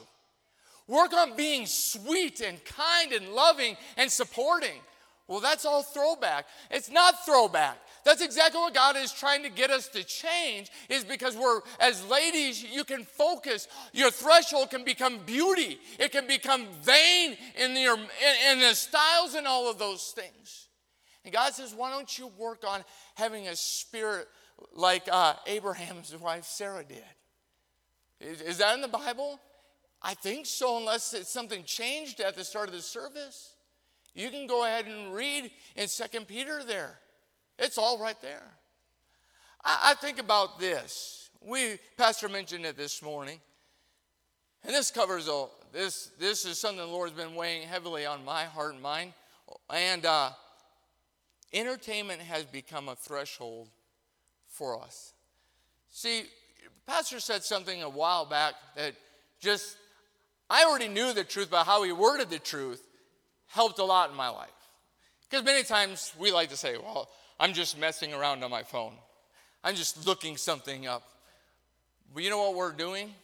Work 0.90 1.14
on 1.14 1.36
being 1.36 1.66
sweet 1.66 2.40
and 2.40 2.62
kind 2.64 3.12
and 3.12 3.28
loving 3.28 3.76
and 3.96 4.10
supporting. 4.10 4.80
Well, 5.28 5.38
that's 5.38 5.64
all 5.64 5.84
throwback. 5.84 6.46
It's 6.68 6.90
not 6.90 7.24
throwback. 7.24 7.78
That's 8.04 8.20
exactly 8.20 8.60
what 8.60 8.74
God 8.74 8.96
is 8.96 9.12
trying 9.12 9.44
to 9.44 9.50
get 9.50 9.70
us 9.70 9.86
to 9.90 10.02
change 10.02 10.68
is 10.88 11.04
because 11.04 11.36
we're 11.36 11.60
as 11.78 12.04
ladies 12.08 12.64
you 12.64 12.82
can 12.82 13.04
focus 13.04 13.68
your 13.92 14.10
threshold 14.10 14.70
can 14.70 14.82
become 14.82 15.18
beauty. 15.24 15.78
It 16.00 16.10
can 16.10 16.26
become 16.26 16.66
vain 16.82 17.36
in 17.54 17.76
your 17.76 17.96
in, 17.96 18.52
in 18.52 18.58
the 18.58 18.74
styles 18.74 19.36
and 19.36 19.46
all 19.46 19.70
of 19.70 19.78
those 19.78 20.12
things. 20.16 20.66
And 21.24 21.32
God 21.32 21.52
says, 21.54 21.72
"Why 21.72 21.92
don't 21.92 22.18
you 22.18 22.32
work 22.36 22.64
on 22.66 22.82
having 23.14 23.46
a 23.46 23.54
spirit 23.54 24.26
like 24.74 25.08
uh, 25.08 25.34
Abraham's 25.46 26.16
wife 26.16 26.46
Sarah 26.46 26.82
did?" 26.82 27.04
Is, 28.20 28.40
is 28.40 28.58
that 28.58 28.74
in 28.74 28.80
the 28.80 28.88
Bible? 28.88 29.38
I 30.02 30.14
think 30.14 30.46
so, 30.46 30.78
unless 30.78 31.12
it's 31.12 31.30
something 31.30 31.62
changed 31.64 32.20
at 32.20 32.34
the 32.34 32.44
start 32.44 32.68
of 32.68 32.74
the 32.74 32.80
service. 32.80 33.52
You 34.14 34.30
can 34.30 34.46
go 34.46 34.64
ahead 34.64 34.86
and 34.86 35.14
read 35.14 35.50
in 35.76 35.88
Second 35.88 36.26
Peter 36.26 36.62
there. 36.64 36.98
It's 37.58 37.78
all 37.78 37.98
right 37.98 38.20
there. 38.22 38.42
I, 39.62 39.90
I 39.90 39.94
think 39.94 40.18
about 40.18 40.58
this. 40.58 41.30
We, 41.40 41.78
Pastor 41.96 42.28
mentioned 42.28 42.64
it 42.64 42.76
this 42.76 43.02
morning. 43.02 43.40
And 44.64 44.74
this 44.74 44.90
covers 44.90 45.28
all 45.28 45.52
this. 45.72 46.10
This 46.18 46.44
is 46.44 46.58
something 46.58 46.78
the 46.78 46.86
Lord's 46.86 47.14
been 47.14 47.34
weighing 47.34 47.66
heavily 47.66 48.04
on 48.06 48.24
my 48.24 48.44
heart 48.44 48.74
and 48.74 48.82
mind. 48.82 49.12
And 49.70 50.04
uh, 50.04 50.30
entertainment 51.52 52.20
has 52.20 52.44
become 52.44 52.88
a 52.88 52.96
threshold 52.96 53.68
for 54.48 54.80
us. 54.80 55.12
See, 55.90 56.24
Pastor 56.86 57.20
said 57.20 57.42
something 57.42 57.82
a 57.82 57.88
while 57.88 58.24
back 58.26 58.54
that 58.76 58.94
just 59.40 59.76
I 60.50 60.64
already 60.64 60.88
knew 60.88 61.12
the 61.12 61.22
truth, 61.22 61.48
but 61.50 61.64
how 61.64 61.84
he 61.84 61.92
worded 61.92 62.28
the 62.28 62.40
truth 62.40 62.82
helped 63.46 63.78
a 63.78 63.84
lot 63.84 64.10
in 64.10 64.16
my 64.16 64.28
life. 64.28 64.48
Because 65.28 65.44
many 65.44 65.62
times 65.62 66.12
we 66.18 66.32
like 66.32 66.50
to 66.50 66.56
say, 66.56 66.76
well, 66.76 67.08
I'm 67.38 67.52
just 67.52 67.78
messing 67.78 68.12
around 68.12 68.42
on 68.42 68.50
my 68.50 68.64
phone, 68.64 68.94
I'm 69.62 69.76
just 69.76 70.06
looking 70.06 70.36
something 70.36 70.86
up. 70.86 71.04
But 72.12 72.24
you 72.24 72.30
know 72.30 72.38
what 72.38 72.56
we're 72.56 72.72
doing? 72.72 73.14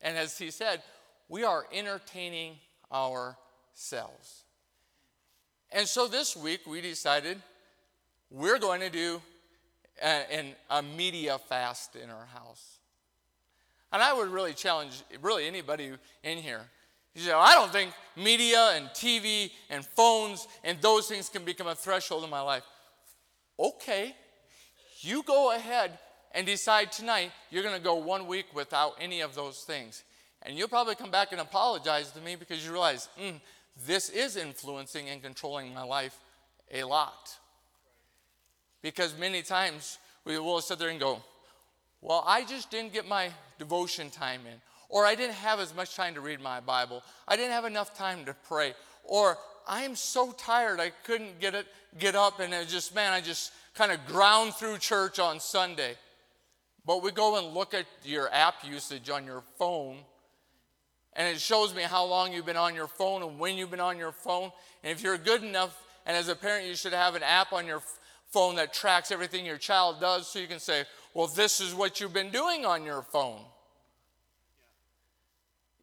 And 0.00 0.18
as 0.18 0.36
he 0.36 0.50
said, 0.50 0.82
we 1.28 1.44
are 1.44 1.64
entertaining 1.72 2.56
ourselves. 2.92 4.42
And 5.70 5.86
so 5.86 6.08
this 6.08 6.36
week 6.36 6.66
we 6.66 6.80
decided 6.80 7.40
we're 8.30 8.58
going 8.58 8.80
to 8.80 8.90
do 8.90 9.22
a, 10.02 10.54
a 10.68 10.82
media 10.82 11.38
fast 11.38 11.94
in 11.94 12.10
our 12.10 12.26
house. 12.26 12.78
And 13.92 14.02
I 14.02 14.12
would 14.12 14.28
really 14.28 14.54
challenge 14.54 15.02
really 15.20 15.46
anybody 15.46 15.92
in 16.22 16.38
here. 16.38 16.62
You 17.14 17.22
say, 17.22 17.32
I 17.32 17.52
don't 17.54 17.70
think 17.70 17.92
media 18.16 18.72
and 18.74 18.86
TV 18.88 19.50
and 19.68 19.84
phones 19.84 20.48
and 20.64 20.80
those 20.80 21.08
things 21.08 21.28
can 21.28 21.44
become 21.44 21.66
a 21.66 21.74
threshold 21.74 22.24
in 22.24 22.30
my 22.30 22.40
life. 22.40 22.64
Okay, 23.60 24.16
you 25.00 25.22
go 25.22 25.54
ahead 25.54 25.98
and 26.34 26.46
decide 26.46 26.90
tonight 26.90 27.30
you're 27.50 27.62
going 27.62 27.76
to 27.76 27.82
go 27.82 27.96
one 27.96 28.26
week 28.26 28.46
without 28.54 28.94
any 28.98 29.20
of 29.20 29.34
those 29.34 29.60
things. 29.60 30.04
And 30.42 30.56
you'll 30.56 30.68
probably 30.68 30.94
come 30.94 31.10
back 31.10 31.32
and 31.32 31.40
apologize 31.40 32.10
to 32.12 32.20
me 32.20 32.34
because 32.34 32.64
you 32.64 32.72
realize, 32.72 33.08
mm, 33.20 33.40
this 33.86 34.08
is 34.08 34.36
influencing 34.36 35.08
and 35.08 35.22
controlling 35.22 35.72
my 35.74 35.82
life 35.82 36.18
a 36.72 36.82
lot. 36.84 37.36
Because 38.80 39.16
many 39.18 39.42
times 39.42 39.98
we 40.24 40.38
will 40.38 40.60
sit 40.60 40.78
there 40.78 40.88
and 40.88 40.98
go, 40.98 41.22
well, 42.02 42.24
I 42.26 42.44
just 42.44 42.70
didn't 42.70 42.92
get 42.92 43.08
my 43.08 43.30
devotion 43.58 44.10
time 44.10 44.40
in. 44.46 44.60
Or 44.88 45.06
I 45.06 45.14
didn't 45.14 45.36
have 45.36 45.60
as 45.60 45.74
much 45.74 45.96
time 45.96 46.14
to 46.14 46.20
read 46.20 46.40
my 46.40 46.60
Bible. 46.60 47.02
I 47.26 47.36
didn't 47.36 47.52
have 47.52 47.64
enough 47.64 47.96
time 47.96 48.26
to 48.26 48.36
pray. 48.46 48.74
Or 49.04 49.38
I'm 49.66 49.94
so 49.94 50.32
tired 50.32 50.80
I 50.80 50.90
couldn't 51.04 51.40
get 51.40 51.54
it 51.54 51.66
get 51.98 52.14
up 52.14 52.40
and 52.40 52.52
it 52.52 52.68
just 52.68 52.94
man, 52.94 53.12
I 53.12 53.20
just 53.20 53.52
kind 53.74 53.92
of 53.92 54.04
ground 54.06 54.54
through 54.54 54.78
church 54.78 55.18
on 55.18 55.40
Sunday. 55.40 55.94
But 56.84 57.02
we 57.02 57.12
go 57.12 57.38
and 57.38 57.54
look 57.54 57.72
at 57.72 57.86
your 58.04 58.30
app 58.32 58.64
usage 58.64 59.08
on 59.08 59.24
your 59.24 59.42
phone 59.58 59.98
and 61.14 61.28
it 61.28 61.40
shows 61.40 61.74
me 61.74 61.82
how 61.82 62.04
long 62.04 62.32
you've 62.32 62.46
been 62.46 62.56
on 62.56 62.74
your 62.74 62.86
phone 62.86 63.22
and 63.22 63.38
when 63.38 63.56
you've 63.56 63.70
been 63.70 63.80
on 63.80 63.98
your 63.98 64.12
phone. 64.12 64.50
And 64.82 64.92
if 64.92 65.02
you're 65.02 65.18
good 65.18 65.42
enough, 65.42 65.78
and 66.06 66.16
as 66.16 66.28
a 66.28 66.34
parent, 66.34 66.66
you 66.66 66.74
should 66.74 66.94
have 66.94 67.14
an 67.14 67.22
app 67.22 67.52
on 67.52 67.66
your 67.66 67.82
phone 68.32 68.56
that 68.56 68.72
tracks 68.72 69.10
everything 69.10 69.44
your 69.44 69.58
child 69.58 70.00
does 70.00 70.26
so 70.26 70.38
you 70.38 70.46
can 70.46 70.58
say, 70.58 70.84
well, 71.14 71.26
this 71.26 71.60
is 71.60 71.74
what 71.74 72.00
you've 72.00 72.14
been 72.14 72.30
doing 72.30 72.64
on 72.64 72.84
your 72.84 73.02
phone. 73.02 73.40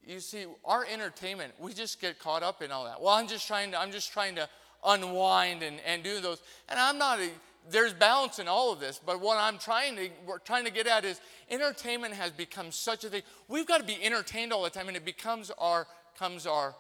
You 0.05 0.19
see, 0.19 0.45
our 0.65 0.85
entertainment, 0.91 1.53
we 1.59 1.73
just 1.73 2.01
get 2.01 2.17
caught 2.17 2.41
up 2.41 2.63
in 2.63 2.71
all 2.71 2.85
that. 2.85 2.99
Well, 2.99 3.13
I'm 3.13 3.27
just 3.27 3.47
trying 3.47 3.71
to, 3.71 3.79
I'm 3.79 3.91
just 3.91 4.11
trying 4.11 4.35
to 4.35 4.49
unwind 4.83 5.61
and, 5.61 5.79
and 5.85 6.01
do 6.01 6.19
those. 6.19 6.41
And 6.67 6.79
I'm 6.79 6.97
not 6.97 7.19
a, 7.19 7.29
there's 7.69 7.93
balance 7.93 8.39
in 8.39 8.47
all 8.47 8.73
of 8.73 8.79
this, 8.79 8.99
but 9.05 9.21
what 9.21 9.37
I'm 9.37 9.59
trying 9.59 9.95
to 9.97 10.09
trying 10.43 10.65
to 10.65 10.71
get 10.71 10.87
at 10.87 11.05
is 11.05 11.21
entertainment 11.51 12.15
has 12.15 12.31
become 12.31 12.71
such 12.71 13.03
a 13.03 13.09
thing. 13.09 13.21
We've 13.47 13.67
got 13.67 13.79
to 13.81 13.85
be 13.85 14.03
entertained 14.03 14.51
all 14.51 14.63
the 14.63 14.71
time, 14.71 14.87
and 14.87 14.97
it 14.97 15.05
becomes 15.05 15.51
our 15.59 15.85
comes 16.17 16.47
our 16.47 16.73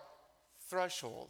threshold. 0.67 1.29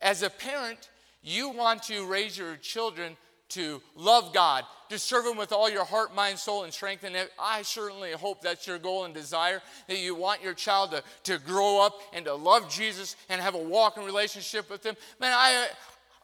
As 0.00 0.22
a 0.22 0.30
parent, 0.30 0.90
you 1.22 1.48
want 1.48 1.82
to 1.84 2.06
raise 2.06 2.38
your 2.38 2.56
children 2.56 3.16
to 3.52 3.80
love 3.96 4.32
God, 4.32 4.64
to 4.88 4.98
serve 4.98 5.26
Him 5.26 5.36
with 5.36 5.52
all 5.52 5.70
your 5.70 5.84
heart, 5.84 6.14
mind, 6.14 6.38
soul, 6.38 6.64
and 6.64 6.72
strength. 6.72 7.04
And 7.04 7.16
I 7.38 7.62
certainly 7.62 8.12
hope 8.12 8.42
that's 8.42 8.66
your 8.66 8.78
goal 8.78 9.04
and 9.04 9.14
desire 9.14 9.62
that 9.88 9.98
you 9.98 10.14
want 10.14 10.42
your 10.42 10.54
child 10.54 10.90
to, 10.92 11.02
to 11.24 11.38
grow 11.38 11.80
up 11.84 11.98
and 12.12 12.24
to 12.26 12.34
love 12.34 12.70
Jesus 12.70 13.16
and 13.28 13.40
have 13.40 13.54
a 13.54 13.58
walking 13.58 14.04
relationship 14.04 14.70
with 14.70 14.84
Him. 14.84 14.96
Man, 15.20 15.32
I, 15.34 15.68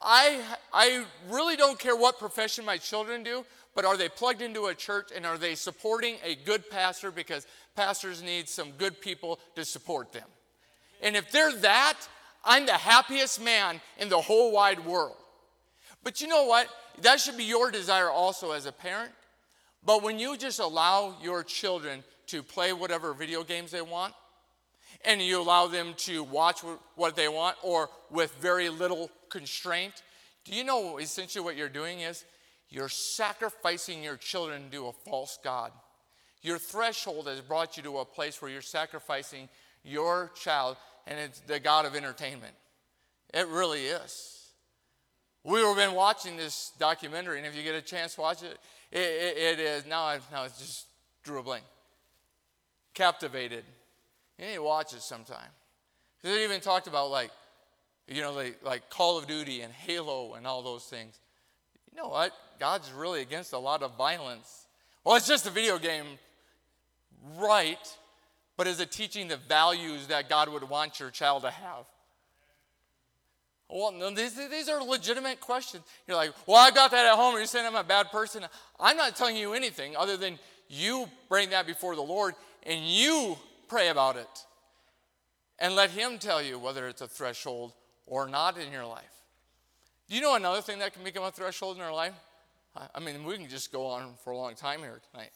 I, 0.03 0.41
I 0.73 1.05
really 1.31 1.57
don't 1.57 1.79
care 1.79 1.97
what 1.97 2.19
profession 2.19 2.65
my 2.65 2.77
children 2.77 3.23
do, 3.23 3.45
but 3.75 3.85
are 3.85 3.97
they 3.97 4.09
plugged 4.09 4.43
into 4.43 4.67
a 4.67 4.75
church 4.75 5.11
and 5.15 5.25
are 5.25 5.39
they 5.39 5.55
supporting 5.55 6.17
a 6.25 6.35
good 6.35 6.69
pastor? 6.71 7.11
Because 7.11 7.47
pastors 7.77 8.23
need 8.23 8.49
some 8.49 8.73
good 8.73 9.01
people 9.01 9.39
to 9.55 9.65
support 9.65 10.13
them. 10.13 10.27
And 11.03 11.15
if 11.17 11.31
they're 11.31 11.55
that, 11.59 11.97
I'm 12.45 12.67
the 12.67 12.73
happiest 12.73 13.43
man 13.43 13.81
in 13.99 14.09
the 14.09 14.21
whole 14.21 14.53
wide 14.53 14.85
world. 14.85 15.17
But 16.09 16.23
you 16.23 16.27
know 16.27 16.45
what? 16.45 16.69
That 17.03 17.21
should 17.21 17.37
be 17.37 17.45
your 17.45 17.71
desire 17.71 18.09
also 18.09 18.53
as 18.53 18.65
a 18.65 18.73
parent. 18.73 19.13
But 19.85 20.03
when 20.03 20.19
you 20.19 20.39
just 20.39 20.59
allow 20.59 21.15
your 21.23 21.45
children 21.45 22.03
to 22.29 22.43
play 22.43 22.73
whatever 22.73 23.13
video 23.13 23.45
games 23.45 23.73
they 23.73 23.83
want, 23.83 24.15
and 25.05 25.21
you 25.21 25.39
allow 25.39 25.67
them 25.67 25.93
to 25.99 26.25
watch 26.25 26.61
what 26.95 27.15
they 27.15 27.29
want 27.29 27.59
or 27.63 27.91
with 28.11 28.35
very 28.41 28.71
little 28.71 29.11
constraint, 29.29 30.03
do 30.47 30.55
you 30.55 30.65
know 30.65 30.97
essentially 30.97 31.45
what 31.45 31.57
you're 31.57 31.69
doing 31.69 32.01
is 32.01 32.25
you're 32.71 32.89
sacrificing 32.89 34.03
your 34.03 34.17
children 34.17 34.71
to 34.71 34.87
a 34.87 34.93
false 34.93 35.39
God. 35.45 35.73
Your 36.41 36.57
threshold 36.57 37.27
has 37.27 37.43
brought 37.43 37.77
you 37.77 37.83
to 37.83 37.99
a 37.99 38.07
place 38.07 38.41
where 38.41 38.51
you're 38.51 38.63
sacrificing 38.63 39.47
your 39.85 40.33
child, 40.35 40.79
and 41.07 41.19
it's 41.19 41.41
the 41.41 41.61
God 41.61 41.85
of 41.85 41.95
entertainment. 41.95 42.55
It 43.35 43.47
really 43.49 43.85
is. 43.85 44.38
We've 45.49 45.77
been 45.77 45.95
watching 45.95 46.37
this 46.37 46.73
documentary, 46.79 47.39
and 47.39 47.47
if 47.47 47.57
you 47.57 47.63
get 47.63 47.75
a 47.75 47.81
chance 47.81 48.19
watch 48.19 48.43
it, 48.43 48.59
it, 48.93 48.99
it, 48.99 49.39
it 49.39 49.59
is 49.59 49.87
now. 49.87 50.03
I 50.03 50.19
now 50.31 50.45
it's 50.45 50.59
just 50.59 50.87
drew 51.25 51.39
a 51.39 51.43
blank. 51.43 51.65
Captivated. 52.93 53.65
You 54.39 54.45
need 54.45 54.55
to 54.57 54.63
watch 54.63 54.93
it 54.93 55.01
sometime. 55.01 55.49
It 56.23 56.29
even 56.45 56.61
talked 56.61 56.87
about 56.87 57.11
like, 57.11 57.31
you 58.07 58.21
know, 58.21 58.33
like, 58.33 58.59
like 58.63 58.91
Call 58.91 59.17
of 59.17 59.27
Duty 59.27 59.63
and 59.63 59.73
Halo 59.73 60.35
and 60.35 60.47
all 60.47 60.63
those 60.63 60.85
things. 60.85 61.19
You 61.91 62.03
know 62.03 62.09
what? 62.09 62.33
God's 62.61 62.93
really 62.93 63.23
against 63.23 63.55
a 63.55 63.59
lot 63.59 63.83
of 63.83 63.97
violence. 63.97 64.67
Well, 65.03 65.17
it's 65.17 65.27
just 65.27 65.47
a 65.47 65.51
video 65.51 65.79
game, 65.79 66.05
right? 67.39 67.97
But 68.59 68.67
is 68.67 68.81
it 68.81 68.91
teaching 68.91 69.29
the 69.29 69.39
values 69.39 70.09
that 70.09 70.29
God 70.29 70.51
would 70.51 70.69
want 70.69 71.01
your 71.01 71.11
child 71.11 71.45
to 71.45 71.51
have? 71.51 71.87
Well, 73.71 73.93
no, 73.93 74.11
these, 74.11 74.35
these 74.49 74.69
are 74.69 74.83
legitimate 74.83 75.41
questions. 75.41 75.85
You're 76.07 76.17
like, 76.17 76.33
well, 76.47 76.57
I 76.57 76.71
got 76.71 76.91
that 76.93 77.05
at 77.05 77.15
home. 77.15 77.33
You're 77.33 77.43
you 77.43 77.47
saying 77.47 77.67
I'm 77.67 77.75
a 77.75 77.85
bad 77.85 78.11
person? 78.11 78.45
I'm 78.81 78.97
not 78.97 79.15
telling 79.15 79.37
you 79.37 79.53
anything 79.53 79.95
other 79.95 80.17
than 80.17 80.39
you 80.69 81.09
bring 81.29 81.51
that 81.51 81.67
before 81.67 81.95
the 81.95 82.03
Lord 82.03 82.35
and 82.65 82.85
you 82.85 83.37
pray 83.69 83.89
about 83.89 84.17
it. 84.17 84.27
And 85.59 85.75
let 85.75 85.91
Him 85.91 86.19
tell 86.19 86.43
you 86.43 86.59
whether 86.59 86.89
it's 86.89 87.03
a 87.03 87.09
threshold 87.09 87.73
or 88.07 88.27
not 88.27 88.57
in 88.57 88.73
your 88.73 88.87
life. 88.87 89.05
Do 90.09 90.15
you 90.17 90.23
know 90.23 90.35
another 90.35 90.63
thing 90.63 90.79
that 90.79 90.95
can 90.95 91.05
become 91.05 91.25
a 91.25 91.31
threshold 91.31 91.77
in 91.77 91.83
our 91.83 91.93
life? 91.93 92.15
I 92.95 93.01
mean, 93.01 93.25
we 93.25 93.37
can 93.37 93.49
just 93.49 93.73
go 93.73 93.87
on 93.87 94.15
for 94.23 94.31
a 94.31 94.37
long 94.37 94.55
time 94.55 94.81
here 94.81 95.01
tonight. 95.11 95.33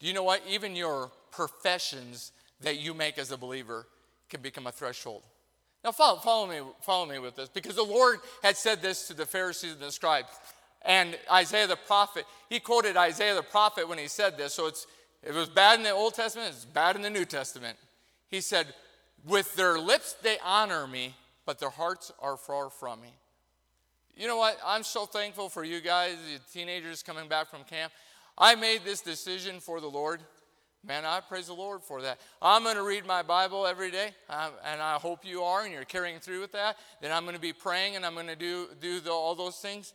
Do 0.00 0.06
you 0.06 0.14
know 0.14 0.22
what? 0.24 0.42
Even 0.48 0.74
your 0.74 1.12
professions 1.30 2.32
that 2.62 2.78
you 2.78 2.94
make 2.94 3.18
as 3.18 3.30
a 3.30 3.36
believer 3.36 3.86
can 4.28 4.40
become 4.40 4.66
a 4.66 4.72
threshold. 4.72 5.22
Now, 5.84 5.92
follow, 5.92 6.18
follow, 6.18 6.46
me, 6.46 6.60
follow 6.80 7.06
me 7.06 7.18
with 7.18 7.34
this, 7.34 7.48
because 7.48 7.74
the 7.74 7.82
Lord 7.82 8.20
had 8.42 8.56
said 8.56 8.80
this 8.82 9.08
to 9.08 9.14
the 9.14 9.26
Pharisees 9.26 9.72
and 9.72 9.80
the 9.80 9.90
scribes. 9.90 10.28
And 10.84 11.18
Isaiah 11.30 11.66
the 11.66 11.76
prophet, 11.76 12.24
he 12.48 12.60
quoted 12.60 12.96
Isaiah 12.96 13.34
the 13.34 13.42
prophet 13.42 13.88
when 13.88 13.98
he 13.98 14.08
said 14.08 14.36
this. 14.36 14.54
So 14.54 14.66
it's, 14.66 14.86
it 15.22 15.34
was 15.34 15.48
bad 15.48 15.78
in 15.78 15.84
the 15.84 15.90
Old 15.90 16.14
Testament, 16.14 16.50
it's 16.50 16.64
bad 16.64 16.96
in 16.96 17.02
the 17.02 17.10
New 17.10 17.24
Testament. 17.24 17.78
He 18.28 18.40
said, 18.40 18.66
With 19.26 19.54
their 19.54 19.78
lips 19.78 20.14
they 20.22 20.38
honor 20.44 20.86
me, 20.86 21.14
but 21.46 21.58
their 21.58 21.70
hearts 21.70 22.12
are 22.20 22.36
far 22.36 22.70
from 22.70 23.00
me. 23.00 23.14
You 24.16 24.26
know 24.26 24.36
what? 24.36 24.58
I'm 24.64 24.82
so 24.82 25.06
thankful 25.06 25.48
for 25.48 25.64
you 25.64 25.80
guys, 25.80 26.16
the 26.32 26.40
teenagers 26.52 27.02
coming 27.02 27.28
back 27.28 27.48
from 27.48 27.64
camp. 27.64 27.92
I 28.36 28.54
made 28.54 28.84
this 28.84 29.00
decision 29.00 29.60
for 29.60 29.80
the 29.80 29.88
Lord. 29.88 30.20
Man, 30.84 31.04
I 31.04 31.20
praise 31.20 31.46
the 31.46 31.54
Lord 31.54 31.80
for 31.80 32.02
that. 32.02 32.18
I'm 32.40 32.64
going 32.64 32.74
to 32.74 32.82
read 32.82 33.06
my 33.06 33.22
Bible 33.22 33.68
every 33.68 33.92
day, 33.92 34.10
um, 34.28 34.50
and 34.64 34.82
I 34.82 34.94
hope 34.94 35.24
you 35.24 35.42
are, 35.42 35.62
and 35.62 35.72
you're 35.72 35.84
carrying 35.84 36.18
through 36.18 36.40
with 36.40 36.50
that. 36.52 36.76
Then 37.00 37.12
I'm 37.12 37.22
going 37.22 37.36
to 37.36 37.40
be 37.40 37.52
praying, 37.52 37.94
and 37.94 38.04
I'm 38.04 38.14
going 38.14 38.26
to 38.26 38.34
do, 38.34 38.66
do 38.80 38.98
the, 38.98 39.12
all 39.12 39.36
those 39.36 39.58
things. 39.58 39.94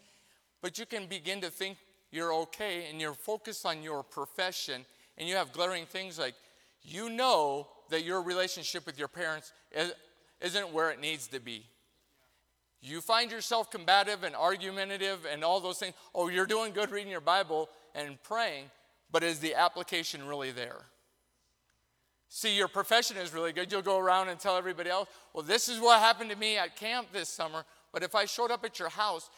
But 0.62 0.80
you 0.80 0.86
can 0.86 1.06
begin 1.08 1.42
to 1.42 1.50
think 1.50 1.78
you're 2.10 2.34
okay, 2.34 2.88
and 2.90 3.02
you're 3.02 3.14
focused 3.14 3.66
on 3.66 3.84
your 3.84 4.02
profession, 4.02 4.86
and 5.18 5.28
you 5.28 5.36
have 5.36 5.52
glaring 5.52 5.86
things 5.86 6.18
like 6.18 6.36
you 6.84 7.10
know 7.10 7.68
that 7.90 8.06
your 8.06 8.22
relationship 8.22 8.86
with 8.86 8.98
your 8.98 9.10
parents 9.10 9.52
is, 9.74 9.92
isn't 10.40 10.72
where 10.72 10.90
it 10.90 11.02
needs 11.02 11.28
to 11.28 11.42
be. 11.42 11.66
You 12.82 13.02
find 13.02 13.30
yourself 13.30 13.70
combative 13.70 14.24
and 14.24 14.36
argumentative 14.36 15.26
and 15.30 15.44
all 15.44 15.60
those 15.60 15.80
things. 15.80 15.96
Oh, 16.16 16.30
you're 16.30 16.46
doing 16.46 16.72
good 16.72 16.92
reading 16.92 17.12
your 17.12 17.20
Bible 17.20 17.70
and 17.94 18.22
praying, 18.24 18.66
but 19.12 19.24
is 19.24 19.40
the 19.40 19.56
application 19.56 20.28
really 20.28 20.52
there? 20.52 20.86
See, 22.30 22.58
your 22.58 22.68
profession 22.68 23.18
is 23.18 23.34
really 23.34 23.54
good. 23.54 23.72
You'll 23.72 23.82
go 23.82 24.00
around 24.00 24.30
and 24.30 24.40
tell 24.40 24.58
everybody 24.58 24.90
else, 24.90 25.08
well, 25.34 25.44
this 25.44 25.70
is 25.70 25.80
what 25.80 26.00
happened 26.00 26.30
to 26.30 26.36
me 26.36 26.58
at 26.58 26.76
camp 26.76 27.08
this 27.14 27.30
summer. 27.30 27.64
But 27.94 28.04
if 28.04 28.16
I 28.16 28.26
showed 28.26 28.52
up 28.52 28.66
at 28.66 28.80
your 28.80 28.90
house, 28.90 29.30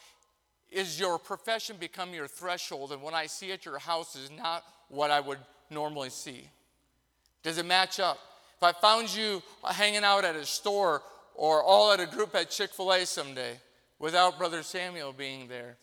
is 0.70 0.98
your 0.98 1.18
profession 1.18 1.76
become 1.78 2.12
your 2.12 2.26
threshold? 2.26 2.92
And 2.92 3.00
what 3.00 3.14
I 3.14 3.26
see 3.26 3.52
at 3.52 3.64
your 3.64 3.78
house 3.78 4.16
is 4.16 4.30
not 4.30 4.64
what 4.88 5.10
I 5.10 5.20
would 5.20 5.38
normally 5.70 6.10
see. 6.10 6.48
Does 7.42 7.58
it 7.58 7.66
match 7.66 8.00
up? 8.00 8.18
If 8.56 8.62
I 8.62 8.72
found 8.72 9.14
you 9.14 9.42
hanging 9.64 10.04
out 10.04 10.24
at 10.24 10.36
a 10.36 10.44
store 10.44 11.02
or 11.34 11.62
all 11.62 11.92
at 11.92 12.00
a 12.00 12.06
group 12.06 12.34
at 12.34 12.50
Chick 12.50 12.70
fil 12.70 12.92
A 12.92 13.06
someday 13.06 13.58
without 13.98 14.36
Brother 14.36 14.62
Samuel 14.62 15.12
being 15.12 15.48
there, 15.48 15.76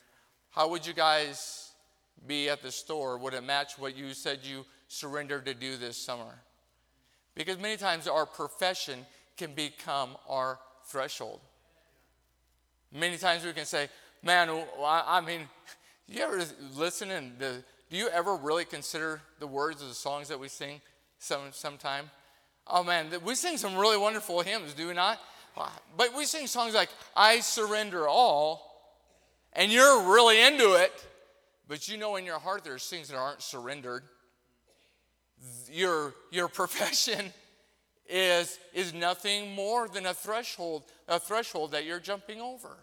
how 0.52 0.70
would 0.70 0.86
you 0.86 0.94
guys 0.94 1.67
be 2.26 2.50
at 2.50 2.62
the 2.62 2.72
store? 2.72 3.18
Would 3.18 3.34
it 3.34 3.44
match 3.44 3.78
what 3.78 3.96
you 3.96 4.14
said 4.14 4.40
you 4.44 4.66
surrendered 4.88 5.46
to 5.46 5.54
do 5.54 5.78
this 5.78 5.98
summer? 5.98 6.42
Because 7.36 7.60
many 7.60 7.78
times 7.78 8.08
our 8.08 8.26
profession 8.26 9.06
can 9.38 9.54
become 9.54 10.18
our 10.28 10.60
threshold. 10.88 11.40
Many 12.92 13.18
times 13.18 13.46
we 13.46 13.54
can 13.54 13.66
say, 13.66 13.90
man, 14.24 14.50
I 14.82 15.22
mean, 15.22 15.42
you 16.08 16.22
ever 16.24 16.44
listen 16.76 17.12
and 17.12 17.38
do 17.38 17.98
you 17.98 18.10
ever 18.10 18.36
really 18.36 18.66
consider 18.66 19.22
the 19.40 19.48
words 19.48 19.82
of 19.82 19.90
the 19.90 19.94
songs 19.94 20.30
that 20.30 20.40
we 20.40 20.48
sing 20.48 20.82
some 21.20 21.42
sometime? 21.52 22.10
Oh 22.66 22.84
man, 22.84 23.08
we 23.24 23.36
sing 23.36 23.58
some 23.58 23.78
really 23.78 23.98
wonderful 23.98 24.42
hymns, 24.42 24.74
do 24.74 24.88
we 24.88 24.94
not? 24.94 25.20
But 25.96 26.16
we 26.16 26.26
sing 26.26 26.48
songs 26.48 26.74
like 26.74 26.90
I 27.16 27.40
surrender 27.40 28.08
all, 28.08 28.94
and 29.54 29.72
you're 29.72 30.14
really 30.14 30.42
into 30.42 30.74
it, 30.74 30.92
but 31.68 31.88
you 31.88 31.98
know 31.98 32.16
in 32.16 32.26
your 32.26 32.40
heart 32.40 32.64
there's 32.64 32.88
things 32.88 33.10
that 33.10 33.18
aren't 33.18 33.42
surrendered. 33.42 34.04
Your, 35.72 36.14
your 36.32 36.48
profession 36.48 37.34
is, 38.10 38.60
is 38.74 38.94
nothing 38.94 39.54
more 39.54 39.88
than 39.88 40.06
a 40.06 40.14
threshold, 40.14 40.84
a 41.08 41.20
threshold 41.20 41.72
that 41.72 41.86
you're 41.86 42.00
jumping 42.00 42.42
over. 42.42 42.78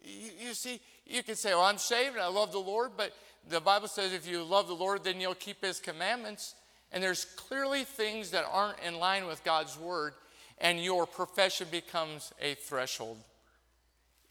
You, 0.00 0.30
you 0.48 0.54
see, 0.54 0.80
you 1.04 1.22
can 1.22 1.34
say, 1.34 1.50
Well, 1.50 1.64
I'm 1.64 1.78
saved 1.78 2.14
and 2.14 2.22
I 2.22 2.28
love 2.28 2.52
the 2.52 2.58
Lord, 2.58 2.92
but 2.96 3.12
the 3.48 3.60
Bible 3.60 3.88
says 3.88 4.12
if 4.12 4.26
you 4.28 4.42
love 4.42 4.68
the 4.68 4.74
Lord, 4.74 5.04
then 5.04 5.20
you'll 5.20 5.34
keep 5.34 5.64
his 5.64 5.80
commandments. 5.80 6.54
And 6.92 7.02
there's 7.02 7.24
clearly 7.24 7.84
things 7.84 8.30
that 8.30 8.44
aren't 8.50 8.78
in 8.86 8.98
line 8.98 9.26
with 9.26 9.44
God's 9.44 9.78
word, 9.78 10.14
and 10.58 10.82
your 10.82 11.06
profession 11.06 11.66
becomes 11.70 12.32
a 12.40 12.54
threshold. 12.54 13.18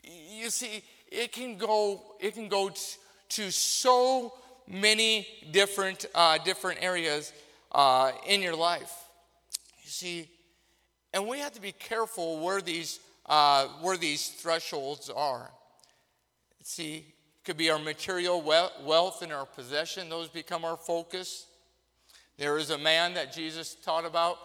You 0.04 0.50
see, 0.50 0.84
it 1.12 1.32
can 1.32 1.58
go, 1.58 2.02
it 2.20 2.34
can 2.34 2.48
go 2.48 2.70
t- 2.70 2.80
to 3.30 3.52
so 3.52 4.34
many 4.68 5.28
different, 5.52 6.06
uh, 6.14 6.38
different 6.40 6.80
areas 6.82 7.34
uh, 7.72 8.12
in 8.28 8.42
your 8.42 8.56
life. 8.56 8.94
You 9.84 9.90
see, 9.90 10.30
and 11.14 11.28
we 11.28 11.40
have 11.40 11.54
to 11.54 11.62
be 11.62 11.72
careful 11.72 12.40
where 12.40 12.62
these, 12.62 13.00
uh, 13.26 13.68
where 13.82 13.98
these 13.98 14.30
thresholds 14.30 15.10
are. 15.10 15.50
See, 16.64 16.98
it 16.98 17.06
could 17.46 17.58
be 17.58 17.70
our 17.70 17.80
material 17.80 18.42
wealth 18.42 19.22
and 19.22 19.32
our 19.32 19.46
possession, 19.46 20.10
those 20.10 20.28
become 20.28 20.66
our 20.66 20.78
focus. 20.78 21.46
There 22.38 22.58
is 22.58 22.70
a 22.70 22.78
man 22.78 23.14
that 23.14 23.34
Jesus 23.34 23.76
taught 23.76 24.06
about 24.06 24.38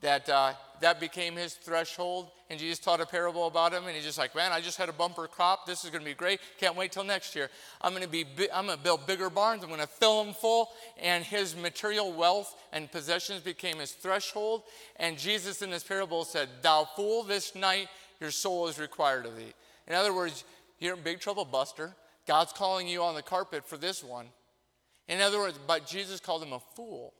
that 0.00 0.28
uh, 0.28 0.52
that 0.80 1.00
became 1.00 1.34
his 1.34 1.54
threshold, 1.54 2.30
and 2.50 2.58
Jesus 2.58 2.78
taught 2.78 3.00
a 3.00 3.06
parable 3.06 3.46
about 3.46 3.72
him, 3.72 3.86
and 3.86 3.96
he's 3.96 4.04
just 4.04 4.18
like, 4.18 4.34
man, 4.34 4.52
I 4.52 4.60
just 4.60 4.78
had 4.78 4.88
a 4.88 4.92
bumper 4.92 5.26
crop. 5.26 5.66
This 5.66 5.84
is 5.84 5.90
going 5.90 6.04
to 6.04 6.08
be 6.08 6.14
great. 6.14 6.40
Can't 6.58 6.76
wait 6.76 6.92
till 6.92 7.04
next 7.04 7.34
year. 7.34 7.50
I'm 7.80 7.92
going 7.92 8.04
to 8.04 8.08
be, 8.08 8.24
I'm 8.52 8.66
going 8.66 8.78
to 8.78 8.84
build 8.84 9.06
bigger 9.06 9.28
barns. 9.28 9.62
I'm 9.62 9.68
going 9.68 9.80
to 9.80 9.86
fill 9.86 10.24
them 10.24 10.34
full, 10.34 10.70
and 11.00 11.24
his 11.24 11.56
material 11.56 12.12
wealth 12.12 12.54
and 12.72 12.90
possessions 12.90 13.40
became 13.40 13.78
his 13.78 13.92
threshold. 13.92 14.62
And 14.96 15.18
Jesus 15.18 15.62
in 15.62 15.70
this 15.70 15.84
parable 15.84 16.24
said, 16.24 16.48
"Thou 16.62 16.84
fool, 16.84 17.24
this 17.24 17.54
night 17.54 17.88
your 18.20 18.30
soul 18.30 18.68
is 18.68 18.78
required 18.78 19.26
of 19.26 19.36
thee." 19.36 19.52
In 19.86 19.94
other 19.94 20.14
words, 20.14 20.44
you're 20.78 20.96
in 20.96 21.02
big 21.02 21.18
trouble, 21.18 21.44
Buster. 21.44 21.94
God's 22.26 22.52
calling 22.52 22.86
you 22.86 23.02
on 23.02 23.14
the 23.14 23.22
carpet 23.22 23.66
for 23.66 23.78
this 23.78 24.04
one. 24.04 24.26
In 25.08 25.20
other 25.20 25.38
words, 25.38 25.58
but 25.66 25.86
Jesus 25.86 26.20
called 26.20 26.42
him 26.42 26.52
a 26.52 26.60
fool. 26.60 27.14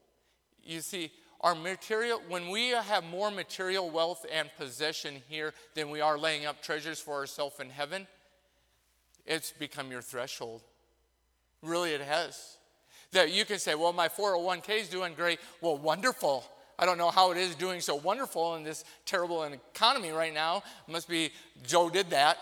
You 0.63 0.81
see, 0.83 1.11
our 1.41 1.55
material, 1.55 2.21
when 2.29 2.49
we 2.49 2.71
have 2.71 3.05
more 3.05 3.31
material 3.31 3.89
wealth 3.91 4.27
and 4.33 4.51
possession 4.59 5.23
here 5.29 5.55
than 5.75 5.91
we 5.91 6.01
are 6.01 6.19
laying 6.19 6.47
up 6.47 6.63
treasures 6.63 6.99
for 6.99 7.15
ourselves 7.15 7.61
in 7.61 7.71
heaven, 7.71 8.07
it's 9.25 9.53
become 9.53 9.91
your 9.91 10.03
threshold. 10.03 10.63
Really, 11.63 11.93
it 11.93 12.01
has. 12.01 12.57
That 13.13 13.33
you 13.33 13.45
can 13.45 13.59
say, 13.59 13.75
well, 13.75 13.93
my 13.93 14.09
401k 14.09 14.81
is 14.81 14.89
doing 14.89 15.15
great. 15.15 15.39
Well, 15.61 15.79
wonderful. 15.79 16.45
I 16.79 16.87
don't 16.87 16.99
know 16.99 17.11
how 17.11 17.31
it 17.31 17.37
is 17.37 17.55
doing 17.55 17.81
so 17.81 17.95
wonderful 17.95 18.57
in 18.57 18.65
this 18.65 18.85
terrible 19.05 19.43
economy 19.45 20.11
right 20.11 20.35
now. 20.35 20.63
It 20.87 20.93
must 20.93 21.09
be 21.09 21.31
Joe 21.67 21.89
did 21.89 22.11
that. 22.11 22.39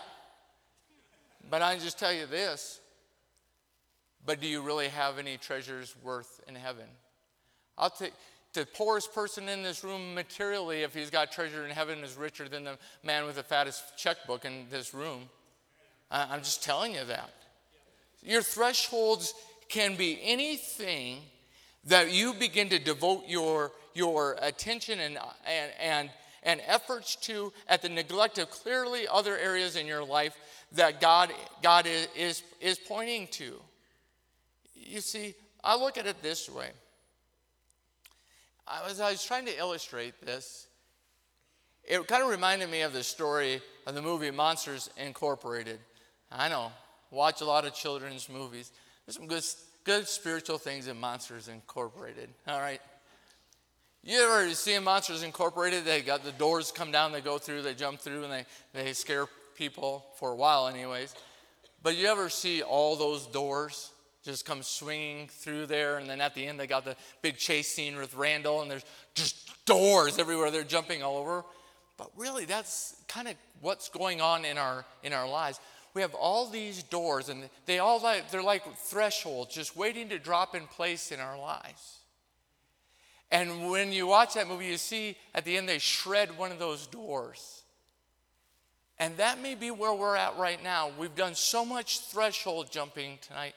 But 1.49 1.61
I 1.61 1.77
just 1.77 1.97
tell 1.97 2.11
you 2.11 2.25
this 2.25 2.81
but 4.27 4.41
do 4.41 4.47
you 4.47 4.61
really 4.61 4.89
have 4.89 5.17
any 5.17 5.37
treasures 5.37 5.95
worth 6.03 6.41
in 6.49 6.55
heaven? 6.55 6.83
I'll 7.77 7.89
take 7.89 8.11
the 8.57 8.65
poorest 8.65 9.13
person 9.13 9.47
in 9.49 9.61
this 9.61 9.83
room 9.83 10.15
materially, 10.15 10.81
if 10.81 10.91
he's 10.91 11.11
got 11.11 11.31
treasure 11.31 11.63
in 11.63 11.69
heaven, 11.69 11.99
is 11.99 12.17
richer 12.17 12.49
than 12.49 12.63
the 12.63 12.77
man 13.03 13.25
with 13.27 13.35
the 13.35 13.43
fattest 13.43 13.95
checkbook 13.97 14.45
in 14.45 14.65
this 14.71 14.95
room. 14.95 15.29
I'm 16.09 16.39
just 16.39 16.63
telling 16.63 16.95
you 16.95 17.05
that. 17.05 17.29
Your 18.23 18.41
thresholds 18.41 19.35
can 19.69 19.95
be 19.95 20.19
anything 20.23 21.19
that 21.85 22.11
you 22.11 22.33
begin 22.33 22.69
to 22.69 22.79
devote 22.79 23.25
your, 23.27 23.71
your 23.93 24.35
attention 24.41 24.99
and, 24.99 25.19
and, 25.45 25.71
and, 25.79 26.09
and 26.41 26.61
efforts 26.65 27.15
to 27.17 27.53
at 27.67 27.83
the 27.83 27.89
neglect 27.89 28.39
of 28.39 28.49
clearly 28.49 29.07
other 29.07 29.37
areas 29.37 29.75
in 29.75 29.85
your 29.85 30.03
life 30.03 30.35
that 30.71 30.99
God, 30.99 31.31
God 31.61 31.85
is, 31.85 32.07
is, 32.17 32.43
is 32.59 32.79
pointing 32.79 33.27
to. 33.33 33.61
You 34.73 35.01
see, 35.01 35.35
I 35.63 35.77
look 35.77 35.99
at 35.99 36.07
it 36.07 36.23
this 36.23 36.49
way. 36.49 36.71
I 38.69 38.87
was, 38.87 38.99
I 38.99 39.11
was 39.11 39.23
trying 39.23 39.45
to 39.45 39.57
illustrate 39.57 40.19
this. 40.25 40.67
It 41.83 42.05
kind 42.07 42.21
of 42.21 42.29
reminded 42.29 42.69
me 42.69 42.81
of 42.81 42.91
the 42.91 43.03
story 43.03 43.61
of 43.85 43.95
the 43.95 44.01
movie 44.01 44.29
Monsters 44.29 44.89
Incorporated. 44.97 45.79
I 46.29 46.49
know, 46.49 46.71
watch 47.09 47.39
a 47.39 47.45
lot 47.45 47.65
of 47.65 47.73
children's 47.73 48.27
movies. 48.27 48.71
There's 49.05 49.15
some 49.15 49.27
good, 49.27 49.43
good 49.85 50.07
spiritual 50.07 50.57
things 50.57 50.87
in 50.87 50.99
Monsters 50.99 51.47
Incorporated. 51.47 52.27
All 52.45 52.59
right. 52.59 52.81
You 54.03 54.19
ever 54.19 54.53
see 54.53 54.77
Monsters 54.79 55.23
Incorporated? 55.23 55.85
They 55.85 56.01
got 56.01 56.25
the 56.25 56.33
doors 56.33 56.73
come 56.73 56.91
down, 56.91 57.13
they 57.13 57.21
go 57.21 57.37
through, 57.37 57.61
they 57.61 57.73
jump 57.73 58.01
through, 58.01 58.25
and 58.25 58.33
they, 58.33 58.45
they 58.73 58.93
scare 58.93 59.27
people 59.55 60.05
for 60.17 60.31
a 60.31 60.35
while, 60.35 60.67
anyways. 60.67 61.15
But 61.81 61.95
you 61.95 62.07
ever 62.07 62.29
see 62.29 62.61
all 62.61 62.97
those 62.97 63.27
doors? 63.27 63.91
Just 64.27 64.45
come 64.45 64.61
swinging 64.61 65.29
through 65.29 65.65
there. 65.67 65.97
And 65.97 66.09
then 66.09 66.19
at 66.19 66.35
the 66.35 66.45
end, 66.45 66.59
they 66.59 66.67
got 66.67 66.83
the 66.83 66.97
big 67.21 67.37
chase 67.37 67.69
scene 67.69 67.95
with 67.95 68.13
Randall, 68.13 68.61
and 68.61 68.69
there's 68.69 68.85
just 69.15 69.65
doors 69.65 70.19
everywhere. 70.19 70.51
They're 70.51 70.63
jumping 70.63 71.01
all 71.01 71.17
over. 71.17 71.45
But 71.97 72.11
really, 72.17 72.43
that's 72.43 72.95
kind 73.07 73.29
of 73.29 73.35
what's 73.61 73.89
going 73.89 74.19
on 74.21 74.43
in 74.43 74.57
our 74.57 74.85
in 75.01 75.13
our 75.13 75.27
lives. 75.27 75.59
We 75.93 76.01
have 76.01 76.13
all 76.13 76.47
these 76.47 76.83
doors, 76.83 77.29
and 77.29 77.49
they 77.65 77.79
all 77.79 78.01
like 78.01 78.29
they're 78.29 78.43
like 78.43 78.63
thresholds, 78.75 79.55
just 79.55 79.75
waiting 79.77 80.09
to 80.09 80.19
drop 80.19 80.55
in 80.55 80.67
place 80.67 81.11
in 81.11 81.19
our 81.19 81.39
lives. 81.39 81.99
And 83.31 83.71
when 83.71 83.91
you 83.91 84.07
watch 84.07 84.35
that 84.35 84.47
movie, 84.47 84.67
you 84.67 84.77
see 84.77 85.17
at 85.33 85.45
the 85.45 85.57
end 85.57 85.67
they 85.67 85.79
shred 85.79 86.37
one 86.37 86.51
of 86.51 86.59
those 86.59 86.85
doors. 86.85 87.63
And 88.99 89.15
that 89.17 89.41
may 89.41 89.55
be 89.55 89.71
where 89.71 89.93
we're 89.93 90.15
at 90.15 90.37
right 90.37 90.61
now. 90.61 90.91
We've 90.97 91.15
done 91.15 91.35
so 91.35 91.63
much 91.63 91.99
threshold 91.99 92.71
jumping 92.71 93.19
tonight 93.21 93.53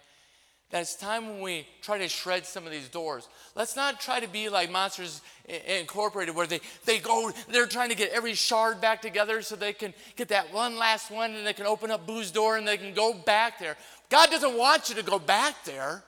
that 0.70 0.82
it's 0.82 0.94
time 0.94 1.28
when 1.28 1.40
we 1.40 1.66
try 1.82 1.98
to 1.98 2.08
shred 2.08 2.46
some 2.46 2.64
of 2.64 2.70
these 2.70 2.88
doors. 2.88 3.28
Let's 3.56 3.74
not 3.74 4.00
try 4.00 4.20
to 4.20 4.28
be 4.28 4.48
like 4.48 4.70
Monsters 4.70 5.20
Incorporated, 5.66 6.34
where 6.34 6.46
they, 6.46 6.60
they 6.84 6.98
go, 6.98 7.32
they're 7.48 7.66
trying 7.66 7.88
to 7.88 7.96
get 7.96 8.12
every 8.12 8.34
shard 8.34 8.80
back 8.80 9.02
together 9.02 9.42
so 9.42 9.56
they 9.56 9.72
can 9.72 9.92
get 10.14 10.28
that 10.28 10.52
one 10.54 10.76
last 10.76 11.10
one 11.10 11.34
and 11.34 11.44
they 11.44 11.52
can 11.52 11.66
open 11.66 11.90
up 11.90 12.06
Boo's 12.06 12.30
door 12.30 12.56
and 12.56 12.66
they 12.66 12.76
can 12.76 12.94
go 12.94 13.12
back 13.12 13.58
there. 13.58 13.76
God 14.08 14.30
doesn't 14.30 14.56
want 14.56 14.88
you 14.88 14.94
to 14.94 15.02
go 15.02 15.18
back 15.18 15.64
there. 15.64 16.04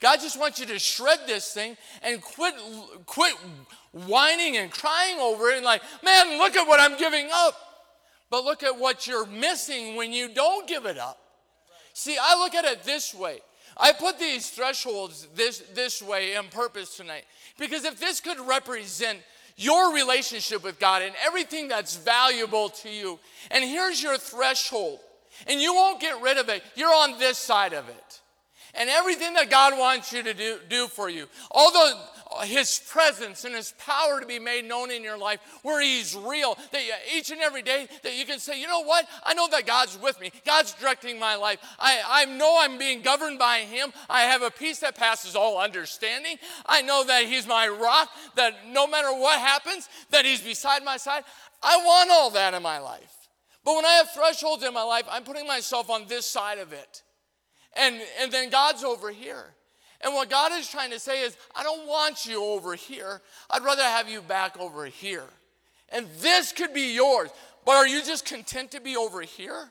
God 0.00 0.20
just 0.20 0.38
wants 0.38 0.58
you 0.58 0.66
to 0.66 0.78
shred 0.78 1.20
this 1.26 1.52
thing 1.52 1.76
and 2.02 2.20
quit, 2.20 2.54
quit 3.06 3.34
whining 3.92 4.56
and 4.56 4.70
crying 4.70 5.18
over 5.18 5.50
it 5.50 5.56
and 5.56 5.64
like, 5.64 5.82
man, 6.02 6.38
look 6.38 6.56
at 6.56 6.66
what 6.66 6.80
I'm 6.80 6.98
giving 6.98 7.28
up. 7.32 7.54
But 8.30 8.44
look 8.44 8.62
at 8.62 8.78
what 8.78 9.06
you're 9.06 9.26
missing 9.26 9.96
when 9.96 10.12
you 10.12 10.32
don't 10.32 10.68
give 10.68 10.86
it 10.86 10.98
up. 10.98 11.18
See, 11.92 12.16
I 12.20 12.38
look 12.38 12.54
at 12.54 12.64
it 12.64 12.84
this 12.84 13.12
way. 13.14 13.40
I 13.76 13.92
put 13.92 14.18
these 14.18 14.50
thresholds 14.50 15.26
this, 15.34 15.60
this 15.74 16.02
way 16.02 16.36
on 16.36 16.48
purpose 16.48 16.96
tonight 16.96 17.24
because 17.58 17.84
if 17.84 17.98
this 18.00 18.20
could 18.20 18.38
represent 18.40 19.18
your 19.56 19.94
relationship 19.94 20.64
with 20.64 20.78
God 20.78 21.02
and 21.02 21.14
everything 21.24 21.68
that's 21.68 21.96
valuable 21.96 22.70
to 22.70 22.88
you, 22.88 23.18
and 23.50 23.62
here's 23.64 24.02
your 24.02 24.16
threshold, 24.16 25.00
and 25.46 25.60
you 25.60 25.74
won't 25.74 26.00
get 26.00 26.20
rid 26.22 26.38
of 26.38 26.48
it, 26.48 26.62
you're 26.74 26.94
on 26.94 27.18
this 27.18 27.38
side 27.38 27.72
of 27.72 27.88
it. 27.88 28.20
And 28.74 28.88
everything 28.88 29.34
that 29.34 29.50
God 29.50 29.78
wants 29.78 30.12
you 30.12 30.22
to 30.22 30.32
do, 30.32 30.58
do 30.68 30.86
for 30.86 31.08
you, 31.08 31.26
all 31.50 31.72
the, 31.72 31.98
his 32.42 32.80
presence 32.88 33.44
and 33.44 33.54
his 33.54 33.74
power 33.78 34.20
to 34.20 34.26
be 34.26 34.38
made 34.38 34.64
known 34.64 34.90
in 34.90 35.02
your 35.02 35.18
life 35.18 35.40
where 35.62 35.82
he's 35.82 36.14
real. 36.14 36.56
That 36.72 36.84
you, 36.84 36.92
each 37.14 37.30
and 37.30 37.40
every 37.40 37.62
day 37.62 37.88
that 38.02 38.16
you 38.16 38.24
can 38.24 38.38
say 38.38 38.60
you 38.60 38.66
know 38.66 38.82
what? 38.84 39.06
I 39.24 39.34
know 39.34 39.48
that 39.48 39.66
god's 39.66 40.00
with 40.00 40.20
me. 40.20 40.30
God's 40.46 40.72
directing 40.74 41.18
my 41.18 41.34
life. 41.34 41.58
I, 41.78 42.00
I 42.06 42.24
know 42.26 42.58
i'm 42.60 42.78
being 42.78 43.02
governed 43.02 43.38
by 43.38 43.60
him. 43.60 43.92
I 44.08 44.22
have 44.22 44.42
a 44.42 44.50
peace 44.50 44.78
that 44.80 44.96
passes 44.96 45.34
all 45.34 45.58
understanding. 45.58 46.36
I 46.66 46.82
know 46.82 47.04
that 47.04 47.24
he's 47.24 47.46
my 47.46 47.68
rock 47.68 48.08
that 48.36 48.66
no 48.68 48.86
matter 48.86 49.12
what 49.12 49.38
happens 49.40 49.88
that 50.10 50.24
he's 50.24 50.40
beside 50.40 50.84
my 50.84 50.96
side. 50.96 51.24
I 51.62 51.76
want 51.78 52.10
all 52.10 52.30
that 52.30 52.54
in 52.54 52.62
my 52.62 52.78
life. 52.78 53.14
But 53.64 53.74
when 53.74 53.84
i 53.84 53.92
have 53.92 54.10
thresholds 54.12 54.64
in 54.64 54.72
my 54.72 54.82
life 54.82 55.04
i'm 55.10 55.24
putting 55.24 55.46
myself 55.46 55.90
on 55.90 56.06
this 56.06 56.26
side 56.26 56.58
of 56.58 56.72
it. 56.72 57.02
And, 57.76 58.00
and 58.20 58.32
then 58.32 58.50
god's 58.50 58.84
over 58.84 59.10
here 59.10 59.54
and 60.02 60.14
what 60.14 60.30
God 60.30 60.52
is 60.52 60.68
trying 60.68 60.90
to 60.90 60.98
say 60.98 61.22
is, 61.22 61.36
I 61.54 61.62
don't 61.62 61.86
want 61.86 62.24
you 62.24 62.42
over 62.42 62.74
here. 62.74 63.20
I'd 63.50 63.62
rather 63.62 63.82
have 63.82 64.08
you 64.08 64.22
back 64.22 64.58
over 64.58 64.86
here. 64.86 65.24
And 65.90 66.06
this 66.20 66.52
could 66.52 66.72
be 66.72 66.94
yours. 66.94 67.30
But 67.66 67.72
are 67.72 67.86
you 67.86 68.02
just 68.02 68.24
content 68.24 68.70
to 68.70 68.80
be 68.80 68.96
over 68.96 69.20
here? 69.20 69.70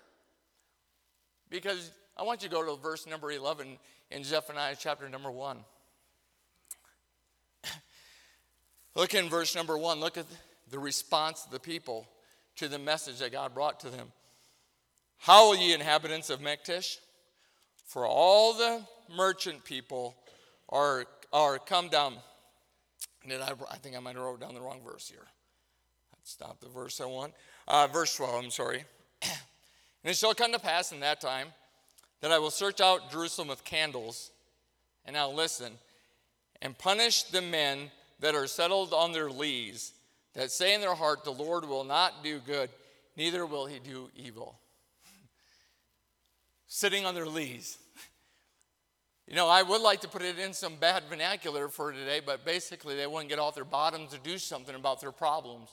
Because 1.50 1.92
I 2.16 2.24
want 2.24 2.44
you 2.44 2.50
to 2.50 2.56
go 2.56 2.64
to 2.64 2.80
verse 2.80 3.08
number 3.08 3.32
11 3.32 3.80
in 4.12 4.24
Zephaniah 4.24 4.76
chapter 4.78 5.10
number 5.10 5.32
1. 5.32 5.58
Look 8.96 9.16
in 9.16 9.30
verse 9.30 9.56
number 9.56 9.78
1. 9.78 10.00
Look 10.00 10.18
at 10.18 10.28
the 10.70 10.78
response 10.78 11.46
of 11.46 11.52
the 11.52 11.60
people 11.60 12.08
to 12.58 12.68
the 12.68 12.78
message 12.78 13.18
that 13.20 13.32
God 13.32 13.56
brought 13.56 13.80
to 13.80 13.90
them. 13.90 14.12
Howl, 15.18 15.56
ye 15.56 15.74
inhabitants 15.74 16.30
of 16.30 16.40
Maktesh, 16.40 16.98
for 17.86 18.06
all 18.06 18.54
the 18.54 18.82
merchant 19.16 19.64
people 19.64 20.16
are, 20.70 21.06
are 21.34 21.60
come 21.60 21.90
down. 21.90 22.16
Did 23.28 23.42
I, 23.42 23.52
I 23.70 23.76
think 23.78 23.96
I 23.96 24.00
might 24.00 24.16
have 24.16 24.24
wrote 24.24 24.40
down 24.40 24.54
the 24.54 24.62
wrong 24.62 24.80
verse 24.86 25.10
here. 25.10 25.26
Stop 26.24 26.60
the 26.60 26.70
verse 26.70 27.02
I 27.02 27.06
want. 27.06 27.34
Uh, 27.68 27.88
verse 27.88 28.16
12, 28.16 28.44
I'm 28.44 28.52
sorry. 28.52 28.84
and 29.24 29.32
it 30.04 30.16
shall 30.16 30.36
come 30.36 30.52
to 30.52 30.60
pass 30.60 30.92
in 30.92 31.00
that 31.00 31.20
time 31.20 31.48
that 32.22 32.32
I 32.32 32.38
will 32.38 32.52
search 32.52 32.82
out 32.82 33.12
Jerusalem 33.12 33.48
with 33.48 33.64
candles, 33.64 34.30
and 35.06 35.16
now 35.16 35.32
listen, 35.32 35.74
and 36.62 36.78
punish 36.78 37.24
the 37.24 37.42
men 37.42 37.90
that 38.20 38.36
are 38.36 38.46
settled 38.46 38.94
on 38.94 39.12
their 39.12 39.32
lees, 39.32 39.94
that 40.34 40.52
say 40.52 40.76
in 40.76 40.82
their 40.82 40.94
heart, 40.94 41.24
The 41.24 41.32
Lord 41.32 41.66
will 41.66 41.84
not 41.84 42.24
do 42.24 42.40
good, 42.40 42.70
neither 43.18 43.44
will 43.46 43.66
he 43.66 43.80
do 43.80 44.12
evil. 44.16 44.60
Sitting 46.68 47.08
on 47.08 47.16
their 47.16 47.26
lees. 47.26 47.79
You 49.30 49.36
know, 49.36 49.48
I 49.48 49.62
would 49.62 49.82
like 49.82 50.02
to 50.02 50.08
put 50.08 50.24
it 50.24 50.40
in 50.40 50.54
some 50.54 50.78
bad 50.78 51.04
vernacular 51.08 51.70
for 51.70 51.92
today, 51.92 52.20
but 52.20 52.44
basically 52.44 52.96
they 52.96 53.06
wouldn't 53.06 53.30
get 53.30 53.38
off 53.38 53.54
their 53.54 53.64
bottoms 53.64 54.10
to 54.10 54.18
do 54.18 54.40
something 54.40 54.74
about 54.74 55.02
their 55.02 55.12
problems. 55.12 55.70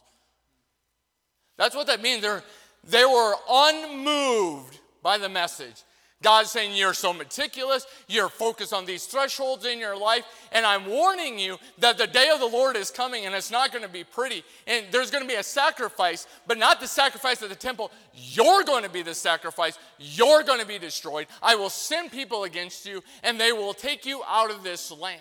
That's 1.56 1.74
what 1.74 1.86
that 1.86 2.02
means. 2.02 2.20
They're, 2.20 2.42
they 2.84 3.06
were 3.06 3.34
unmoved 3.48 4.78
by 5.02 5.16
the 5.16 5.30
message. 5.30 5.84
God's 6.22 6.50
saying, 6.50 6.74
You're 6.74 6.94
so 6.94 7.12
meticulous, 7.12 7.86
you're 8.08 8.28
focused 8.28 8.72
on 8.72 8.86
these 8.86 9.06
thresholds 9.06 9.66
in 9.66 9.78
your 9.78 9.96
life, 9.96 10.24
and 10.50 10.64
I'm 10.64 10.86
warning 10.86 11.38
you 11.38 11.58
that 11.78 11.98
the 11.98 12.06
day 12.06 12.30
of 12.32 12.40
the 12.40 12.46
Lord 12.46 12.76
is 12.76 12.90
coming 12.90 13.26
and 13.26 13.34
it's 13.34 13.50
not 13.50 13.70
going 13.70 13.84
to 13.84 13.90
be 13.90 14.04
pretty. 14.04 14.42
And 14.66 14.86
there's 14.90 15.10
going 15.10 15.22
to 15.22 15.28
be 15.28 15.34
a 15.34 15.42
sacrifice, 15.42 16.26
but 16.46 16.58
not 16.58 16.80
the 16.80 16.86
sacrifice 16.86 17.42
of 17.42 17.50
the 17.50 17.54
temple. 17.54 17.90
You're 18.14 18.64
going 18.64 18.84
to 18.84 18.90
be 18.90 19.02
the 19.02 19.14
sacrifice. 19.14 19.78
You're 19.98 20.42
going 20.42 20.60
to 20.60 20.66
be 20.66 20.78
destroyed. 20.78 21.26
I 21.42 21.54
will 21.54 21.70
send 21.70 22.12
people 22.12 22.44
against 22.44 22.86
you, 22.86 23.02
and 23.22 23.38
they 23.38 23.52
will 23.52 23.74
take 23.74 24.06
you 24.06 24.22
out 24.26 24.50
of 24.50 24.62
this 24.62 24.90
land. 24.90 25.20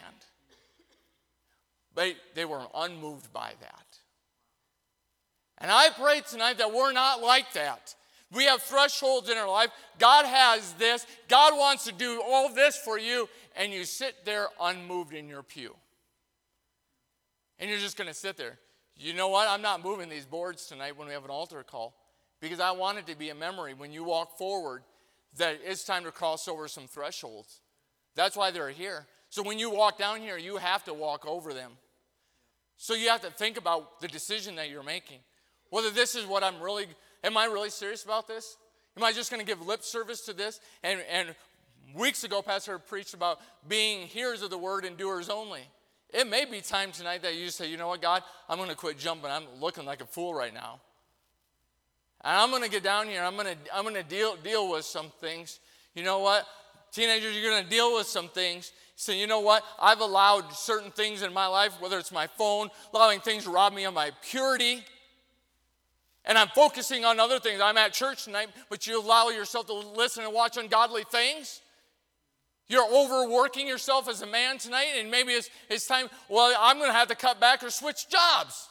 But 1.93 2.16
they 2.36 2.46
were 2.46 2.66
unmoved 2.74 3.32
by 3.34 3.52
that. 3.60 3.86
And 5.58 5.72
I 5.72 5.89
pray 5.89 6.22
tonight 6.22 6.58
that 6.58 6.74
we're 6.74 6.91
not 6.91 7.22
like 7.22 7.54
that. 7.54 7.96
We 8.36 8.46
have 8.46 8.62
thresholds 8.62 9.30
in 9.30 9.38
our 9.38 9.50
life. 9.50 9.70
God 9.98 10.26
has 10.26 10.74
this. 10.74 11.08
God 11.30 11.58
wants 11.58 11.86
to 11.86 11.94
do 11.94 12.22
all 12.24 12.54
this 12.54 12.76
for 12.76 13.00
you, 13.00 13.30
and 13.56 13.72
you 13.72 13.86
sit 13.86 14.26
there 14.26 14.48
unmoved 14.60 15.14
in 15.14 15.30
your 15.30 15.42
pew. 15.42 15.76
And 17.58 17.70
you're 17.70 17.80
just 17.80 17.98
going 17.98 18.10
to 18.10 18.14
sit 18.14 18.36
there. 18.36 18.60
You 18.98 19.14
know 19.14 19.30
what? 19.30 19.48
I'm 19.48 19.62
not 19.62 19.84
moving 19.84 20.10
these 20.10 20.26
boards 20.26 20.68
tonight 20.68 20.98
when 20.98 21.08
we 21.08 21.14
have 21.14 21.24
an 21.24 21.32
altar 21.32 21.64
call 21.64 21.96
because 22.42 22.60
I 22.60 22.72
want 22.72 22.98
it 22.98 23.08
to 23.08 23.18
be 23.18 23.30
a 23.30 23.36
memory 23.36 23.74
when 23.74 23.94
you 23.94 24.04
walk 24.04 24.38
forward 24.38 24.84
that 25.38 25.60
it's 25.64 25.84
time 25.84 26.04
to 26.04 26.12
cross 26.12 26.48
over 26.48 26.68
some 26.68 26.88
thresholds. 26.88 27.62
That's 28.16 28.36
why 28.36 28.52
they're 28.52 28.70
here. 28.70 29.06
So 29.30 29.44
when 29.44 29.60
you 29.60 29.70
walk 29.70 29.98
down 29.98 30.20
here, 30.20 30.38
you 30.38 30.58
have 30.58 30.84
to 30.86 30.94
walk 30.94 31.26
over 31.26 31.54
them. 31.54 31.72
So 32.78 32.94
you 32.94 33.10
have 33.10 33.22
to 33.22 33.32
think 33.32 33.58
about 33.58 34.02
the 34.02 34.08
decision 34.08 34.56
that 34.56 34.70
you're 34.70 34.84
making. 34.84 35.20
Whether 35.70 35.90
this 35.90 36.16
is 36.16 36.26
what 36.26 36.44
I'm 36.44 36.62
really 36.62 36.88
Am 37.26 37.36
I 37.36 37.45
really 37.45 37.69
serious 37.69 38.05
about 38.05 38.28
this? 38.28 38.55
Am 38.95 39.03
I 39.03 39.11
just 39.11 39.30
going 39.30 39.41
to 39.41 39.45
give 39.45 39.65
lip 39.65 39.84
service 39.84 40.21
to 40.21 40.34
this 40.34 40.61
and, 40.82 41.01
and 41.11 41.36
Weeks 41.93 42.23
ago, 42.23 42.41
Pastor 42.41 42.80
preached 42.80 43.13
about 43.13 43.39
being 43.67 44.07
hearers 44.07 44.41
of 44.41 44.49
the 44.49 44.57
word 44.57 44.86
and 44.86 44.97
doers 44.97 45.30
only. 45.30 45.61
It 46.13 46.28
may 46.28 46.45
be 46.45 46.61
time 46.61 46.91
tonight 46.91 47.21
that 47.21 47.36
you 47.36 47.49
say, 47.49 47.69
you 47.69 47.78
know 47.78 47.88
what, 47.88 48.01
God, 48.01 48.23
I'm 48.49 48.57
going 48.57 48.69
to 48.69 48.76
quit 48.76 48.97
jumping. 48.97 49.30
I'm 49.30 49.45
looking 49.61 49.86
like 49.86 50.01
a 50.01 50.05
fool 50.05 50.34
right 50.34 50.53
now. 50.53 50.80
And 52.23 52.36
I'm 52.38 52.49
going 52.49 52.63
to 52.63 52.69
get 52.69 52.84
down 52.84 53.07
here. 53.07 53.23
I'm 53.23 53.36
going 53.36 53.47
to, 53.47 53.57
I'm 53.73 53.84
going 53.84 53.95
to 53.95 54.03
deal, 54.03 54.36
deal 54.38 54.71
with 54.71 54.84
some 54.84 55.11
things. 55.21 55.59
You 55.93 56.03
know 56.03 56.19
what? 56.19 56.45
Teenagers, 56.91 57.36
you're 57.36 57.49
going 57.49 57.63
to 57.63 57.69
deal 57.69 57.95
with 57.95 58.07
some 58.07 58.30
things. 58.30 58.71
So, 58.95 59.11
you 59.11 59.28
know 59.28 59.41
what? 59.41 59.63
I've 59.80 59.99
allowed 59.99 60.51
certain 60.53 60.91
things 60.91 61.21
in 61.21 61.34
my 61.34 61.47
life, 61.47 61.80
whether 61.80 61.99
it's 61.99 62.11
my 62.11 62.28
phone, 62.28 62.69
allowing 62.93 63.19
things 63.19 63.43
to 63.43 63.51
rob 63.51 63.73
me 63.73 63.84
of 63.86 63.93
my 63.93 64.11
purity. 64.21 64.84
And 66.26 66.38
I'm 66.38 66.47
focusing 66.49 67.05
on 67.05 67.19
other 67.19 67.39
things. 67.39 67.61
I'm 67.61 67.78
at 67.78 67.93
church 67.93 68.26
tonight, 68.26 68.49
but 68.69 68.88
you 68.88 68.99
allow 68.99 69.30
yourself 69.30 69.67
to 69.67 69.73
listen 69.73 70.23
and 70.23 70.34
watch 70.34 70.57
ungodly 70.57 71.03
things. 71.03 71.61
You're 72.67 72.88
overworking 72.91 73.67
yourself 73.67 74.09
as 74.09 74.21
a 74.23 74.28
man 74.28 74.57
tonight, 74.57 74.93
and 74.97 75.11
maybe 75.11 75.34
it's, 75.34 75.49
it's 75.69 75.86
time, 75.86 76.07
well, 76.30 76.55
I'm 76.59 76.78
going 76.78 76.89
to 76.89 76.97
have 76.97 77.09
to 77.09 77.15
cut 77.15 77.39
back 77.39 77.63
or 77.63 77.69
switch 77.69 78.09
jobs. 78.09 78.67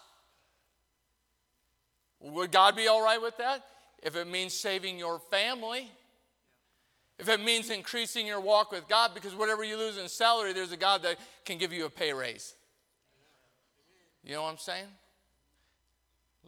Would 2.20 2.50
God 2.50 2.74
be 2.74 2.88
all 2.88 3.04
right 3.04 3.22
with 3.22 3.36
that? 3.36 3.64
If 4.02 4.16
it 4.16 4.26
means 4.26 4.52
saving 4.52 4.98
your 4.98 5.20
family, 5.30 5.90
if 7.18 7.28
it 7.28 7.40
means 7.40 7.70
increasing 7.70 8.26
your 8.26 8.40
walk 8.40 8.72
with 8.72 8.88
God, 8.88 9.12
because 9.14 9.34
whatever 9.34 9.62
you 9.62 9.76
lose 9.76 9.96
in 9.96 10.08
salary, 10.08 10.52
there's 10.52 10.72
a 10.72 10.76
God 10.76 11.02
that 11.02 11.16
can 11.44 11.58
give 11.58 11.72
you 11.72 11.84
a 11.84 11.90
pay 11.90 12.12
raise. 12.12 12.54
You 14.24 14.32
know 14.32 14.42
what 14.42 14.50
I'm 14.50 14.58
saying? 14.58 14.86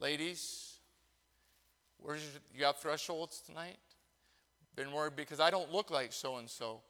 Ladies, 0.00 0.75
where's 2.06 2.22
your, 2.22 2.40
you 2.54 2.60
got 2.60 2.80
thresholds 2.80 3.40
tonight? 3.40 3.78
Been 4.76 4.92
worried 4.92 5.16
because 5.16 5.40
I 5.40 5.50
don't 5.50 5.72
look 5.72 5.90
like 5.90 6.12
so 6.12 6.36
and 6.36 6.48
so. 6.48 6.80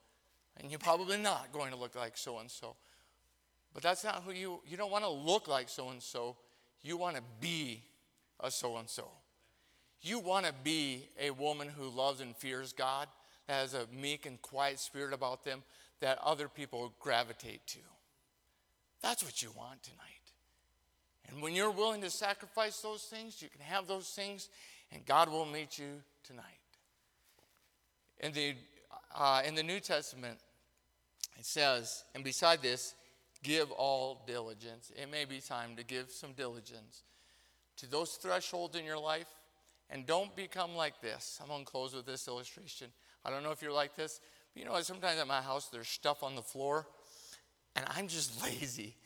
And 0.59 0.71
you're 0.71 0.79
probably 0.79 1.17
not 1.17 1.53
going 1.53 1.71
to 1.71 1.77
look 1.77 1.97
like 1.97 2.19
so 2.19 2.39
and 2.39 2.51
so. 2.51 2.77
But 3.73 3.83
that's 3.83 4.05
not 4.05 4.23
who 4.25 4.33
you 4.33 4.61
you 4.67 4.77
don't 4.77 4.91
want 4.91 5.05
to 5.05 5.11
look 5.11 5.49
like 5.49 5.69
so 5.69 5.89
and 5.89 6.03
so. 6.03 6.37
You 6.83 6.97
want 6.97 7.17
to 7.17 7.23
be 7.41 7.83
a 8.41 8.51
so 8.51 8.77
and 8.77 8.89
so. 8.89 9.09
You 10.03 10.19
want 10.19 10.47
to 10.47 10.53
be 10.63 11.09
a 11.21 11.31
woman 11.31 11.69
who 11.69 11.89
loves 11.89 12.21
and 12.21 12.37
fears 12.37 12.73
God, 12.73 13.09
that 13.47 13.55
has 13.55 13.75
a 13.75 13.87
meek 13.93 14.27
and 14.27 14.41
quiet 14.43 14.79
spirit 14.79 15.13
about 15.15 15.45
them 15.45 15.63
that 16.01 16.19
other 16.23 16.49
people 16.49 16.93
gravitate 17.01 17.67
to. 17.69 17.79
That's 19.03 19.25
what 19.25 19.43
you 19.43 19.51
want 19.57 19.83
tonight. 19.83 20.17
And 21.29 21.43
when 21.43 21.55
you're 21.55 21.71
willing 21.71 22.03
to 22.03 22.11
sacrifice 22.11 22.81
those 22.81 23.03
things, 23.03 23.43
you 23.43 23.49
can 23.49 23.61
have 23.61 23.87
those 23.87 24.09
things, 24.09 24.49
and 24.93 25.05
God 25.05 25.31
will 25.31 25.47
meet 25.47 25.79
you 25.79 26.03
tonight. 26.25 26.45
In 28.21 28.33
the, 28.33 28.55
uh, 29.15 29.43
in 29.45 29.55
the 29.55 29.63
New 29.63 29.81
Testament, 29.81 30.39
it 31.39 31.45
says, 31.45 32.05
and 32.15 32.25
beside 32.25 32.63
this, 32.63 32.95
give 33.43 33.71
all 33.71 34.23
diligence. 34.27 34.91
It 34.97 35.11
may 35.11 35.25
be 35.25 35.41
time 35.41 35.77
to 35.77 35.85
give 35.85 36.11
some 36.11 36.33
diligence 36.33 37.03
to 37.77 37.89
those 37.89 38.13
thresholds 38.13 38.77
in 38.77 38.85
your 38.85 38.99
life. 38.99 39.29
And 39.89 40.05
don't 40.05 40.35
become 40.35 40.75
like 40.75 41.01
this. 41.01 41.39
I'm 41.41 41.49
going 41.49 41.65
to 41.65 41.71
close 41.71 41.95
with 41.95 42.07
this 42.07 42.27
illustration. 42.27 42.89
I 43.25 43.31
don't 43.31 43.43
know 43.43 43.53
if 43.53 43.63
you're 43.63 43.73
like 43.73 43.95
this, 43.95 44.21
but 44.53 44.63
you 44.63 44.69
know, 44.69 44.81
sometimes 44.81 45.19
at 45.21 45.29
my 45.29 45.41
house 45.41 45.69
there's 45.69 45.89
stuff 45.89 46.23
on 46.23 46.35
the 46.35 46.43
floor, 46.43 46.87
and 47.77 47.85
I'm 47.97 48.09
just 48.09 48.43
lazy. 48.45 48.97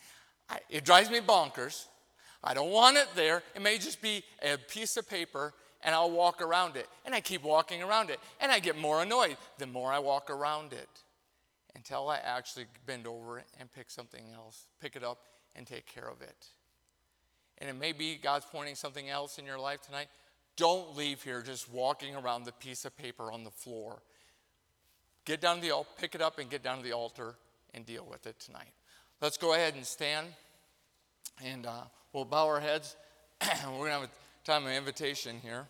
I, 0.49 0.59
it 0.71 0.85
drives 0.85 1.11
me 1.11 1.21
bonkers. 1.21 1.87
I 2.43 2.55
don't 2.55 2.71
want 2.71 2.97
it 2.97 3.09
there. 3.15 3.43
It 3.55 3.61
may 3.61 3.77
just 3.77 4.01
be 4.01 4.23
a 4.43 4.57
piece 4.57 4.97
of 4.97 5.09
paper, 5.09 5.53
and 5.83 5.95
I'll 5.95 6.11
walk 6.11 6.43
around 6.43 6.77
it. 6.77 6.89
And 7.05 7.15
I 7.15 7.21
keep 7.21 7.43
walking 7.43 7.83
around 7.83 8.11
it, 8.11 8.21
and 8.41 8.53
I 8.53 8.59
get 8.59 8.79
more 8.79 9.03
annoyed 9.03 9.37
the 9.59 9.67
more 9.67 9.93
I 9.93 9.99
walk 9.99 10.31
around 10.31 10.73
it 10.73 10.89
until 11.75 12.09
I 12.09 12.19
actually 12.19 12.67
bend 12.87 13.07
over 13.07 13.43
and 13.59 13.73
pick 13.73 13.91
something 13.91 14.25
else, 14.35 14.67
pick 14.81 14.97
it 14.97 15.05
up, 15.05 15.19
and 15.57 15.67
take 15.67 15.87
care 15.87 16.09
of 16.09 16.21
it 16.21 16.49
and 17.61 17.69
it 17.69 17.79
may 17.79 17.93
be 17.93 18.17
God's 18.17 18.47
pointing 18.51 18.75
something 18.75 19.09
else 19.09 19.39
in 19.39 19.45
your 19.45 19.59
life 19.59 19.83
tonight, 19.83 20.09
don't 20.57 20.97
leave 20.97 21.23
here 21.23 21.43
just 21.43 21.71
walking 21.71 22.17
around 22.17 22.45
the 22.45 22.53
piece 22.53 22.85
of 22.85 22.97
paper 22.97 23.31
on 23.31 23.45
the 23.45 23.51
floor. 23.51 24.03
Get 25.25 25.41
down 25.41 25.57
to 25.57 25.63
the 25.63 25.71
altar, 25.71 25.91
pick 25.99 26.15
it 26.15 26.23
up 26.23 26.39
and 26.39 26.49
get 26.49 26.63
down 26.63 26.79
to 26.79 26.83
the 26.83 26.93
altar 26.93 27.35
and 27.75 27.85
deal 27.85 28.07
with 28.11 28.27
it 28.27 28.39
tonight. 28.41 28.73
Let's 29.21 29.37
go 29.37 29.55
ahead 29.55 29.75
and 29.75 29.85
stand, 29.85 30.29
and 31.45 31.67
uh, 31.67 31.83
we'll 32.13 32.25
bow 32.25 32.47
our 32.47 32.61
heads. 32.61 32.97
We're 33.43 33.71
going 33.71 33.87
to 33.87 33.93
have 33.93 34.03
a 34.05 34.20
time 34.45 34.67
of 34.67 34.73
invitation 34.73 35.37
here. 35.43 35.69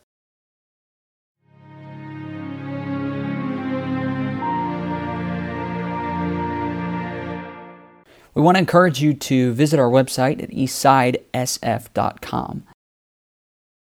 We 8.35 8.43
want 8.43 8.57
to 8.57 8.61
encourage 8.61 9.03
you 9.03 9.15
to 9.15 9.53
visit 9.53 9.81
our 9.81 9.91
website 9.91 10.41
at 10.43 10.51
eastsidesf.com. 10.51 12.65